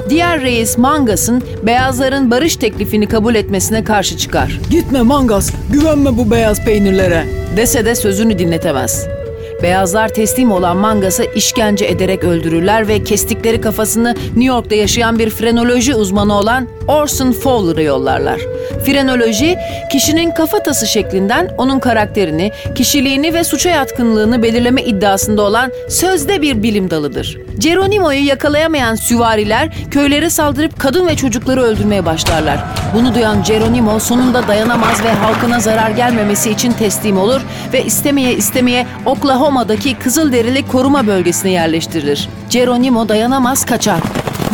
[0.09, 4.59] Diğer reis Mangas'ın beyazların barış teklifini kabul etmesine karşı çıkar.
[4.69, 7.25] Gitme Mangas, güvenme bu beyaz peynirlere.
[7.57, 9.07] Dese de sözünü dinletemez.
[9.63, 15.95] Beyazlar teslim olan Mangas'ı işkence ederek öldürürler ve kestikleri kafasını New York'ta yaşayan bir frenoloji
[15.95, 18.41] uzmanı olan Orson Fowler'a yollarlar.
[18.85, 19.57] Frenoloji,
[19.91, 26.89] kişinin kafatası şeklinden onun karakterini, kişiliğini ve suça yatkınlığını belirleme iddiasında olan sözde bir bilim
[26.89, 27.37] dalıdır.
[27.59, 32.59] Geronimo'yu yakalayamayan süvariler köylere saldırıp kadın ve çocukları öldürmeye başlarlar.
[32.95, 37.41] Bunu duyan Geronimo sonunda dayanamaz ve halkına zarar gelmemesi için teslim olur
[37.73, 38.87] ve istemeye istemeye
[39.53, 42.29] Oklahoma'daki Kızılderili koruma bölgesine yerleştirilir.
[42.49, 43.99] Geronimo dayanamaz kaçar.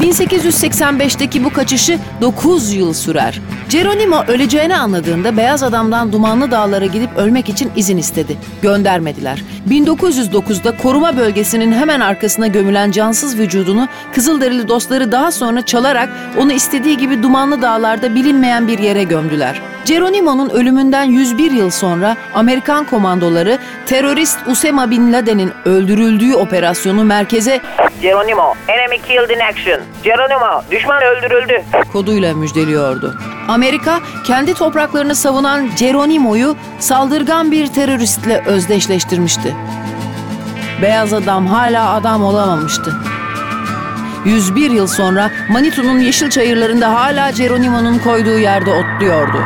[0.02, 3.42] 1885'teki bu kaçışı 9 yıl sürer.
[3.70, 8.38] Geronimo öleceğini anladığında beyaz adamdan dumanlı dağlara gidip ölmek için izin istedi.
[8.62, 9.44] Göndermediler.
[9.70, 16.98] 1909'da koruma bölgesinin hemen arkasına gömülen cansız vücudunu Kızılderili dostları daha sonra çalarak onu istediği
[16.98, 19.62] gibi dumanlı dağlarda bilinmeyen bir yere gömdüler.
[19.86, 27.62] Geronimo'nun ölümünden 101 yıl sonra Amerikan komandoları terörist Usama Bin Laden'in öldürüldüğü operasyonu merkeze
[28.02, 29.69] Geronimo, enemy killed in action.
[30.04, 31.64] Geronimo, düşman öldürüldü.
[31.94, 33.16] koduyla müjdeliyordu.
[33.48, 39.56] Amerika kendi topraklarını savunan Geronimo'yu saldırgan bir teröristle özdeşleştirmişti.
[40.82, 42.96] Beyaz adam hala adam olamamıştı.
[44.26, 49.38] 101 yıl sonra Manitou'nun yeşil çayırlarında hala Geronimo'nun koyduğu yerde otluyordu.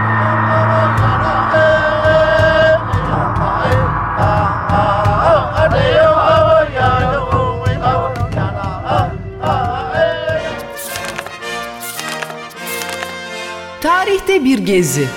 [14.27, 15.07] Tarihte bir gezi.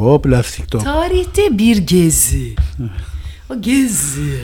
[0.00, 0.84] O plastik top.
[0.84, 2.54] Tarihte bir gezi.
[3.50, 4.40] O gezi.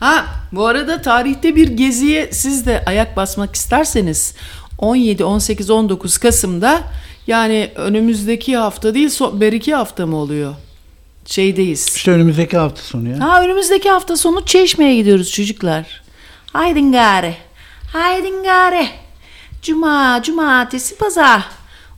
[0.00, 4.34] Ha bu arada tarihte bir geziye siz de ayak basmak isterseniz
[4.78, 6.82] 17, 18, 19 Kasım'da
[7.26, 10.54] yani önümüzdeki hafta değil son, bir iki hafta mı oluyor?
[11.26, 11.96] şeydeyiz.
[11.96, 13.20] İşte önümüzdeki hafta sonu ya.
[13.20, 16.02] Ha önümüzdeki hafta sonu Çeşme'ye gidiyoruz çocuklar.
[16.52, 17.34] Haydin gari.
[17.92, 18.88] Haydin gari.
[19.62, 21.44] Cuma, cumartesi, pazar.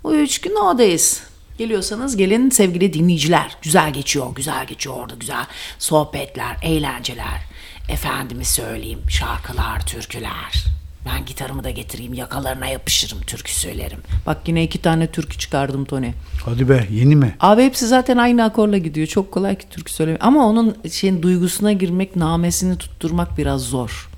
[0.04, 1.22] O üç gün oradayız.
[1.58, 3.56] Geliyorsanız gelin sevgili dinleyiciler.
[3.62, 5.44] Güzel geçiyor, güzel geçiyor orada güzel
[5.78, 7.40] sohbetler, eğlenceler.
[7.88, 10.64] Efendimi söyleyeyim şarkılar, türküler.
[11.06, 13.98] Ben gitarımı da getireyim yakalarına yapışırım türkü söylerim.
[14.26, 16.10] Bak yine iki tane türkü çıkardım Tony.
[16.44, 17.36] Hadi be yeni mi?
[17.40, 19.06] Abi hepsi zaten aynı akorla gidiyor.
[19.06, 20.24] Çok kolay ki türkü söylemek.
[20.24, 24.09] Ama onun şeyin duygusuna girmek, namesini tutturmak biraz zor.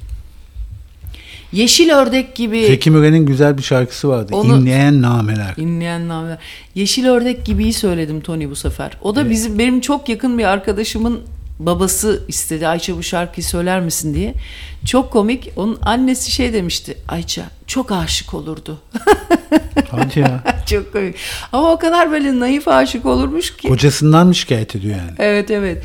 [1.52, 4.34] Yeşil ördek gibi Zeki Müren'in güzel bir şarkısı vardı.
[4.34, 5.54] Onu- İnleyen nameler.
[5.56, 6.38] inleyen nameler.
[6.74, 8.90] Yeşil ördek gibiyi söyledim Tony bu sefer.
[9.02, 11.20] O da bizim benim çok yakın bir arkadaşımın
[11.58, 14.34] babası istedi Ayça bu şarkıyı söyler misin diye.
[14.86, 15.50] Çok komik.
[15.56, 16.96] Onun annesi şey demişti.
[17.08, 18.78] Ayça çok aşık olurdu.
[19.90, 20.44] Hadi ya.
[20.70, 21.14] çok komik.
[21.52, 23.68] Ama o kadar böyle naif aşık olurmuş ki.
[23.68, 25.10] Kocasından mı şikayet ediyor yani?
[25.18, 25.82] Evet evet.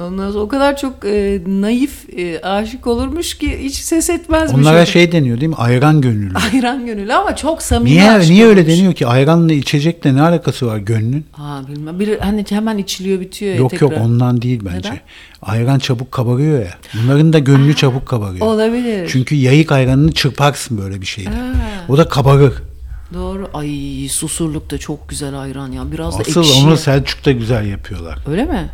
[0.00, 4.60] Ondan sonra o kadar çok e, naif e, aşık olurmuş ki hiç ses etmezmiş.
[4.60, 4.86] Onlara da.
[4.86, 5.54] şey deniyor değil mi?
[5.56, 6.34] Ayran gönüllü.
[6.52, 8.72] Ayran gönüllü ama çok samimi Niye aşık niye öyle olmuş.
[8.74, 9.06] deniyor ki?
[9.06, 11.24] Ayranla içecekle ne alakası var gönlün?
[11.32, 12.00] Ha bilmem.
[12.00, 13.90] Bir hani hemen içiliyor bitiyor ya Yok tekrar.
[13.90, 14.88] yok ondan değil bence.
[14.90, 15.00] Neden?
[15.42, 16.74] Ayran çabuk kabarıyor ya.
[16.94, 18.46] Bunların da gönlü çabuk kabarıyor.
[18.46, 19.08] Olabilir.
[19.12, 21.30] Çünkü yayık ayranını çırparsın böyle bir şeyle.
[21.88, 22.52] O da kabarır.
[23.14, 23.50] Doğru.
[23.54, 23.68] Ay
[24.10, 25.92] susurluk da çok güzel ayran ya.
[25.92, 26.64] Biraz da Asıl ekşi.
[26.66, 28.18] onu Selçuk'ta güzel yapıyorlar.
[28.30, 28.68] Öyle mi?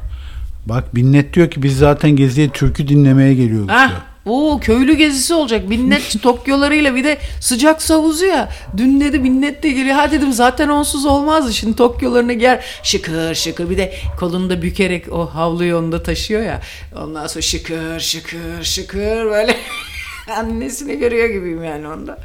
[0.67, 3.89] Bak Binnet diyor ki biz zaten geziye türkü dinlemeye geliyoruz Ha.
[3.89, 4.01] diyor.
[4.27, 5.71] Oo köylü gezisi olacak.
[5.71, 8.49] Binnet Tokyolarıyla bir de sıcak savuzu ya.
[8.77, 9.95] Dün dedi Binnet de geliyor.
[9.97, 11.53] Ha dedim zaten onsuz olmazdı.
[11.53, 13.71] Şimdi Tokyolarını giyer şıkır şıkır.
[13.71, 16.61] Bir de kolunda bükerek o havluyu onda taşıyor ya.
[16.97, 19.57] Ondan sonra şıkır şıkır şıkır böyle.
[20.39, 22.19] Annesini görüyor gibiyim yani onda.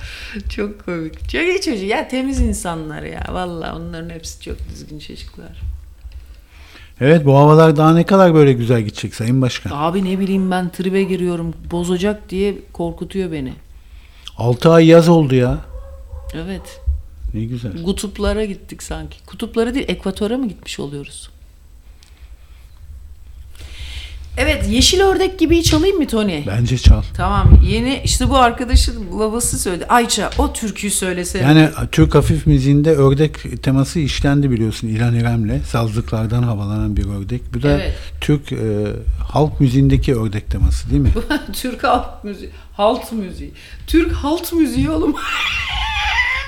[0.55, 1.29] Çok komik.
[1.29, 1.83] Çok iyi çocuk.
[1.89, 3.23] Ya temiz insanlar ya.
[3.31, 5.61] Vallahi onların hepsi çok düzgün çocuklar.
[7.01, 9.71] Evet bu havalar daha ne kadar böyle güzel gidecek Sayın Başkan.
[9.73, 11.53] Abi ne bileyim ben tribe giriyorum.
[11.71, 13.53] Bozacak diye korkutuyor beni.
[14.37, 15.57] 6 ay yaz oldu ya.
[16.33, 16.81] Evet.
[17.33, 17.83] Ne güzel.
[17.83, 19.25] Kutuplara gittik sanki.
[19.25, 21.29] Kutuplara değil, ekvatora mı gitmiş oluyoruz?
[24.37, 26.43] Evet, yeşil ördek gibi çalayım mı Tony?
[26.47, 27.01] Bence çal.
[27.17, 29.85] Tamam, yeni işte bu arkadaşın babası söyledi.
[29.89, 31.43] Ayça o türküyü söylesene.
[31.43, 35.59] Yani Türk hafif müziğinde ördek teması işlendi biliyorsun İlhan İrem'le.
[35.63, 37.41] Sazlıklardan havalanan bir ördek.
[37.53, 37.95] Bu da Evet.
[38.21, 38.57] Türk e,
[39.31, 41.09] halk müziğindeki ördek teması değil mi?
[41.53, 42.49] Türk halk müziği.
[42.73, 43.51] Halt müziği.
[43.87, 45.15] Türk halt müziği oğlum.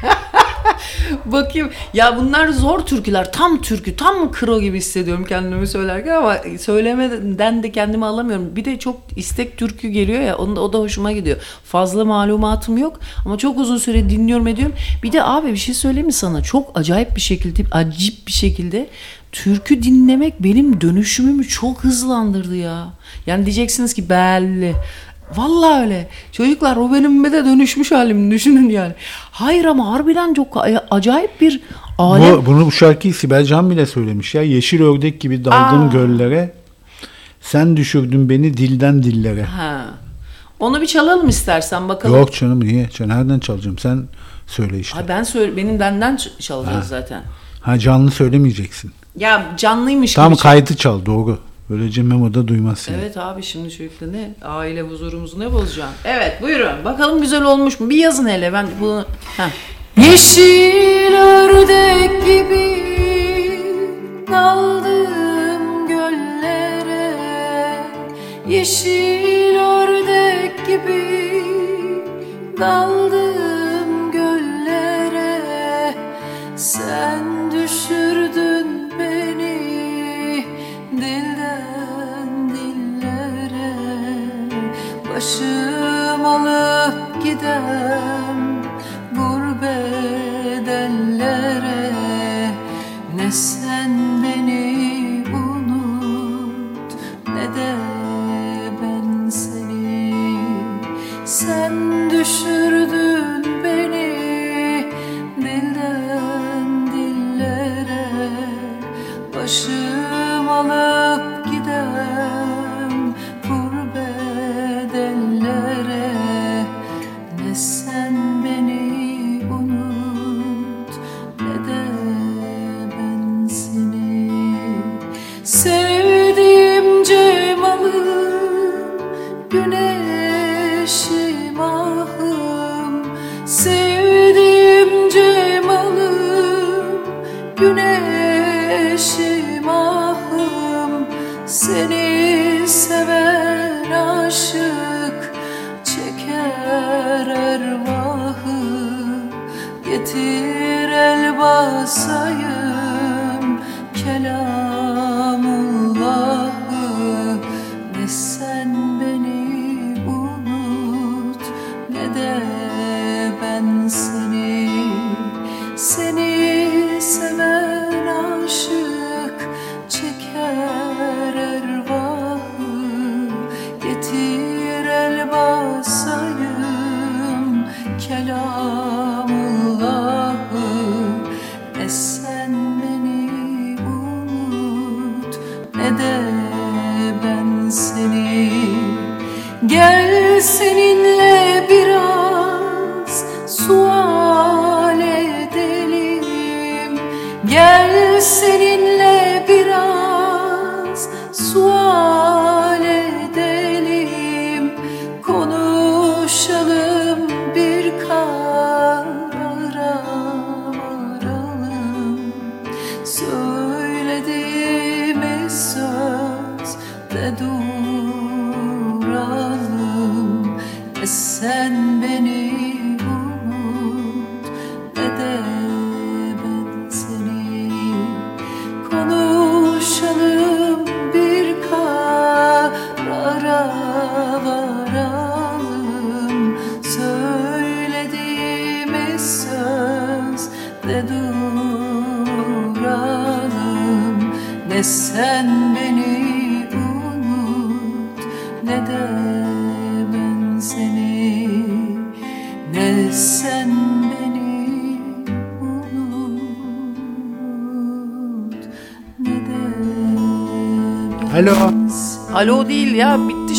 [1.26, 1.70] Bakayım.
[1.94, 3.32] Ya bunlar zor türküler.
[3.32, 3.96] Tam türkü.
[3.96, 8.56] Tam kro gibi hissediyorum kendimi söylerken ama söylemeden de kendimi alamıyorum.
[8.56, 10.38] Bir de çok istek türkü geliyor ya.
[10.38, 11.38] Onda, o da hoşuma gidiyor.
[11.64, 14.76] Fazla malumatım yok ama çok uzun süre dinliyorum ediyorum.
[15.04, 16.42] Bir de abi bir şey söyleyeyim mi sana?
[16.42, 18.90] Çok acayip bir şekilde, acip bir şekilde
[19.32, 22.88] türkü dinlemek benim dönüşümümü çok hızlandırdı ya.
[23.28, 24.76] Yani diyeceksiniz ki belli.
[25.36, 26.10] Vallahi öyle.
[26.32, 28.94] Çocuklar o benim de dönüşmüş halim düşünün yani.
[29.32, 30.58] Hayır ama harbiden çok
[30.92, 31.60] acayip bir
[31.98, 32.38] alem.
[32.38, 34.42] Bu, bunu bu şarkıyı Sibel Can bile söylemiş ya.
[34.42, 35.92] Yeşil ördek gibi daldım Aa.
[35.92, 36.54] göllere.
[37.42, 39.44] Sen düşürdün beni dilden dillere.
[39.44, 39.86] Ha.
[40.60, 42.16] Onu bir çalalım istersen bakalım.
[42.16, 42.90] Yok canım niye?
[42.94, 43.78] Can nereden çalacağım?
[43.78, 44.04] Sen
[44.48, 45.00] söyle işte.
[45.00, 47.24] Ha, ben söyle benim benden çalacağız zaten.
[47.62, 48.92] Ha canlı söylemeyeceksin.
[49.18, 50.38] Ya canlıymış Tam gibi.
[50.38, 51.40] çal- kaydı çal doğru.
[51.70, 52.96] Böylece Memo da duymaz seni.
[52.98, 55.94] Evet abi şimdi çocukla ne aile huzurumuzu ne bozacağım.
[56.06, 57.90] Evet buyurun bakalım güzel olmuş mu?
[57.90, 59.06] Bir yazın hele ben bunu.
[59.38, 59.50] Heh.
[60.06, 62.78] Yeşil ördek gibi
[64.32, 67.14] daldım göllere
[68.48, 71.44] Yeşil ördek gibi
[72.60, 75.94] daldım göllere
[76.56, 77.37] Sen
[85.18, 88.27] Başım alıp gidem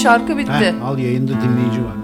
[0.09, 0.53] şarkı bitti.
[0.53, 1.95] Heh, al yayında dinleyici var.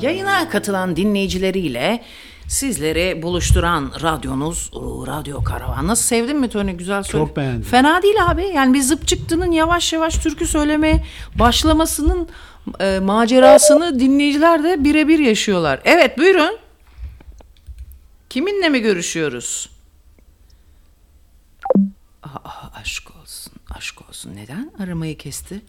[0.00, 2.02] Yayına katılan dinleyicileriyle
[2.48, 4.70] sizleri buluşturan radyonuz
[5.06, 5.86] Radyo Karavan.
[5.86, 6.72] Nasıl sevdin mi Tony?
[6.72, 7.24] Güzel söyle.
[7.26, 7.62] Çok beğendim.
[7.62, 8.44] Fena değil abi.
[8.54, 11.04] Yani bir zıp çıktının yavaş yavaş türkü söylemeye
[11.34, 12.28] başlamasının
[12.80, 15.80] e, macerasını dinleyiciler de birebir yaşıyorlar.
[15.84, 16.58] Evet buyurun.
[18.30, 19.70] Kiminle mi görüşüyoruz?
[22.22, 24.36] Aa, aşk olsun, aşk olsun.
[24.36, 25.60] Neden aramayı kesti?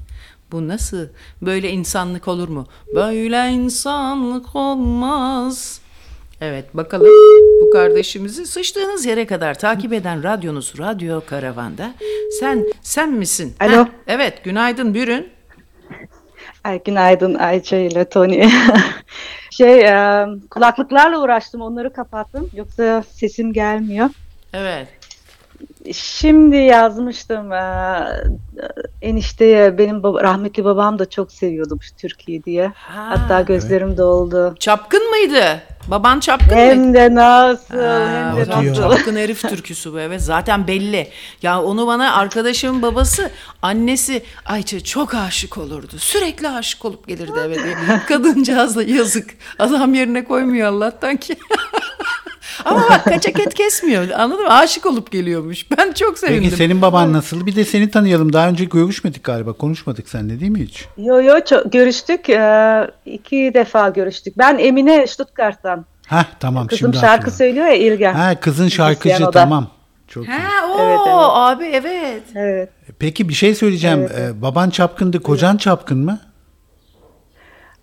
[0.52, 1.08] Bu nasıl?
[1.42, 2.68] Böyle insanlık olur mu?
[2.96, 5.82] Böyle insanlık olmaz.
[6.42, 7.08] Evet bakalım
[7.62, 11.94] bu kardeşimizi sıçtığınız yere kadar takip eden radyonuz Radyo Karavan'da.
[12.40, 13.56] Sen, sen misin?
[13.60, 13.86] Alo.
[13.86, 15.28] Heh, evet günaydın buyurun.
[16.64, 18.50] Ay, günaydın Ayça ile Tony.
[19.50, 24.10] şey e, kulaklıklarla uğraştım onları kapattım yoksa sesim gelmiyor.
[24.54, 24.88] Evet.
[25.94, 28.06] Şimdi yazmıştım e,
[29.02, 32.68] enişteye benim baba, rahmetli babam da çok seviyordu şu Türkiye diye.
[32.76, 33.06] Ha.
[33.10, 34.56] Hatta gözlerim doldu.
[34.60, 35.62] Çapkın mıydı?
[35.88, 36.70] Baban çapkın mıydı?
[36.72, 38.82] Hem de nasıl Ha, hem de nasıl.
[38.82, 41.08] çapkın herif türküsü bu evet zaten belli.
[41.42, 43.32] Ya onu bana arkadaşımın babası
[43.62, 45.94] annesi Ayça çok aşık olurdu.
[45.98, 47.76] Sürekli aşık olup gelirdi eve diye.
[48.08, 49.30] Kadıncağız da yazık.
[49.60, 51.36] Adam yerine koymuyor Allah'tan ki.
[52.66, 54.54] Ama bak kaçak et kesmiyor anladın mı?
[54.54, 55.72] Aşık olup geliyormuş.
[55.78, 56.44] Ben çok sevindim.
[56.44, 57.46] Peki senin baban nasıl?
[57.46, 58.34] Bir de seni tanıyalım.
[58.34, 59.54] Daha önce görüşmedik galiba.
[59.54, 60.86] Konuşmadık seninle değil mi hiç?
[60.98, 64.38] Yo yo çok, görüştük e, iki defa görüştük.
[64.38, 65.86] Ben Emine Stuttgart'tan.
[66.08, 67.38] Heh tamam Kızım şimdi şarkı hatırladım.
[67.38, 68.14] söylüyor ya İlgen.
[68.14, 69.68] Ha kızın şarkıcı tamam.
[70.08, 70.32] Çok iyi.
[70.32, 71.18] Ha o Evet, evet.
[71.34, 72.24] abi evet.
[72.36, 72.70] Evet.
[73.00, 74.10] Peki bir şey söyleyeceğim.
[74.18, 75.20] Ee, baban çapkındı.
[75.20, 76.20] Kocan çapkın mı?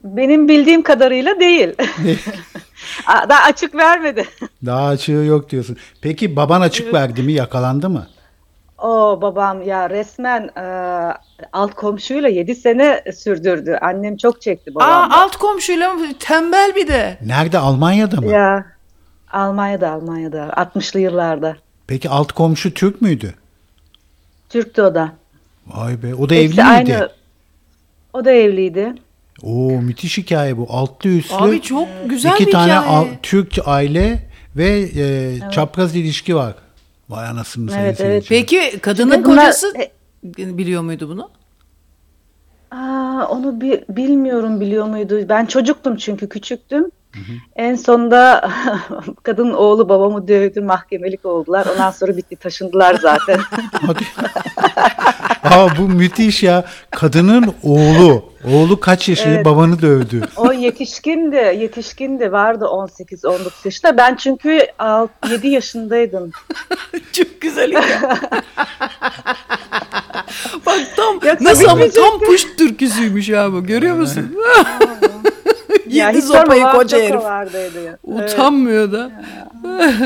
[0.05, 1.69] Benim bildiğim kadarıyla değil.
[3.06, 4.24] Aa, Daha açık vermedi.
[4.66, 5.77] Daha açığı yok diyorsun.
[6.02, 7.32] Peki baban açık verdi mi?
[7.32, 8.06] Yakalandı mı?
[8.78, 10.62] O babam ya resmen e,
[11.52, 13.78] alt komşuyla 7 sene sürdürdü.
[13.81, 15.12] Annem çok çekti Aa babam.
[15.12, 17.19] alt komşuyla tembel bir de.
[17.27, 17.59] Nerede?
[17.59, 18.27] Almanya'da mı?
[18.31, 18.66] Ya
[19.32, 21.56] Almanya'da Almanya'da 60'lı yıllarda.
[21.86, 23.35] Peki alt komşu Türk müydü?
[24.48, 25.12] Türk'tü o da.
[25.66, 26.15] Vay be.
[26.15, 26.94] O da Hepsi evli miydi?
[26.94, 27.09] aynı.
[28.12, 28.94] O da evliydi.
[29.43, 30.66] Oo müthiş hikaye bu.
[30.70, 31.35] Altlı üstlü.
[31.36, 32.89] Abi çok güzel iki bir tane hikaye.
[32.89, 36.55] al- Türk aile ve e, çapraz ilişki var.
[37.09, 38.27] Vay anasını Evet, evet.
[38.27, 38.40] seyirciler.
[38.61, 39.74] Peki kadının Şimdi bunlar- kocası
[40.24, 41.31] biliyor muydu bunu?
[42.70, 45.28] Aa, onu bi- bilmiyorum biliyor muydu?
[45.28, 46.90] Ben çocuktum çünkü küçüktüm.
[47.57, 48.51] En sonunda
[49.23, 51.66] kadın oğlu babamı dövdü mahkemelik oldular.
[51.73, 53.41] Ondan sonra bitti taşındılar zaten.
[55.43, 56.65] Aa, bu müthiş ya.
[56.91, 58.35] Kadının oğlu.
[58.53, 59.45] Oğlu kaç yaşında Evet.
[59.45, 60.20] babanı dövdü.
[60.36, 63.97] O yetişkindi, yetişkindi vardı 18-19 yaşında.
[63.97, 64.66] Ben çünkü
[65.31, 66.31] 7 yaşındaydım.
[67.12, 68.01] Çok güzel hikaye.
[70.66, 74.36] Bak tam Ya Yoksa Nasıl ama tam puşt türküsüymüş ha bu görüyor musun?
[75.89, 77.11] Ya hiç sopayı koca herif.
[77.23, 77.47] ya.
[78.19, 79.11] Evet, Utanmıyor da.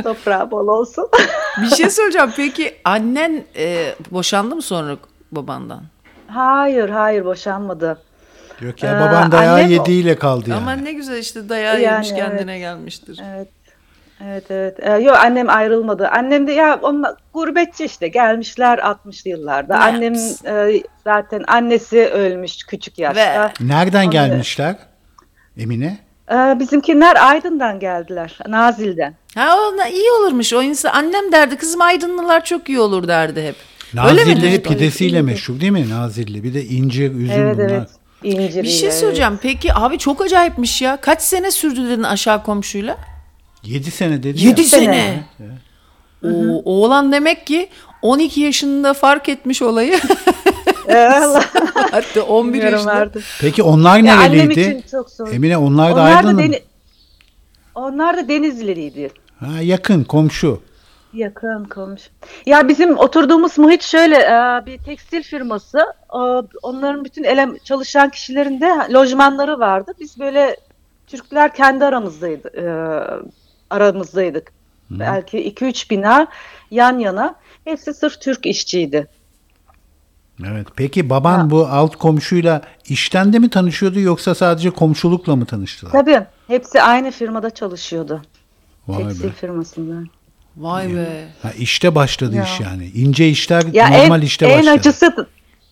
[0.02, 1.09] toprağı bol olsun.
[1.62, 2.30] Bir şey söyleyeceğim.
[2.36, 4.96] Peki annen e, boşandı mı sonra
[5.32, 5.82] babandan?
[6.28, 7.98] hayır hayır boşanmadı.
[8.60, 10.59] Yok ya Ee, baban dayağı annem- yediğiyle kaldı yani.
[10.60, 12.20] Ama ne güzel işte dayağı Yani yemiş evet.
[12.22, 13.20] kendine gelmiştir.
[13.34, 13.48] Evet.
[14.24, 14.76] Evet evet.
[14.80, 16.09] Ee, yok annem ayrılmadı.
[16.09, 19.78] Annem de ya onlar gurbetçi işte gelmişler 60'lı yıllarda.
[19.78, 20.14] Ne Annem
[20.46, 23.52] e, zaten annesi ölmüş küçük yaşta.
[23.60, 24.76] Nereden Onu- gelmişler?
[25.59, 25.98] Emine?
[26.30, 28.39] Ee, bizimkiler Aydın'dan geldiler.
[28.48, 29.14] Nazil'den.
[29.35, 30.52] Ha o da iyi olurmuş.
[30.52, 33.56] O insan annem derdi kızım Aydınlılar çok iyi olur derdi hep.
[33.94, 35.90] Nazilli pidesiyle meşhur değil mi?
[35.90, 36.43] Nazilli.
[36.44, 37.70] Bir de incir, üzüm Evet bunlar.
[37.70, 37.89] evet.
[38.22, 38.62] İnciriyle.
[38.62, 38.98] Bir şey evet.
[38.98, 39.39] söyleyeceğim.
[39.43, 40.97] Peki abi çok acayipmiş ya.
[40.97, 42.97] Kaç sene sürdü dedin aşağı komşuyla?
[43.64, 44.66] 7 sene dedi 7 ya.
[44.66, 45.24] sene.
[46.24, 47.68] O, oğlan demek ki
[48.02, 49.98] 12 yaşında fark etmiş olayı.
[50.89, 51.44] Evet, Allah.
[51.90, 52.93] Hatta 11 Bilmiyorum yaşında.
[52.93, 53.24] artık.
[53.40, 54.60] Peki onlar Ya annem nereliydi?
[54.60, 55.28] için çok zor.
[55.32, 56.40] Emine onlar da Onlar da, Aydınlı mı?
[56.40, 56.62] deni-
[57.74, 59.10] onlar da Denizliliydi.
[59.40, 60.60] Ha, yakın komşu.
[61.12, 62.10] Yakın komşu.
[62.47, 65.78] Ya bizim oturduğumuz muhit şöyle e, bir tekstil firması.
[66.62, 69.93] Onların bütün elem çalışan kişilerin de lojmanları vardı.
[70.01, 70.56] Biz böyle
[71.06, 72.65] Türkler kendi aramızdaydı, e,
[73.70, 74.52] aramızdaydık.
[74.90, 76.27] Belki 2-3 bina
[76.70, 77.35] yan yana.
[77.65, 79.06] Hepsi sırf Türk işçiydi.
[80.47, 80.66] Evet.
[80.77, 85.93] Peki baban bu alt komşuyla işten de mi tanışıyordu yoksa sadece komşulukla mı tanıştılar?
[85.93, 88.23] Tabii hepsi aynı firmada çalışıyordu.
[88.89, 89.32] Vay Tekstil be.
[89.32, 90.09] firmasında.
[90.56, 91.28] Vay be.
[91.43, 92.44] Ha, işte başladı Ya.
[92.44, 92.86] iş yani.
[92.86, 94.74] İnce işler Ya normal en, işte en başladı.
[94.74, 95.27] acısı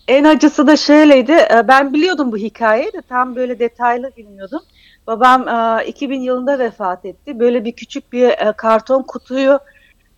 [0.08, 1.32] en acısı da şöyleydi.
[1.32, 4.60] e, Ben biliyordum bu hikayeyi de tam böyle detaylı bilmiyordum.
[5.06, 5.48] Babam
[5.80, 7.40] e, 2000 yılında vefat etti.
[7.40, 9.58] Böyle bir küçük bir e, karton kutuyu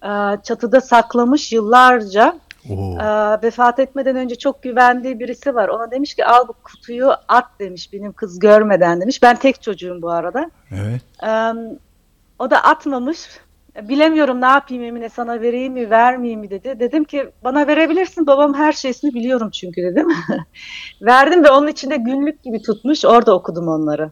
[0.03, 0.09] e,
[0.45, 2.39] çatıda saklamış yıllarca.
[2.71, 2.99] Oo.
[3.43, 5.69] Vefat etmeden önce çok güvendiği birisi var.
[5.69, 9.23] Ona demiş ki al bu kutuyu at demiş benim kız görmeden demiş.
[9.23, 10.51] Ben tek çocuğum bu arada.
[10.71, 11.03] Evet.
[11.23, 11.53] Ee,
[12.39, 13.19] o da atmamış.
[13.83, 16.77] Bilemiyorum ne yapayım Emine sana vereyim mi vermeyeyim mi dedi.
[16.81, 20.09] Dedim ki bana verebilirsin babam her şeysini biliyorum çünkü dedim.
[21.03, 24.11] Verdim ve onun içinde günlük gibi tutmuş orada okudum onları.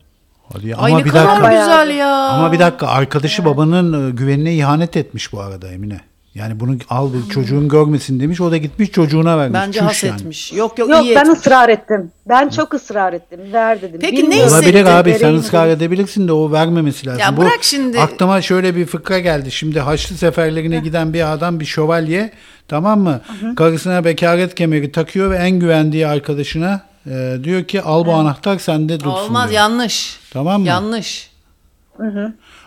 [0.52, 0.76] Hadi ya.
[0.76, 1.48] Ay Ama ne bir kadar dakika.
[1.48, 2.14] güzel ya.
[2.28, 6.00] Ama bir dakika arkadaşı babanın e, güvenine ihanet etmiş bu arada Emine.
[6.36, 8.40] Yani bunu al bu çocuğun görmesin demiş.
[8.40, 9.54] O da gitmiş çocuğuna vermiş.
[9.60, 10.20] Bence Çüş has yani.
[10.20, 10.52] etmiş.
[10.52, 11.38] Yok yok, Yok iyi ben etmiş.
[11.38, 12.10] ısrar ettim.
[12.28, 13.40] Ben çok ısrar ettim.
[13.52, 13.98] Ver dedim.
[14.00, 14.38] Peki Bilmiyorum.
[14.40, 17.20] neyse- Olabilir Hissettim, abi sen ısrar edebilirsin de o vermemesi lazım.
[17.20, 18.00] Ya Bu bırak şimdi.
[18.00, 19.50] Aklıma şöyle bir fıkra geldi.
[19.50, 22.30] Şimdi Haçlı seferlerine giden bir adam bir şövalye
[22.68, 23.20] tamam mı?
[23.56, 26.80] Karısına bekaret kemeri takıyor ve en güvendiği arkadaşına
[27.10, 29.60] e, diyor ki al bu anahtar sende dursun Olmaz diyor.
[29.60, 30.20] yanlış.
[30.32, 30.66] Tamam mı?
[30.68, 31.30] Yanlış.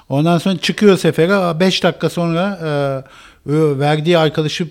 [0.10, 2.70] Ondan sonra çıkıyor sefere 5 dakika sonra e,
[3.80, 4.67] verdiği arkadaşı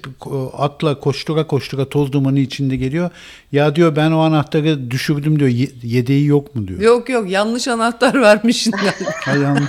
[0.58, 3.10] atla koştura koştura toz dumanı içinde geliyor.
[3.52, 5.50] Ya diyor ben o anahtarı düşürdüm diyor.
[5.50, 6.80] Ye- yedeği yok mu diyor.
[6.80, 8.74] Yok yok yanlış anahtar vermişsin.
[9.26, 9.64] Yanlış.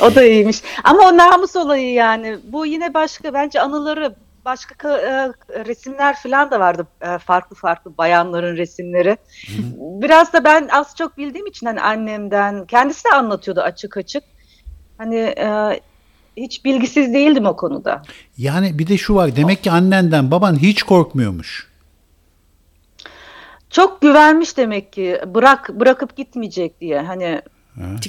[0.00, 0.62] O da iyiymiş.
[0.84, 2.38] Ama o namus olayı yani.
[2.44, 4.14] Bu yine başka bence anıları
[4.44, 6.86] başka ka- e, resimler falan da vardı.
[7.00, 9.16] E, farklı farklı bayanların resimleri.
[10.02, 14.24] Biraz da ben az çok bildiğim için hani annemden kendisi de anlatıyordu açık açık.
[14.98, 15.80] Hani e,
[16.36, 18.02] hiç bilgisiz değildim o konuda.
[18.38, 19.36] Yani bir de şu var.
[19.36, 21.68] Demek ki annenden baban hiç korkmuyormuş.
[23.70, 27.00] Çok güvenmiş demek ki bırak bırakıp gitmeyecek diye.
[27.00, 27.40] Hani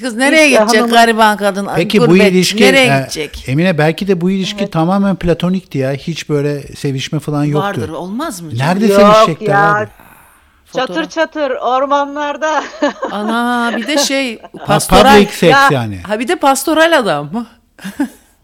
[0.02, 1.68] Kız nereye İlk gidecek hanımı- gariban kadın?
[1.76, 3.50] Peki bu Gurbet, ilişki nereye e, gidecek?
[3.50, 5.92] Emine belki de bu ilişki tamamen platonikti ya.
[5.94, 7.68] Hiç böyle sevişme falan yoktu.
[7.68, 8.50] Vardır olmaz mı?
[8.58, 9.76] Nerede Yok sevişecekler ya.
[9.76, 9.88] abi?
[10.66, 10.88] Fotoğraf.
[10.88, 12.64] çatır çatır ormanlarda.
[13.12, 15.14] Ana bir de şey Ha, pastoral.
[15.16, 16.00] public sex Ya, yani.
[16.08, 17.48] Ha bir de pastoral adam.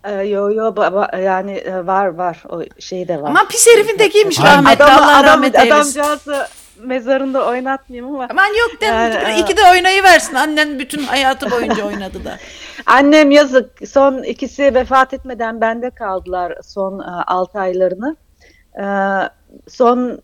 [0.04, 3.30] E, yo yo baba yani e, var var o şey de var.
[3.30, 4.52] Aman pis herifin tekiymiş Aynen.
[4.52, 4.84] rahmetli.
[4.84, 5.72] Adam, Allah adam, rahmet eylesin.
[6.00, 6.48] adamcağızı
[6.78, 8.28] mezarında oynatmayayım ama.
[8.30, 10.36] Aman yok de Yani, iki de oynayı versin.
[10.36, 12.38] Annen bütün hayatı boyunca oynadı da.
[12.86, 13.88] Annem yazık.
[13.90, 18.16] Son ikisi vefat etmeden bende kaldılar son 6 aylarını.
[18.78, 18.86] E,
[19.70, 20.20] son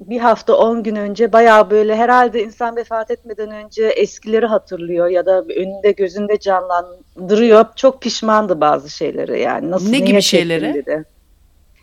[0.00, 5.26] bir hafta 10 gün önce bayağı böyle herhalde insan vefat etmeden önce eskileri hatırlıyor ya
[5.26, 7.64] da önünde gözünde canlandırıyor.
[7.76, 9.70] Çok pişmandı bazı şeyleri yani.
[9.70, 10.74] Nasıl Ne gibi şeyleri?
[10.74, 11.04] Dedi.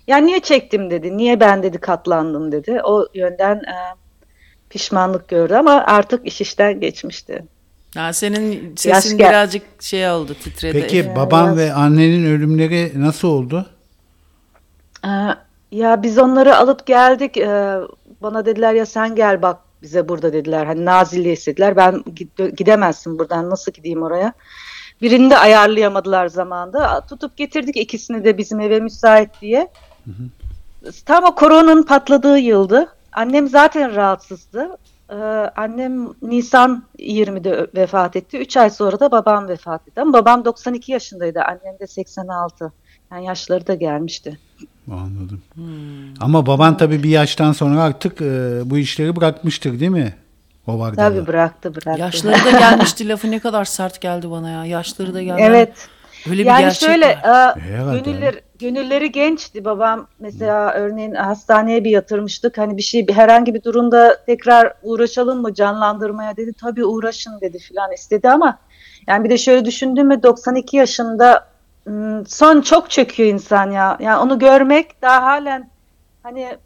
[0.07, 1.17] Ya niye çektim dedi.
[1.17, 2.81] Niye ben dedi katlandım dedi.
[2.83, 3.75] O yönden e,
[4.69, 7.43] pişmanlık gördü ama artık iş işten geçmişti.
[7.95, 10.79] Ha, senin Yaş sesin gel- birazcık şey oldu titredi.
[10.81, 13.65] Peki baban ve annenin ölümleri nasıl oldu?
[15.05, 15.09] Ee,
[15.71, 17.37] Ya biz onları alıp geldik.
[17.37, 17.77] Ee,
[18.21, 20.65] Bana dediler ya sen gel bak bize burada dediler.
[20.65, 21.75] Hani Nazilli'ye istediler.
[21.75, 24.33] Ben gid- gidemezsin buradan nasıl gideyim oraya.
[25.01, 27.01] Birini de ayarlayamadılar zamanda.
[27.09, 29.67] Tutup getirdik ikisini de bizim eve müsait diye.
[31.05, 32.87] Tam o koronanın patladığı yıldı.
[33.13, 34.77] annem zaten rahatsızdı.
[35.09, 35.15] Ee,
[35.55, 38.37] annem Nisan 20'de ö- vefat etti.
[38.37, 40.01] 3 ay sonra da babam vefat etti.
[40.01, 41.39] Ama babam 92 yaşındaydı.
[41.41, 42.73] Annem de 86.
[43.11, 44.39] Yani yaşları da gelmişti.
[44.91, 45.41] Anladım.
[46.19, 50.13] Ama baban tabii bir yaştan sonra artık e, bu işleri bırakmıştır değil mi?
[50.67, 52.01] O var Tabii bıraktı bıraktı.
[52.01, 54.65] Yaşları da gelmişti lafı ne kadar sert geldi bana ya.
[54.65, 55.41] Yaşları da geldi.
[55.45, 55.89] Evet.
[56.29, 57.57] Öyle bir yani gerçek şöyle var.
[57.95, 63.53] e, gönüller, gönülleri gençti babam mesela örneğin hastaneye bir yatırmıştık hani bir şey bir herhangi
[63.53, 68.57] bir durumda tekrar uğraşalım mı canlandırmaya dedi tabii uğraşın dedi filan istedi ama
[69.07, 71.48] yani bir de şöyle düşündüğümde 92 yaşında
[72.27, 75.69] son çok çöküyor insan ya yani onu görmek daha halen
[76.23, 76.57] hani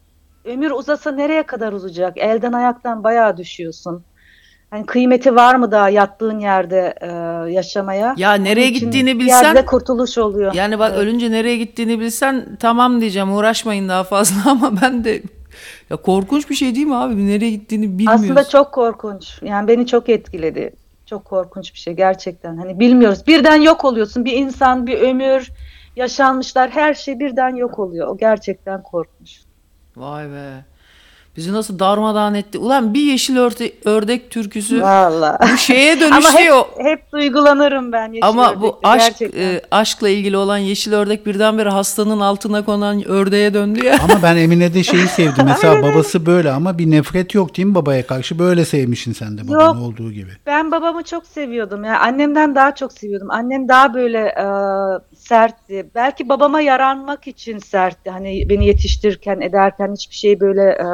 [0.45, 4.03] ömür uzasa nereye kadar uzayacak elden ayaktan bayağı düşüyorsun.
[4.69, 7.07] Hani kıymeti var mı daha yattığın yerde e,
[7.51, 8.15] yaşamaya?
[8.17, 10.53] Ya nereye Onun gittiğini bir yerde bilsen kurtuluş oluyor.
[10.53, 15.21] yani bak ölünce nereye gittiğini bilsen tamam diyeceğim uğraşmayın daha fazla ama ben de
[15.89, 17.27] ya korkunç bir şey değil mi abi?
[17.27, 18.23] Nereye gittiğini bilmiyorsun.
[18.23, 19.39] Aslında çok korkunç.
[19.41, 20.73] Yani beni çok etkiledi.
[21.13, 22.57] Çok korkunç bir şey gerçekten.
[22.57, 23.27] Hani bilmiyoruz.
[23.27, 24.25] Birden yok oluyorsun.
[24.25, 25.51] Bir insan, bir ömür,
[25.95, 28.07] yaşanmışlar her şey birden yok oluyor.
[28.07, 29.41] O gerçekten korkunç.
[29.95, 30.65] Vay be.
[31.37, 32.57] Bizi nasıl darmadağın etti.
[32.57, 35.53] Ulan bir yeşil örte, ördek türküsü Vallahi.
[35.53, 36.65] bu şeye Ama dönüşüyor.
[36.77, 38.07] hep, hep duygulanırım ben.
[38.07, 39.41] yeşil Ama bu ördekte, aşk gerçekten.
[39.41, 43.97] e, aşkla ilgili olan yeşil ördek birdenbire hastanın altına konan ördeğe döndü ya.
[44.03, 45.45] Ama ben Emine'de şeyi sevdim.
[45.45, 48.39] Mesela babası böyle ama bir nefret yok değil mi babaya karşı?
[48.39, 49.87] Böyle sevmişsin sen de babanın Yok.
[49.87, 50.31] olduğu gibi.
[50.45, 51.99] Ben babamı çok seviyordum ya.
[51.99, 53.31] Annemden daha çok seviyordum.
[53.31, 54.45] Annem daha böyle e,
[55.15, 55.89] sertti.
[55.95, 58.09] Belki babama yaranmak için sertti.
[58.09, 60.85] Hani beni yetiştirirken ederken hiçbir şey böyle e,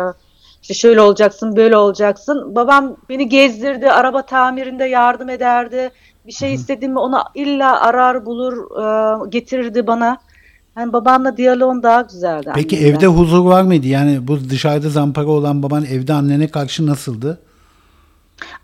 [0.62, 2.56] işte şöyle olacaksın, böyle olacaksın.
[2.56, 5.90] Babam beni gezdirdi, araba tamirinde yardım ederdi.
[6.28, 10.18] Bir şey istediğimi ona illa arar bulur, e, getirirdi bana.
[10.78, 12.52] Yani babamla diyaloğum daha güzeldi.
[12.56, 12.96] Peki annemden.
[12.96, 13.88] evde huzur var mıydı?
[13.88, 17.40] Yani bu dışarıda zampara olan baban evde annene karşı nasıldı?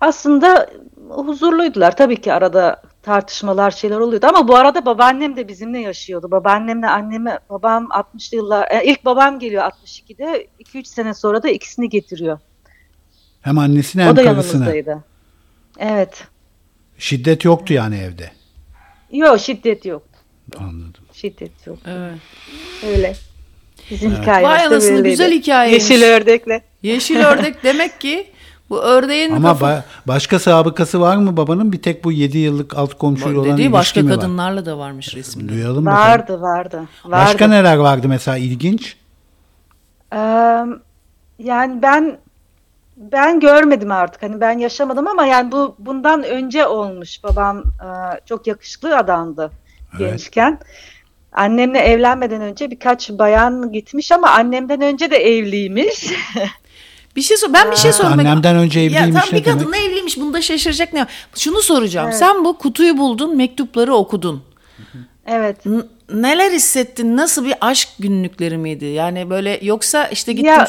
[0.01, 0.67] Aslında
[1.09, 1.97] huzurluydular.
[1.97, 6.31] Tabii ki arada tartışmalar şeyler oluyordu ama bu arada babaannem de bizimle yaşıyordu.
[6.31, 11.89] Babaannemle annemi, babam 60'lı yıllar, e, ilk babam geliyor 62'de, 2-3 sene sonra da ikisini
[11.89, 12.39] getiriyor.
[13.41, 14.65] Hem annesine o hem da karısına.
[14.65, 15.03] yanımızdaydı.
[15.79, 16.27] Evet.
[16.97, 18.31] Şiddet yoktu yani evde.
[19.11, 20.03] Yok şiddet yok.
[20.57, 21.03] Anladım.
[21.13, 21.77] Şiddet yok.
[21.85, 22.19] Evet.
[22.87, 23.15] Öyle.
[23.91, 25.89] Bizim hikayemiz Vay anasını güzel hikayeymiş.
[25.89, 26.61] Yeşil ördekle.
[26.83, 28.27] Yeşil ördek demek ki
[28.69, 31.71] bu ördeğin Ama kafa- ba- başka sabıkası var mı babanın?
[31.71, 34.15] Bir tek bu 7 yıllık alt komşuyla olan ilişki başka mi var?
[34.15, 35.51] kadınlarla da varmış resminde.
[35.53, 36.03] Duyalım bakalım.
[36.11, 36.77] Vardı, vardı.
[37.05, 37.25] vardı.
[37.25, 38.97] Başka neler vardı mesela ilginç?
[40.13, 40.19] Eee,
[41.39, 42.17] yani ben
[42.97, 47.63] ben görmedim artık hani ben yaşamadım ama yani bu bundan önce olmuş babam
[48.25, 49.51] çok yakışıklı adamdı
[49.99, 49.99] Evet.
[50.11, 50.59] gençken
[51.33, 56.05] annemle evlenmeden önce birkaç bayan gitmiş ama annemden önce de evliymiş
[57.15, 58.19] Bir şey sor ben bir şey sormak.
[58.19, 59.89] Annemden önce Ya evliymiş tam ne bir kadınla demek?
[59.89, 60.17] evliymiş.
[60.17, 61.07] Bunda şaşıracak ne var?
[61.35, 62.11] Şunu soracağım.
[62.13, 64.43] Sen bu kutuyu buldun, mektupları okudun.
[65.25, 65.83] evet N-
[66.13, 67.17] neler hissettin?
[67.17, 68.85] Nasıl bir aşk günlükleri miydi?
[68.85, 70.51] Yani böyle yoksa işte gittim.
[70.51, 70.67] Ya-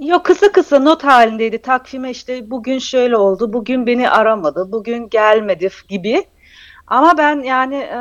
[0.00, 5.68] Yok kısa kısa not halindeydi takvime işte bugün şöyle oldu bugün beni aramadı bugün gelmedi
[5.88, 6.24] gibi
[6.86, 7.98] ama ben yani e,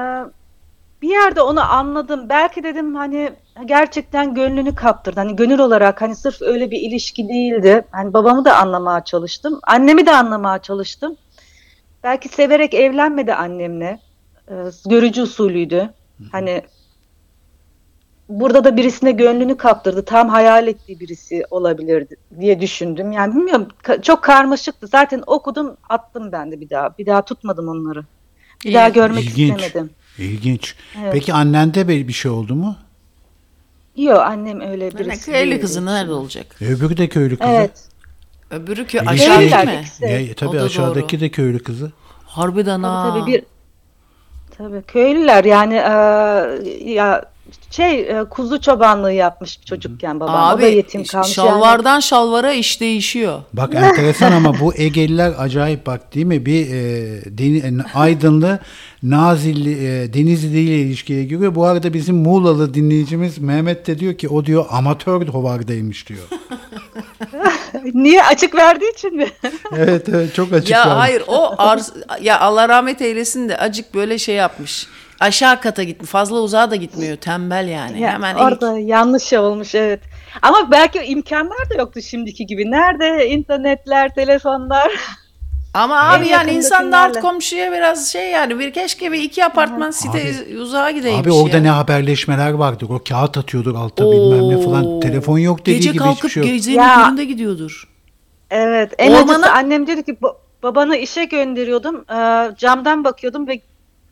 [1.02, 3.32] bir yerde onu anladım belki dedim hani
[3.66, 8.58] gerçekten gönlünü kaptırdı hani gönül olarak hani sırf öyle bir ilişki değildi hani babamı da
[8.58, 11.18] anlamaya çalıştım annemi de anlamaya çalıştım
[12.04, 14.00] belki severek evlenmedi annemle
[14.50, 14.54] E,
[14.90, 15.90] görücü usulüydü
[16.32, 16.62] hani
[18.30, 20.06] burada da birisine gönlünü kaptırdı.
[20.06, 23.12] Tam hayal ettiği birisi olabilirdi diye düşündüm.
[23.12, 23.68] Yani bilmiyorum
[24.02, 24.88] çok karmaşıktı.
[24.88, 26.98] Zaten okudum attım ben de bir daha.
[26.98, 28.04] Bir daha tutmadım onları.
[28.66, 29.62] Bir daha görmek İlginç.
[29.62, 29.94] istemedim.
[30.18, 30.76] İlginç.
[31.02, 31.14] Evet.
[31.14, 32.76] Peki annende bir şey oldu mu?
[33.96, 35.62] Yok annem öyle Yani birisi köylü değildi.
[35.62, 36.46] kızı nerede olacak?
[36.62, 37.52] E, Öbürü de köylü kızı.
[37.52, 37.84] Evet.
[38.52, 39.66] Öbürü kö İlişki- aşağı değil Köylüler
[40.02, 40.24] mi?
[40.28, 41.22] Ya, O tabii da aşağıdaki doğru.
[41.22, 41.92] de köylü kızı.
[42.26, 43.10] Harbiden ha.
[43.10, 43.44] Tabii, tabii bir
[44.58, 47.26] tabii köylüler yani e, ya
[47.72, 50.58] şey e, kuzu çobanlığı yapmış çocukken babam.
[50.58, 51.38] o da yetim kalmış.
[51.38, 51.48] yani.
[51.50, 53.42] şalvardan şalvara iş değişiyor.
[53.54, 56.46] Bak enteresan ama bu Egeliler acayip bak değil mi?
[56.46, 56.80] Bir e,
[57.38, 58.60] deni- e, Aydınlı
[59.04, 61.56] Nazilli e, Denizli ile ilişkiye giriyor.
[61.56, 66.20] Bu arada bizim Muğlalı dinleyicimiz Mehmet de diyor ki o diyor amatör hovardaymış diyor.
[67.94, 69.28] Niye açık verdiği için mi?
[69.78, 70.70] evet evet çok açık.
[70.70, 70.96] Ya vermiş.
[70.98, 74.88] hayır o arz ya Allah rahmet eylesin de acık böyle şey yapmış.
[75.20, 76.10] Aşağı kata gitmiş.
[76.10, 77.18] Fazla uzağa da gitmiyor.
[77.18, 78.02] Tembel yani.
[78.02, 80.00] Ya, Hemen ilk- orada yanlış olmuş evet.
[80.42, 82.72] Ama belki imkanlar da yoktu şimdiki gibi.
[82.72, 84.92] Nerede internetler, telefonlar?
[85.74, 89.92] Ama abi yani insan da artık komşuya biraz şey yani bir keşke bir iki apartman
[89.92, 91.66] site uzağa gideymiş Abi orada yani.
[91.68, 92.88] ne haberleşmeler vardır.
[92.90, 94.86] O kağıt atıyordur alta bilmem ne falan.
[94.86, 95.00] Oo.
[95.00, 96.52] Telefon yok dediği Gece gibi kalkıp hiçbir şey yok.
[96.52, 96.96] gecenin Ya.
[97.04, 97.90] köründe gidiyordur.
[98.52, 98.94] Evet.
[98.98, 102.06] En Ormana- acısı annem dedi ki "Ba- babanı işe gönderiyordum.
[102.12, 103.62] Ee, camdan bakıyordum ve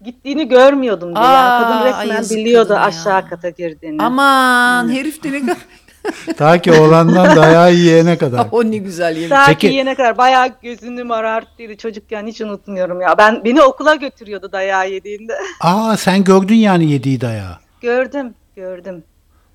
[0.03, 1.25] gittiğini görmüyordum diye.
[1.25, 4.03] Aa, yani kadın resmen biliyordu aşağı kata girdiğini.
[4.03, 5.57] Aman herif de ne kadar...
[6.37, 8.47] Ta ki oğlandan dayağı yiyene kadar.
[8.51, 9.29] o ne güzel yemin.
[9.29, 13.17] Saat Peki- yiyene kadar bayağı gözünü morarttıydı çocukken hiç unutmuyorum ya.
[13.17, 15.33] Ben beni okula götürüyordu dayağı yediğinde.
[15.61, 17.57] Aa sen gördün yani yediği dayağı.
[17.81, 19.03] gördüm, gördüm.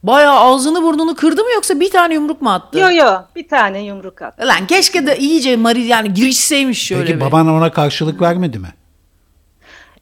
[0.03, 2.79] Bayağı ağzını burnunu kırdı mı yoksa bir tane yumruk mu attı?
[2.79, 3.07] Yo yo
[3.37, 4.41] bir tane yumruk at.
[4.47, 7.21] Lan keşke de iyice mari yani girişseymiş şöyle Peki bir.
[7.21, 8.69] baban ona karşılık vermedi mi?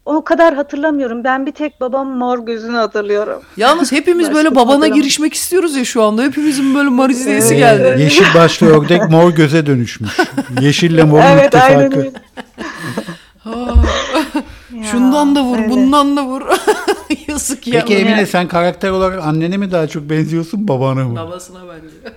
[0.04, 1.24] O kadar hatırlamıyorum.
[1.24, 3.42] Ben bir tek babamın mor gözünü hatırlıyorum.
[3.56, 6.22] Yalnız hepimiz Başka böyle babana girişmek istiyoruz ya şu anda.
[6.22, 8.02] Hepimizin böyle marizleyesi geldi.
[8.02, 10.18] Yeşil başlı ördek mor göze dönüşmüş.
[10.60, 12.10] Yeşille morun evet öyle.
[14.74, 15.70] Ya, Şundan da vur, öyle.
[15.70, 16.42] bundan da vur.
[17.28, 17.80] Yazık ya.
[17.80, 21.16] Peki Emine sen karakter olarak annene mi daha çok benziyorsun babana mı?
[21.16, 22.12] Babasına benziyor.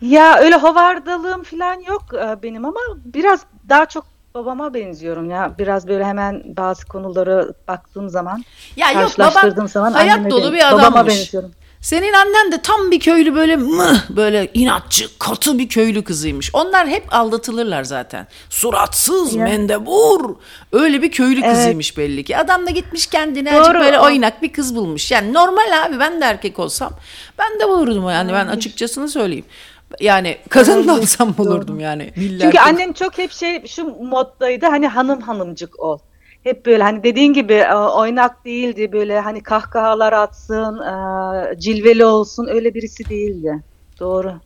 [0.00, 4.04] Ya öyle hovardalığım falan yok e, benim ama biraz daha çok
[4.36, 5.54] babama benziyorum ya.
[5.58, 8.44] Biraz böyle hemen bazı konulara baktığım zaman,
[8.76, 11.14] Ya yok karşılaştırdığım baban zaman hayat dolu bir babama adammış.
[11.14, 11.50] benziyorum.
[11.80, 16.50] Senin annen de tam bir köylü böyle mıh böyle inatçı, katı bir köylü kızıymış.
[16.52, 18.26] Onlar hep aldatılırlar zaten.
[18.50, 19.44] Suratsız, Ya.
[19.44, 20.34] mendebur.
[20.72, 21.54] Öyle bir köylü Evet.
[21.56, 22.36] kızıymış belli ki.
[22.38, 23.60] Adam da gitmiş kendine Doğru.
[23.60, 25.10] azıcık böyle oynak bir kız bulmuş.
[25.10, 26.92] Yani normal abi ben de erkek olsam
[27.38, 29.44] ben de bulurdum yani ben açıkçasını söyleyeyim.
[30.00, 32.12] Yani kadın da olsam bulurdum yani.
[32.14, 35.98] Çünkü ki- annem çok hep şey şu moddaydı hani hanım hanımcık ol.
[36.44, 42.46] Hep böyle hani dediğin gibi e, oynak değildi böyle hani kahkahalar atsın, e, cilveli olsun
[42.50, 43.62] öyle birisi değildi.
[44.00, 44.40] Doğru.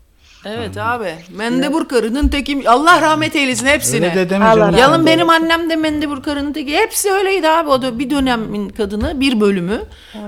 [0.45, 1.15] Evet abi.
[1.37, 2.71] Mendebur karının teki.
[2.71, 4.07] Allah rahmet eylesin hepsine.
[4.07, 4.77] Öyle de deme canım.
[4.79, 6.77] Yalın benim annem de mendebur karının teki.
[6.77, 7.69] Hepsi öyleydi abi.
[7.71, 9.81] O da bir dönemin kadını, bir bölümü.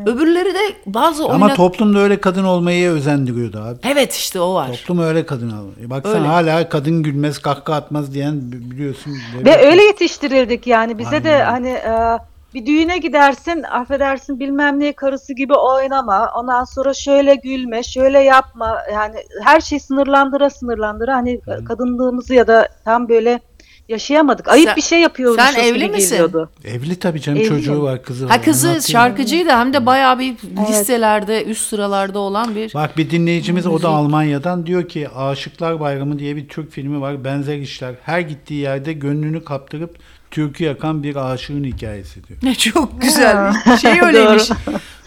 [0.06, 1.56] Öbürleri de bazı Ama oynak...
[1.56, 3.78] toplumda öyle kadın olmayı özendiriyordu abi.
[3.92, 4.66] Evet işte o var.
[4.68, 5.72] Toplum öyle kadın alıyor.
[5.82, 6.26] E Baksana Öyle.
[6.26, 9.12] hala kadın gülmez kahkaha atmaz diyen bi- biliyorsun.
[9.44, 11.50] Ve öyle yetiştirildik yani bize de Aynen.
[11.50, 12.18] hani e,
[12.54, 18.78] bir düğüne gidersin affedersin bilmem ne karısı gibi oynama ondan sonra şöyle gülme şöyle yapma
[18.92, 23.40] yani her şey sınırlandıra sınırlandıra hani kadınlığımızı ya da tam böyle
[23.88, 24.48] yaşayamadık.
[24.48, 26.10] Ayıp Sen- bir şey yapıyormuşuz sen evli misin?
[26.10, 26.50] geliyordu.
[26.64, 27.48] Evli tabii canım Evli.
[27.48, 28.30] çocuğu var kızı var.
[28.30, 30.34] Ha kızı şarkıcıydı hem de bayağı bir
[30.68, 32.74] listelerde üst sıralarda olan bir...
[32.74, 37.24] Bak bir dinleyicimiz o da Almanya'dan diyor ki Aşıklar Bayramı diye bir Türk filmi var.
[37.24, 37.94] Benzer işler.
[38.02, 39.96] Her gittiği yerde gönlünü kaptırıp
[40.32, 42.38] türkü yakan bir aşığın hikayesi diyor.
[42.42, 43.52] Ne çok güzel.
[43.80, 44.50] Şey öyleymiş.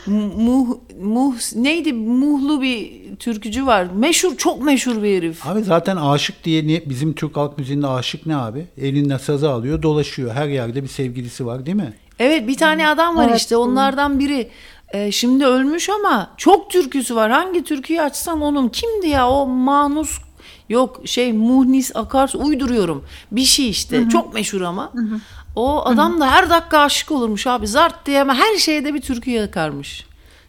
[0.08, 0.68] Muh,
[1.02, 1.94] muh, neydi?
[1.94, 3.88] Muhlu bir türkücü var.
[3.96, 5.48] Meşhur, çok meşhur bir herif.
[5.48, 8.66] Abi zaten aşık diye niye, bizim Türk halk müziğinde aşık ne abi?
[8.78, 10.34] Elinde sazı alıyor dolaşıyor.
[10.34, 11.94] Her yerde bir sevgilisi var değil mi?
[12.20, 13.40] Evet bir tane adam var Evet.
[13.40, 14.50] işte onlardan biri.
[14.94, 17.32] Ee, şimdi ölmüş ama çok türküsü var.
[17.32, 20.20] Hangi türküyü açsam onun kimdi ya o Manus
[20.70, 23.04] yok şey Muhnis Akarsu uyduruyorum.
[23.32, 24.92] Bir şey işte çok meşhur ama.
[25.56, 27.68] O adam da her dakika aşık olurmuş abi.
[27.68, 30.06] Zart diye ama her şeyde bir türkü yakarmış.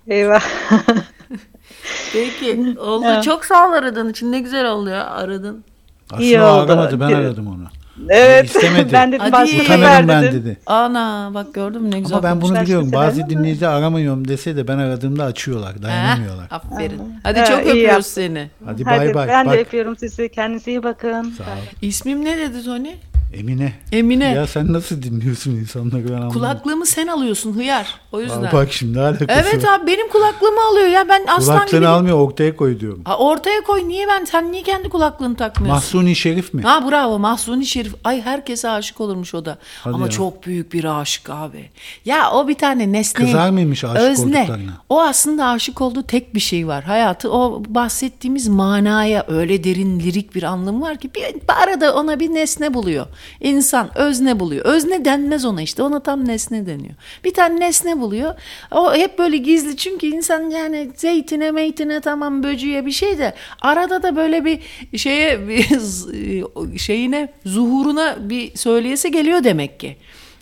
[0.06, 0.42] Eyvah.
[2.12, 3.22] Peki oldu.
[3.24, 5.64] Çok sağ ol aradığın için ne güzel oldu ya aradın.
[6.10, 6.72] Aslında İyi oldu.
[6.72, 7.66] aramadı ben aradım onu.
[8.08, 8.44] Evet.
[8.44, 8.92] istemedi.
[8.92, 9.32] ben dedim Hadi.
[9.32, 10.44] başka sefer Utanırım ben dedim.
[10.44, 10.56] dedi.
[10.66, 12.62] Ana bak gördün mü ne güzel Ama ben bunu konuşmuş.
[12.66, 12.86] biliyorum.
[12.88, 15.82] sefer Bazı ama- dinleyici aramıyorum dese de ben aradığımda açıyorlar.
[15.82, 16.46] Dayanamıyorlar.
[16.48, 17.00] Ha, aferin.
[17.22, 18.50] Hadi Ha, çok iyi öpüyoruz seni.
[18.64, 19.28] Hadi Hadi, bay bay.
[19.28, 20.28] ben Bak de öpüyorum sizi.
[20.28, 21.22] Kendinize iyi bakın.
[21.38, 21.56] Sağ ol.
[21.82, 22.90] İsmim ne dedi Tony?
[23.38, 23.72] Emine.
[23.92, 24.24] Emine.
[24.24, 26.32] Ya sen nasıl dinliyorsun insanları ben anlamadım.
[26.32, 27.94] Kulaklığımı sen alıyorsun hıyar.
[28.12, 28.42] O yüzden.
[28.44, 29.78] Aa, Bak şimdi alakası Evet var?
[29.78, 31.88] abi benim kulaklığımı alıyor ya ben aslan Kulaklığını gibi.
[31.88, 33.02] almıyor ortaya koy diyorum.
[33.04, 35.74] Ha, ortaya koy niye ben sen niye kendi kulaklığını takmıyorsun?
[35.76, 36.62] Mahsuni Şerif mi?
[36.62, 37.94] Ha bravo Mahsuni Şerif.
[38.04, 39.58] Ay herkese aşık olurmuş o da.
[39.84, 40.10] Hadi Ama ya.
[40.10, 41.70] çok büyük bir aşık abi.
[42.04, 43.24] Ya o bir tane nesne.
[43.26, 44.38] Kızar mıymış aşık özne.
[44.40, 44.72] olduklarına?
[44.88, 46.84] O aslında aşık olduğu tek bir şey var.
[46.84, 51.24] Hayatı o bahsettiğimiz manaya öyle derin lirik bir anlamı var ki bir
[51.62, 53.06] arada ona bir nesne buluyor.
[53.40, 54.64] İnsan özne buluyor.
[54.64, 55.82] Özne denmez ona işte.
[55.82, 56.94] Ona tam nesne deniyor.
[57.24, 58.34] Bir tane nesne buluyor.
[58.70, 64.02] O hep böyle gizli çünkü insan yani zeytine meytine tamam böcüye bir şey de arada
[64.02, 64.60] da böyle bir
[64.98, 69.96] şeye bir şeyine zuhuruna bir söyleyesi geliyor demek ki.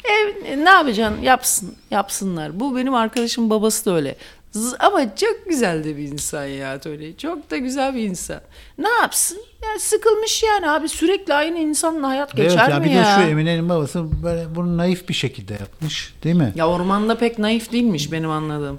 [0.04, 1.22] E, ne yapacaksın?
[1.22, 1.74] Yapsın.
[1.90, 2.60] Yapsınlar.
[2.60, 4.16] Bu benim arkadaşım babası da öyle.
[4.54, 7.16] Z- Ama çok güzel de bir insan ya öyle.
[7.16, 8.40] Çok da güzel bir insan.
[8.78, 9.38] Ne yapsın?
[9.62, 13.02] Ya sıkılmış yani abi sürekli aynı insanla hayat Evet geçer ya mi bir ya?
[13.04, 16.52] de şu Emine'nin babası böyle bunu naif bir şekilde yapmış değil mi?
[16.54, 18.78] Ya ormanda pek naif değilmiş benim anladığım.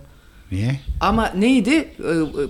[0.52, 0.80] Niye?
[1.02, 1.72] Ama neydi?
[2.00, 2.04] Ee,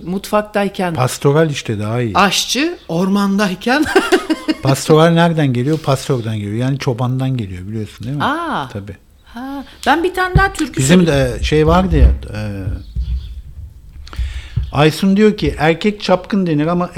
[0.04, 2.14] Mutfaktayken Pastoral işte daha iyi.
[2.16, 3.84] aşçı, ormandayken
[4.62, 5.78] Pastoral nereden geliyor?
[5.78, 6.54] Pastörden geliyor.
[6.54, 8.24] Yani çobandan geliyor biliyorsun değil mi?
[8.24, 8.68] Aa.
[8.68, 8.96] Tabii.
[9.24, 12.40] Ha, ben bir tane daha türkü Bizim de şey vardı ya e,
[14.76, 16.90] Aysun diyor ki erkek çapkın denir ama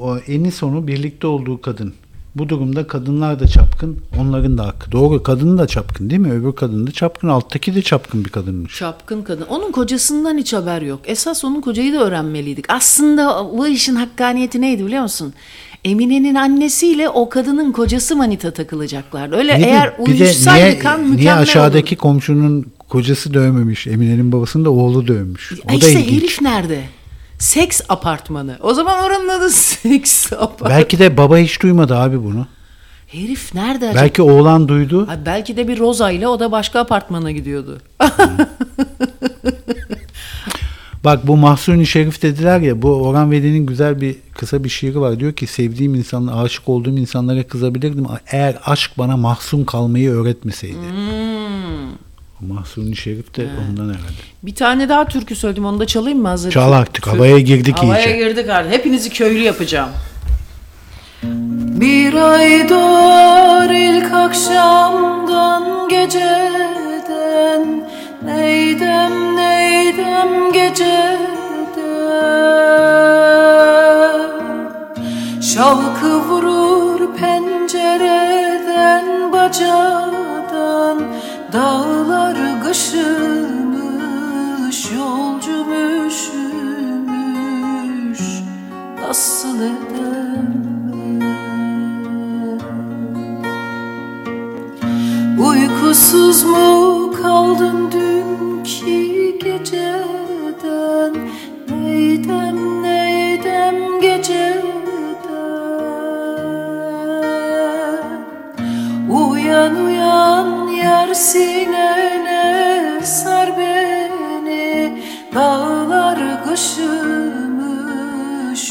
[0.00, 1.94] o enisonu birlikte olduğu kadın.
[2.34, 4.92] Bu durumda kadınlar da çapkın, onların da hakkı.
[4.92, 6.32] Doğru, kadın da çapkın değil mi?
[6.32, 8.76] Öbür kadın da çapkın, alttaki de çapkın bir kadınmış.
[8.78, 9.46] Çapkın kadın.
[9.48, 11.00] Onun kocasından hiç haber yok.
[11.04, 12.64] Esas onun kocayı da öğrenmeliydik.
[12.68, 15.34] Aslında bu işin hakkaniyeti neydi biliyor musun?
[15.84, 19.36] Emine'nin annesiyle o kadının kocası manita takılacaklardı.
[19.36, 22.02] Öyle de- eğer uyuşsaydıkan niye, mükemmel niye aşağıdaki olurdu.
[22.02, 25.52] komşunun kocası dövmemiş, Emine'nin babasını da oğlu dövmüş.
[25.52, 26.22] O Ya da işte ilginç.
[26.22, 26.82] herif nerede?
[27.38, 28.58] Seks apartmanı.
[28.62, 30.70] O zaman oranın adı seks apartmanı.
[30.72, 32.46] Belki de baba hiç duymadı abi bunu.
[33.06, 34.02] Herif nerede acaba?
[34.02, 35.08] Belki oğlan duydu.
[35.08, 37.78] Ha, belki de bir Roza ile o da başka apartmana gidiyordu.
[41.04, 45.20] Bak bu Mahsuni Şerif dediler ya bu Orhan Veli'nin güzel bir kısa bir şiiri var.
[45.20, 48.06] Diyor ki sevdiğim insanlara, aşık olduğum insanlara kızabilirdim.
[48.32, 50.76] Eğer aşk bana mahzun kalmayı öğretmeseydi.
[50.76, 52.07] Hmm.
[52.40, 54.12] Mahsuni Şerif de ondan herhalde.
[54.42, 56.50] Bir tane daha türkü söyledim onu da çalayım mı hazır?
[56.50, 58.16] Çal artık, havaya girdik Havaya iyice.
[58.16, 58.72] girdik artık.
[58.72, 59.90] Hepinizi köylü yapacağım.
[61.80, 67.82] Bir ay doğar ilk akşamdan geceden
[68.24, 71.18] Neydem neydem geceden
[75.54, 81.02] Şalkı vurur pencereden bacadan
[81.52, 83.98] Dağlar kışımış
[84.92, 85.72] yolcum
[86.06, 87.00] üşümüş
[89.00, 90.58] Nasıl edem
[95.38, 101.14] Uykusuz mu kaldın dünkü geceden?
[101.70, 104.87] Neydem neydem geceden
[109.58, 115.02] Uyan uyan yar sinene sar beni.
[115.34, 117.94] Dağlar kışımış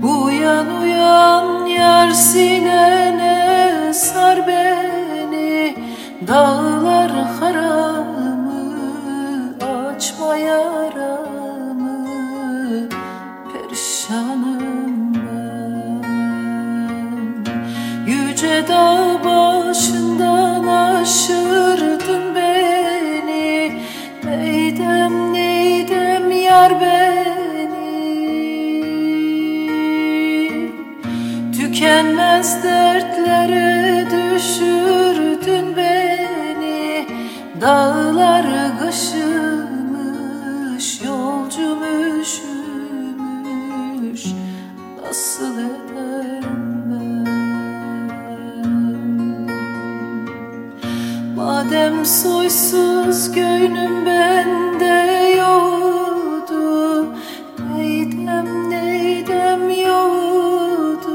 [0.03, 5.75] Uyan uyan yar sinene sar beni.
[6.27, 7.90] Dağlar haramı
[10.31, 12.07] açma yaramı
[13.53, 16.03] Perişanım ben.
[18.07, 23.81] Yüce dağ başından aşırdın beni.
[24.23, 27.81] Neydem neydem yar beni?
[31.57, 37.07] Tükenmez dertlere düşürdün beni.
[37.61, 38.45] Dağlar
[38.79, 39.50] kışımış
[41.61, 41.83] yolcum
[42.21, 43.55] üşümüş
[45.01, 46.43] Nasıl edem
[46.85, 47.21] ben
[51.35, 57.05] Madem soysuz gönlüm bende yoktu
[57.75, 61.11] Neydem neydem yoktu?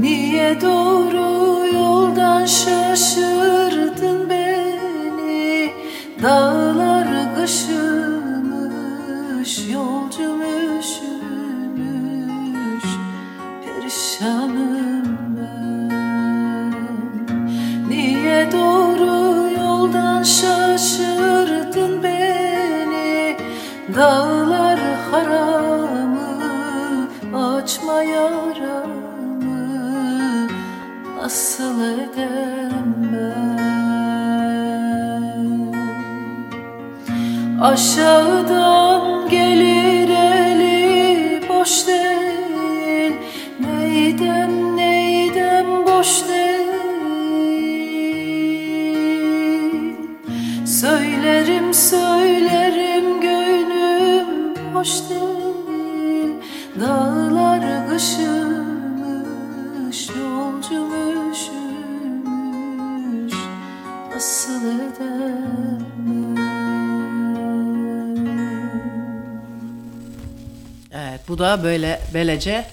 [0.00, 3.30] Niye doğru yoldan şaşırdın?
[3.30, 3.69] beni
[6.22, 7.70] Dağlar kışımış
[9.72, 10.40] yolcum
[13.64, 15.18] Perişanım
[17.88, 23.36] Niye doğru yoldan şaşırdın beni?
[23.94, 24.80] Dağlar
[25.10, 26.38] haramı
[27.34, 29.00] açma yaramı
[31.22, 32.69] Nasıl edem
[37.60, 39.89] Aşağıdan gelir
[71.30, 72.64] bu da böyle böylece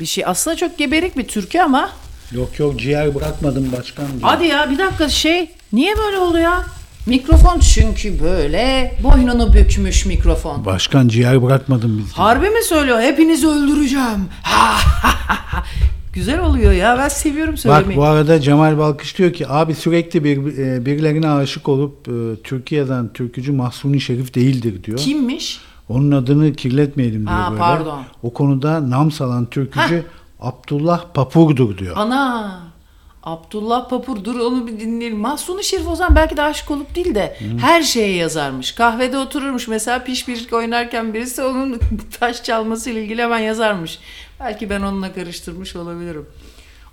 [0.00, 0.24] bir şey.
[0.26, 1.90] Aslında çok geberik bir türkü ama
[2.32, 4.06] Yok yok ciğer bırakmadım başkan.
[4.06, 4.20] diyor.
[4.22, 6.64] Hadi ya bir dakika şey niye böyle oldu ya?
[7.06, 10.64] Mikrofon çünkü böyle boynunu bükmüş mikrofon.
[10.64, 12.12] Başkan ciğer bırakmadım biz.
[12.12, 13.00] Harbi mi söylüyor?
[13.00, 14.28] Hepinizi öldüreceğim.
[16.12, 16.98] Güzel oluyor ya.
[16.98, 17.96] Ben seviyorum Bak söylemeyi.
[17.96, 23.12] bu arada Cemal Balkış diyor ki abi sürekli bir, e, birilerine aşık olup e, Türkiye'den
[23.12, 24.98] türkücü Mahsuni Şerif değildir diyor.
[24.98, 25.60] Kimmiş?
[25.90, 27.60] Onun adını kirletmeyelim diyor Ha, böyle.
[27.60, 28.02] pardon.
[28.22, 30.04] O konuda nam salan türkücü
[30.40, 31.96] Abdullah Papur'dur diyor.
[31.96, 32.60] Ana.
[33.22, 35.18] Abdullah Papur dur onu bir dinleyelim.
[35.18, 38.72] Mahsuni Şerif o zaman belki de aşık olup değil de her şeye yazarmış.
[38.72, 41.80] Kahvede otururmuş mesela piş piş oynarken birisi onun
[42.20, 43.98] taş çalmasıyla ilgili hemen yazarmış.
[44.40, 46.26] Belki ben onunla karıştırmış olabilirim.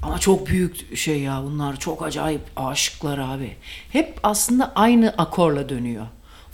[0.02, 3.56] Ama çok büyük şey ya bunlar çok acayip aşıklar abi.
[3.91, 6.06] Hep aslında aynı akorla dönüyor.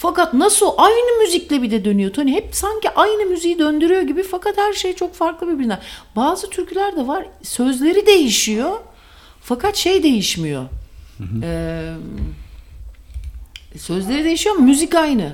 [0.03, 2.33] Fakat nasıl aynı müzikle bir de dönüyor Tony.
[2.33, 5.79] Hep sanki aynı müziği döndürüyor gibi fakat her şey çok farklı birbirinden.
[6.15, 8.71] Bazı türküler de var sözleri değişiyor
[9.41, 10.65] fakat şey değişmiyor.
[11.43, 11.93] Ee,
[13.77, 15.31] sözleri değişiyor ama müzik aynı.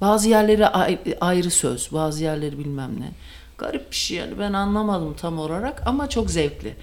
[0.00, 3.10] Bazı yerleri ay- ayrı söz, bazı yerleri bilmem ne.
[3.58, 6.74] Garip bir şey yani ben anlamadım tam olarak ama çok zevkli.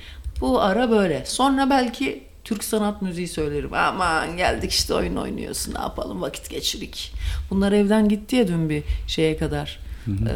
[0.41, 1.23] Bu ara böyle.
[1.25, 3.73] Sonra belki Türk sanat müziği söylerim.
[3.73, 7.13] Aman geldik işte oyun oynuyorsun ne yapalım vakit geçirik.
[7.49, 9.79] Bunlar evden gitti ya dün bir şeye kadar.
[10.07, 10.33] Ee,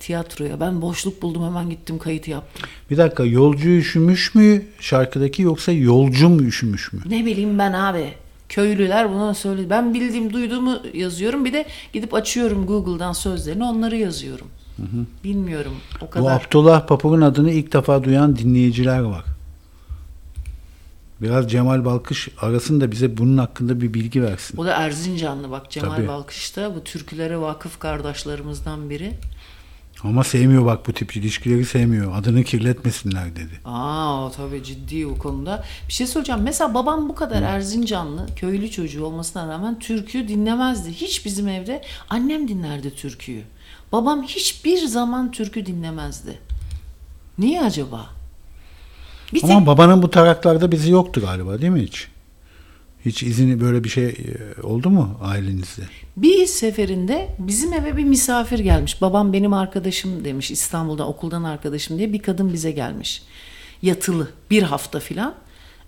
[0.00, 0.60] tiyatroya.
[0.60, 2.68] Ben boşluk buldum hemen gittim kayıt yaptım.
[2.90, 7.00] Bir dakika yolcu üşümüş mü şarkıdaki yoksa yolcu mu üşümüş mü?
[7.08, 8.12] Ne bileyim ben abi.
[8.48, 9.70] Köylüler buna söyledi.
[9.70, 11.44] Ben bildiğim, duyduğumu yazıyorum.
[11.44, 14.46] Bir de gidip açıyorum Google'dan sözlerini onları yazıyorum.
[15.24, 16.40] Bilmiyorum o Bu kadar.
[16.40, 19.24] Abdullah Papur'un adını ilk defa duyan dinleyiciler var.
[21.22, 24.58] Biraz Cemal Balkış arasın da bize bunun hakkında bir bilgi versin.
[24.58, 26.08] O da Erzincanlı bak Cemal Tabii.
[26.08, 29.14] Balkış da bu türkülere vakıf kardeşlerimizden biri.
[30.04, 32.12] Ama sevmiyor bak bu tip ilişkileri sevmiyor.
[32.18, 33.60] Adını kirletmesinler dedi.
[33.64, 35.64] Aa tabii ciddi o konuda.
[35.88, 36.40] Bir şey söyleyeceğim.
[36.42, 40.92] Mesela babam bu kadar Erzincanlı, köylü çocuğu olmasına rağmen türküyü dinlemezdi.
[40.92, 43.42] Hiç bizim evde annem dinlerdi türküyü.
[43.92, 46.38] Babam hiçbir zaman türkü dinlemezdi.
[47.38, 48.17] Niye acaba?
[49.34, 52.08] Bir tek Ama babanın bu taraklarda bizi yoktu galiba değil mi hiç?
[53.04, 55.82] Hiç izini böyle bir şey e, oldu mu ailenizde?
[56.16, 59.02] Bir seferinde bizim eve bir misafir gelmiş.
[59.02, 63.22] Babam benim arkadaşım demiş İstanbul'dan okuldan arkadaşım diye bir kadın bize gelmiş.
[63.82, 65.34] Yatılı bir hafta filan.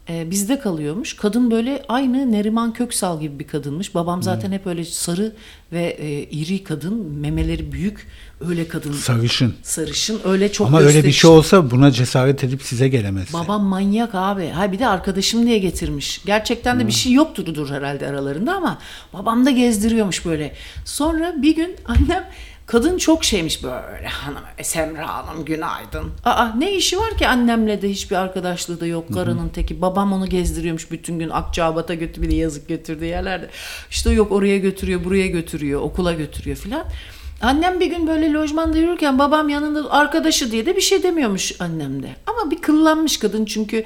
[0.08, 1.16] Ee, bizde kalıyormuş.
[1.16, 3.94] Kadın böyle aynı Neriman Köksal gibi bir kadınmış.
[3.94, 5.32] Babam zaten hep öyle sarı
[5.72, 8.06] ve e, iri kadın, memeleri büyük,
[8.48, 8.92] öyle kadın.
[8.92, 9.54] Sarışın.
[9.62, 13.32] sarışın, öyle çok Ama öyle bir şey olsa buna cesaret edip size gelemezdi.
[13.32, 14.48] Babam manyak abi.
[14.48, 16.20] Ha bir de arkadaşım diye getirmiş.
[16.26, 18.78] Gerçekten de bir şey yoktur dur herhalde aralarında ama
[19.12, 20.54] babam da gezdiriyormuş böyle.
[20.84, 22.30] Sonra bir gün annem
[22.70, 26.12] kadın çok şeymiş böyle hanım Semra Hanım günaydın.
[26.24, 29.82] Aa ne işi var ki annemle de hiçbir arkadaşlığı da yok karının teki.
[29.82, 33.48] Babam onu gezdiriyormuş bütün gün Akçabat'a götü bir de yazık götürdüğü yerlerde.
[33.90, 36.84] İşte yok oraya götürüyor buraya götürüyor okula götürüyor filan.
[37.42, 42.02] Annem bir gün böyle lojmanda yürürken babam yanında arkadaşı diye de bir şey demiyormuş annem
[42.02, 42.08] de.
[42.26, 43.84] Ama bir kıllanmış kadın çünkü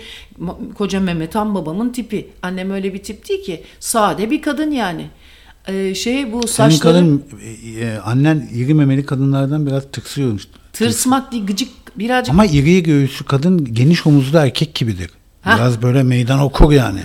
[0.78, 2.30] koca Mehmet tam babamın tipi.
[2.42, 3.64] Annem öyle bir tip değil ki.
[3.80, 5.10] Sade bir kadın yani.
[5.68, 10.42] Ee, şey bu Senin saçları kadın, e, e, annen iri memeli kadınlardan biraz tıksıyormuş.
[10.72, 15.10] tırsmak değil gıcık birazcık Ama iri göğüslü kadın geniş omuzlu erkek gibidir.
[15.46, 17.00] Biraz böyle meydan okur yani.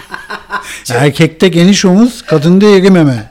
[0.90, 3.30] Erkekte geniş omuz, kadında iri meme.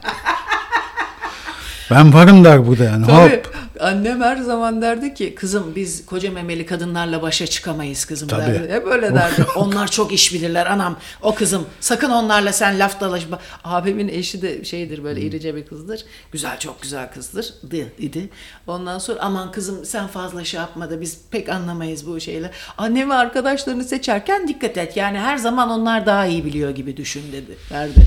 [1.90, 3.06] Ben varım der burada yani.
[3.06, 3.36] Tabii.
[3.36, 3.59] Hop.
[3.80, 8.42] Annem her zaman derdi ki kızım biz koca memeli kadınlarla başa çıkamayız kızım Tabii.
[8.42, 8.72] derdi.
[8.72, 9.46] Hep öyle derdi.
[9.56, 10.96] Onlar çok iş bilirler anam.
[11.22, 13.38] O kızım sakın onlarla sen laf dalaşma.
[13.64, 16.04] Abimin eşi de şeydir böyle irice bir kızdır.
[16.32, 17.54] Güzel çok güzel kızdır.
[17.70, 18.28] Di, idi.
[18.66, 22.50] Ondan sonra aman kızım sen fazla şey yapma da biz pek anlamayız bu şeyler.
[22.78, 24.96] Annem ve arkadaşlarını seçerken dikkat et.
[24.96, 27.56] Yani her zaman onlar daha iyi biliyor gibi düşün dedi.
[27.70, 28.00] Derdi.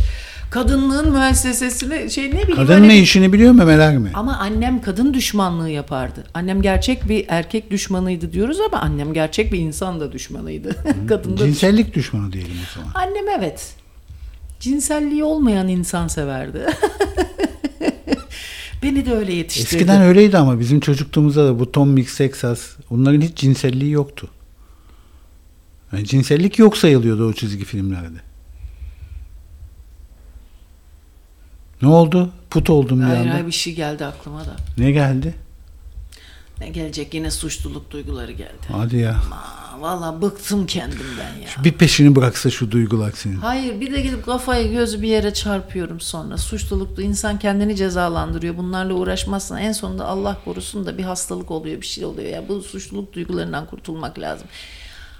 [0.54, 4.12] Kadınlığın müessesesini şey ne bileyim Kadın öyle ne işini biliyor memeler mi?
[4.14, 6.24] ama annem kadın düşmanlığı yapardı.
[6.34, 10.76] Annem gerçek bir erkek düşmanıydı diyoruz ama annem gerçek bir insan da düşmanıydı.
[11.08, 12.92] kadın da Cinsellik düşmanı diyelim o zaman.
[12.94, 13.76] Annem evet.
[14.60, 16.66] Cinselliği olmayan insan severdi.
[18.84, 19.76] Beni de öyle yetiştirdi.
[19.76, 24.28] Eskiden öyleydi ama bizim çocukluğumuzda da bu Tom Mix Texas onların hiç cinselliği yoktu.
[25.94, 28.33] Yani cinsellik yok sayılıyordu o çizgi filmlerde.
[31.84, 32.30] Ne oldu?
[32.50, 33.34] Put oldum bir Hayır anda.
[33.34, 34.56] hayır bir şey geldi aklıma da.
[34.78, 35.36] Ne geldi?
[36.60, 38.68] Ne gelecek yine suçluluk duyguları geldi.
[38.72, 39.12] Hadi ya.
[39.12, 41.64] Aa, Valla bıktım kendimden ya.
[41.64, 43.36] Bir peşini bıraksa şu duygular senin.
[43.36, 46.38] Hayır bir de gidip kafayı gözü bir yere çarpıyorum sonra.
[46.38, 48.58] Suçluluklu insan kendini cezalandırıyor.
[48.58, 52.30] Bunlarla uğraşmazsan en sonunda Allah korusun da bir hastalık oluyor bir şey oluyor.
[52.30, 54.48] Ya bu suçluluk duygularından kurtulmak lazım.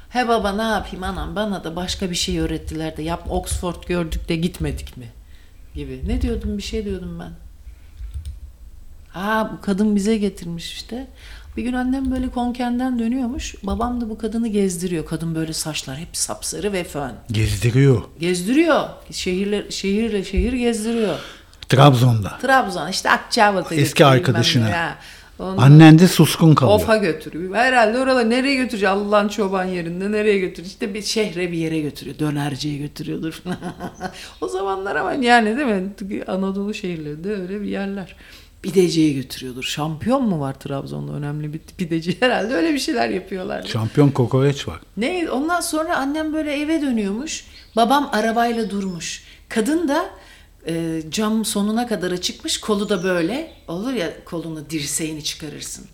[0.10, 4.30] He baba ne yapayım anam bana da başka bir şey öğrettiler de yap Oxford gördük
[4.30, 5.08] de gitmedik mi?
[5.76, 6.02] Gibi.
[6.08, 7.32] Ne diyordum bir şey diyordum ben.
[9.10, 11.08] Ha bu kadın bize getirmiş işte.
[11.58, 13.56] Bir gün annem böyle konkenden dönüyormuş.
[13.64, 15.06] Babam da bu kadını gezdiriyor.
[15.06, 17.12] Kadın böyle saçlar hep sapsarı ve fön.
[17.32, 18.02] Gezdiriyor.
[18.20, 18.90] Gezdiriyor.
[19.12, 21.20] Şehirle, şehirle şehir gezdiriyor.
[21.70, 22.38] Trabzon'da.
[22.42, 24.70] Trabzon işte Akçabat'a Eski arkadaşına.
[24.70, 24.98] ya.
[25.40, 26.80] Ondan- Annen de suskun kalıyor.
[26.80, 27.56] Of'a götürüyor.
[27.56, 28.92] Herhalde oralar nereye götürüyor?
[28.92, 30.68] Allah'ın çoban yerinde nereye götürüyor?
[30.72, 32.20] İşte bir şehre bir yere götürüyor.
[32.20, 33.44] Dönerciye götürüyordur.
[34.42, 36.24] o zamanlar ama yani değil mi?
[36.28, 38.16] Anadolu şehirlerinde öyle bir yerler.
[38.62, 39.64] Pideciye götürüyordur.
[39.64, 42.18] Şampiyon mu var Trabzon'da önemli bir pideci?
[42.22, 43.64] Herhalde öyle bir şeyler yapıyorlar.
[43.64, 44.80] Şampiyon kokoreç var.
[44.98, 45.30] Ne?
[45.32, 47.46] Ondan sonra annem böyle eve dönüyormuş.
[47.76, 49.24] Babam arabayla durmuş.
[49.50, 50.06] Kadın da
[50.68, 52.60] e, cam sonuna kadar açıkmış.
[52.60, 53.52] Kolu da böyle.
[53.68, 55.86] Olur ya kolunu dirseğini çıkarırsın.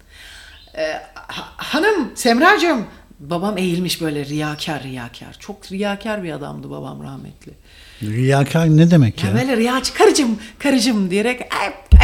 [0.77, 2.85] E, ha- hanım Semracığım.
[3.19, 5.35] Babam eğilmiş böyle riyakar riyakar.
[5.39, 7.51] Çok riyakar bir adamdı babam rahmetli.
[8.03, 9.35] Riyakar ne demek Ya ya?
[9.35, 11.41] böyle riyacı karıcım karıcım diyerek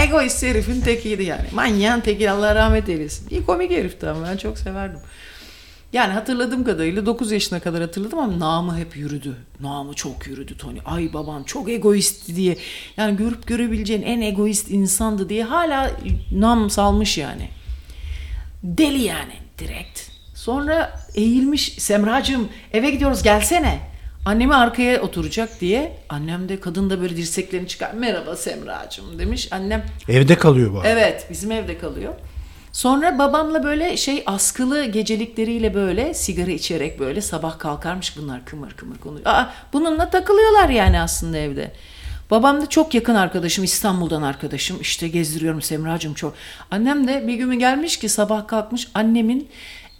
[0.05, 1.47] egoist herifin tekiydi yani.
[1.53, 3.29] Manyağın teki Allah rahmet eylesin.
[3.29, 4.99] İyi komik herifti ama ben çok severdim.
[5.95, 9.35] Yani hatırladığım kadarıyla 9 yaşına kadar hatırladım ama namı hep yürüdü.
[9.59, 10.79] Namı çok yürüdü Tony.
[10.85, 12.57] Ay babam çok egoistti diye.
[12.97, 15.91] Yani görüp görebileceğin en egoist insandı diye hala
[16.31, 17.49] nam salmış yani.
[18.63, 20.01] Deli yani direkt.
[20.35, 23.79] Sonra eğilmiş Semracığım eve gidiyoruz gelsene.
[24.25, 25.97] Annemi arkaya oturacak diye.
[26.09, 27.93] Annem de kadın da böyle dirseklerini çıkar.
[27.93, 29.47] Merhaba Semracığım demiş.
[29.51, 30.89] Annem Evde kalıyor bu arada.
[30.89, 32.13] Evet, bizim evde kalıyor.
[32.75, 38.97] Sonra babamla böyle şey askılı gecelikleriyle böyle sigara içerek böyle sabah kalkarmış bunlar kımır kımır
[38.97, 39.31] konuşuyor.
[39.31, 41.71] Aa, bununla takılıyorlar yani aslında evde.
[42.31, 46.35] Babam da çok yakın arkadaşım İstanbul'dan arkadaşım işte gezdiriyorum Semracığım çok.
[46.71, 49.47] Annem de bir gün gelmiş ki sabah kalkmış annemin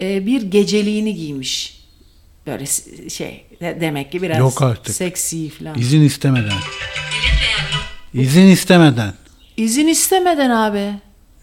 [0.01, 1.81] e, bir geceliğini giymiş.
[2.47, 2.65] Böyle
[3.09, 4.95] şey de- demek ki biraz Yok artık.
[4.95, 5.77] seksi falan.
[5.77, 6.51] İzin istemeden.
[8.13, 9.13] İzin istemeden.
[9.57, 10.91] İzin istemeden abi.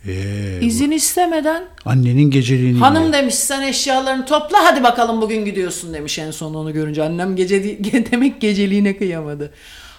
[0.09, 3.13] Ee, İzin istemeden annenin geceliğini Hanım giyiyor.
[3.13, 7.03] demiş sen eşyalarını topla hadi bakalım bugün gidiyorsun demiş en son onu görünce.
[7.03, 7.63] Annem gece
[8.11, 9.51] demek geceliğine kıyamadı.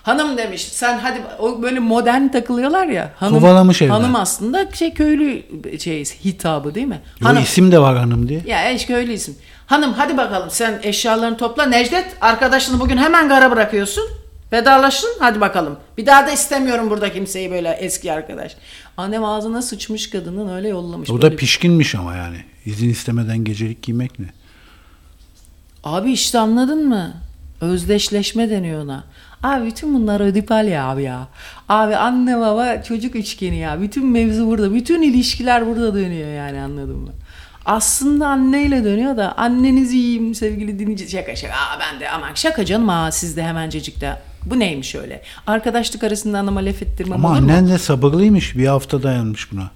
[0.03, 3.11] Hanım demiş sen hadi o böyle modern takılıyorlar ya.
[3.15, 3.91] Hanım, Kovalamış evden.
[3.93, 5.43] Hanım aslında şey köylü
[5.79, 7.01] şey hitabı değil mi?
[7.21, 7.43] Yo, hanım.
[7.43, 8.41] isim de var hanım diye.
[8.45, 9.35] Ya eş köylü isim.
[9.65, 11.65] Hanım hadi bakalım sen eşyalarını topla.
[11.65, 14.03] Necdet arkadaşını bugün hemen gara bırakıyorsun.
[14.53, 15.77] Vedalaşın hadi bakalım.
[15.97, 18.55] Bir daha da istemiyorum burada kimseyi böyle eski arkadaş.
[18.97, 21.09] Annem ağzına sıçmış kadının öyle yollamış.
[21.09, 22.37] O Böyle da pişkinmiş ama yani.
[22.65, 24.25] İzin istemeden gecelik giymek ne?
[25.83, 27.13] Abi işte anladın mı?
[27.61, 29.03] Özdeşleşme deniyor ona.
[29.43, 31.27] Abi bütün bunlar ödipal ya abi ya.
[31.69, 33.81] Abi anne baba çocuk üçgeni ya.
[33.81, 34.73] Bütün mevzu burada.
[34.73, 37.09] Bütün ilişkiler burada dönüyor yani anladın mı?
[37.65, 41.09] Aslında anneyle dönüyor da anneniz iyiyim sevgili dinleyici.
[41.09, 41.53] Şaka şaka.
[41.53, 44.17] Aa, ben de aman şaka canım aa siz de hemencecik de.
[44.45, 45.21] Bu neymiş öyle?
[45.47, 47.43] Arkadaşlık arasında anama laf ettirmem Ama olur mu?
[47.51, 48.57] annen de sabırlıymış.
[48.57, 49.71] Bir hafta dayanmış buna.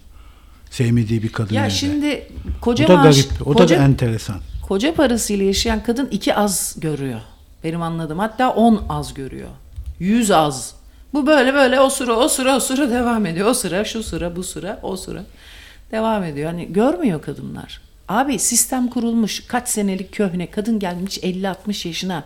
[0.71, 1.73] Sevmediği bir kadın Ya evde.
[1.73, 2.27] şimdi
[2.57, 3.47] o koca da maaş, garip.
[3.47, 4.37] O koca, da enteresan.
[4.67, 7.19] Koca parasıyla yaşayan kadın iki az görüyor.
[7.63, 8.19] Benim anladığım.
[8.19, 9.49] Hatta on az görüyor.
[9.99, 10.75] Yüz az.
[11.13, 13.47] Bu böyle böyle o sıra o sıra o sıra devam ediyor.
[13.47, 15.23] O sıra şu sıra bu sıra o sıra
[15.91, 16.51] devam ediyor.
[16.51, 17.81] Hani görmüyor kadınlar.
[18.07, 22.23] Abi sistem kurulmuş kaç senelik köhne kadın gelmiş 50-60 yaşına.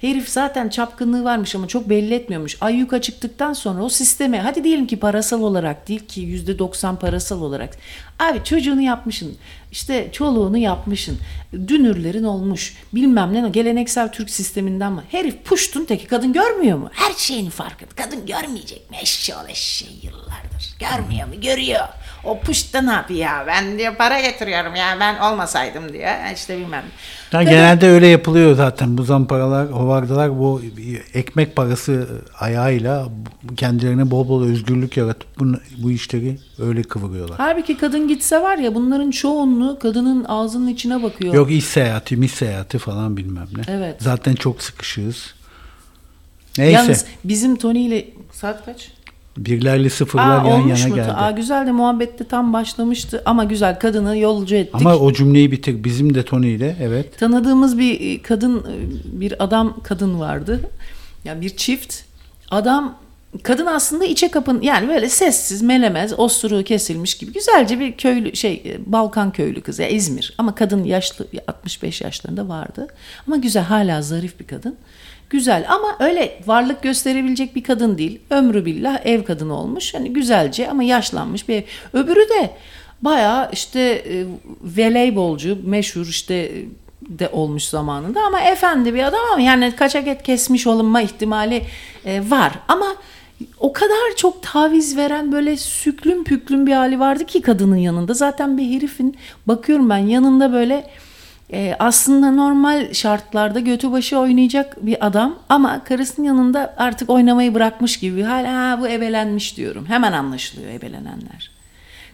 [0.00, 2.56] Herif zaten çapkınlığı varmış ama çok belli etmiyormuş.
[2.60, 7.76] Ayyuka çıktıktan sonra o sisteme hadi diyelim ki parasal olarak değil ki %90 parasal olarak.
[8.18, 9.36] Abi çocuğunu yapmışsın
[9.72, 11.18] işte çoluğunu yapmışsın
[11.52, 15.02] dünürlerin olmuş bilmem ne geleneksel Türk sisteminden mi?
[15.10, 16.90] Herif puştun teki kadın görmüyor mu?
[16.92, 17.90] Her şeyin farkında.
[17.96, 18.96] Kadın görmeyecek mi?
[19.02, 20.76] Eşşoğlu eşeği yıllardır.
[20.78, 21.40] Görmüyor mu?
[21.40, 21.88] Görüyor.
[22.24, 23.44] O puşta ne yapıyor ya?
[23.46, 26.32] Ben diyor para getiriyorum ya ben olmasaydım diyor.
[26.34, 26.84] İşte bilmem.
[27.32, 28.98] Yani Kadın- genelde öyle yapılıyor zaten.
[28.98, 30.62] Bu zamparalar, hovardalar bu
[31.14, 32.08] ekmek parası
[32.40, 33.08] ayağıyla
[33.56, 35.44] kendilerine bol bol özgürlük yaratıp bu,
[35.82, 37.36] bu işleri öyle kıvırıyorlar.
[37.38, 41.34] Halbuki kadın gitse var ya bunların çoğunluğu kadının ağzının içine bakıyor.
[41.34, 43.62] Yok iş seyahati, mis seyahati falan bilmem ne.
[43.68, 43.96] Evet.
[44.02, 45.34] Zaten çok sıkışığız.
[46.58, 46.72] Neyse.
[46.72, 48.90] Yalnız bizim Tony ile saat kaç?
[49.36, 50.94] Birlerle sıfırlar Aa, yan yana mu?
[50.94, 51.12] geldi.
[51.12, 54.74] Aa, güzel de muhabbette tam başlamıştı ama güzel kadını yolcu ettik.
[54.74, 55.84] Ama o cümleyi bitir.
[55.84, 57.18] Bizim de Tony ile evet.
[57.18, 58.66] Tanıdığımız bir e, kadın,
[59.04, 60.60] bir adam kadın vardı.
[61.24, 61.96] Yani bir çift.
[62.50, 62.98] Adam
[63.42, 68.62] kadın aslında içe kapın yani böyle sessiz, melemez, osturuğu kesilmiş gibi güzelce bir köylü şey
[68.66, 70.34] e, Balkan köylü kızı ya İzmir.
[70.38, 72.86] Ama kadın yaşlı 65 yaşlarında vardı.
[73.26, 74.76] Ama güzel hala zarif bir kadın.
[75.30, 78.20] Güzel ama öyle varlık gösterebilecek bir kadın değil.
[78.30, 79.94] Ömrü billah ev kadını olmuş.
[79.94, 81.62] Hani güzelce ama yaşlanmış bir ev.
[81.92, 82.50] Öbürü de
[83.02, 84.24] bayağı işte e,
[84.62, 86.64] voleybolcu, meşhur işte e,
[87.08, 91.62] de olmuş zamanında ama efendi bir adam ama yani kaçak et kesmiş olunma ihtimali
[92.04, 92.52] e, var.
[92.68, 92.86] Ama
[93.58, 98.14] o kadar çok taviz veren böyle süklüm püklüm bir hali vardı ki kadının yanında.
[98.14, 99.16] Zaten bir herifin
[99.46, 100.90] bakıyorum ben yanında böyle
[101.52, 107.96] e, aslında normal şartlarda götü başı oynayacak bir adam ama karısının yanında artık oynamayı bırakmış
[107.96, 108.44] gibi bir hal.
[108.44, 109.86] Ha bu ebelenmiş diyorum.
[109.86, 111.50] Hemen anlaşılıyor ebelenenler.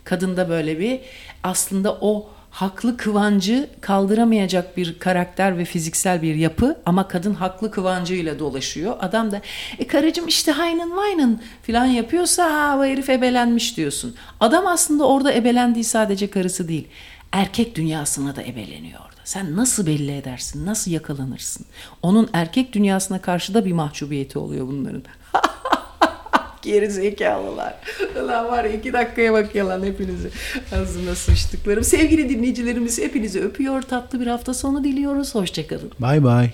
[0.04, 1.00] Kadında böyle bir
[1.42, 8.38] aslında o haklı kıvancı kaldıramayacak bir karakter ve fiziksel bir yapı ama kadın haklı kıvancıyla
[8.38, 8.96] dolaşıyor.
[9.00, 9.40] Adam da
[9.78, 14.16] e karıcığım işte haynen vaynen filan yapıyorsa ha bu herif ebelenmiş diyorsun.
[14.40, 16.88] Adam aslında orada ebelendiği sadece karısı değil.
[17.32, 19.05] Erkek dünyasına da ebeleniyor.
[19.26, 20.66] Sen nasıl belli edersin?
[20.66, 21.66] Nasıl yakalanırsın?
[22.02, 25.02] Onun erkek dünyasına karşı da bir mahcubiyeti oluyor bunların.
[26.62, 27.74] Geri zekalılar.
[28.24, 30.30] Ulan var ya iki dakikaya bak yalan hepinizi.
[30.72, 31.84] Ağzına sıçtıklarım.
[31.84, 33.82] Sevgili dinleyicilerimiz hepinizi öpüyor.
[33.82, 35.34] Tatlı bir hafta sonu diliyoruz.
[35.34, 35.90] Hoşçakalın.
[35.98, 36.44] Bay bay.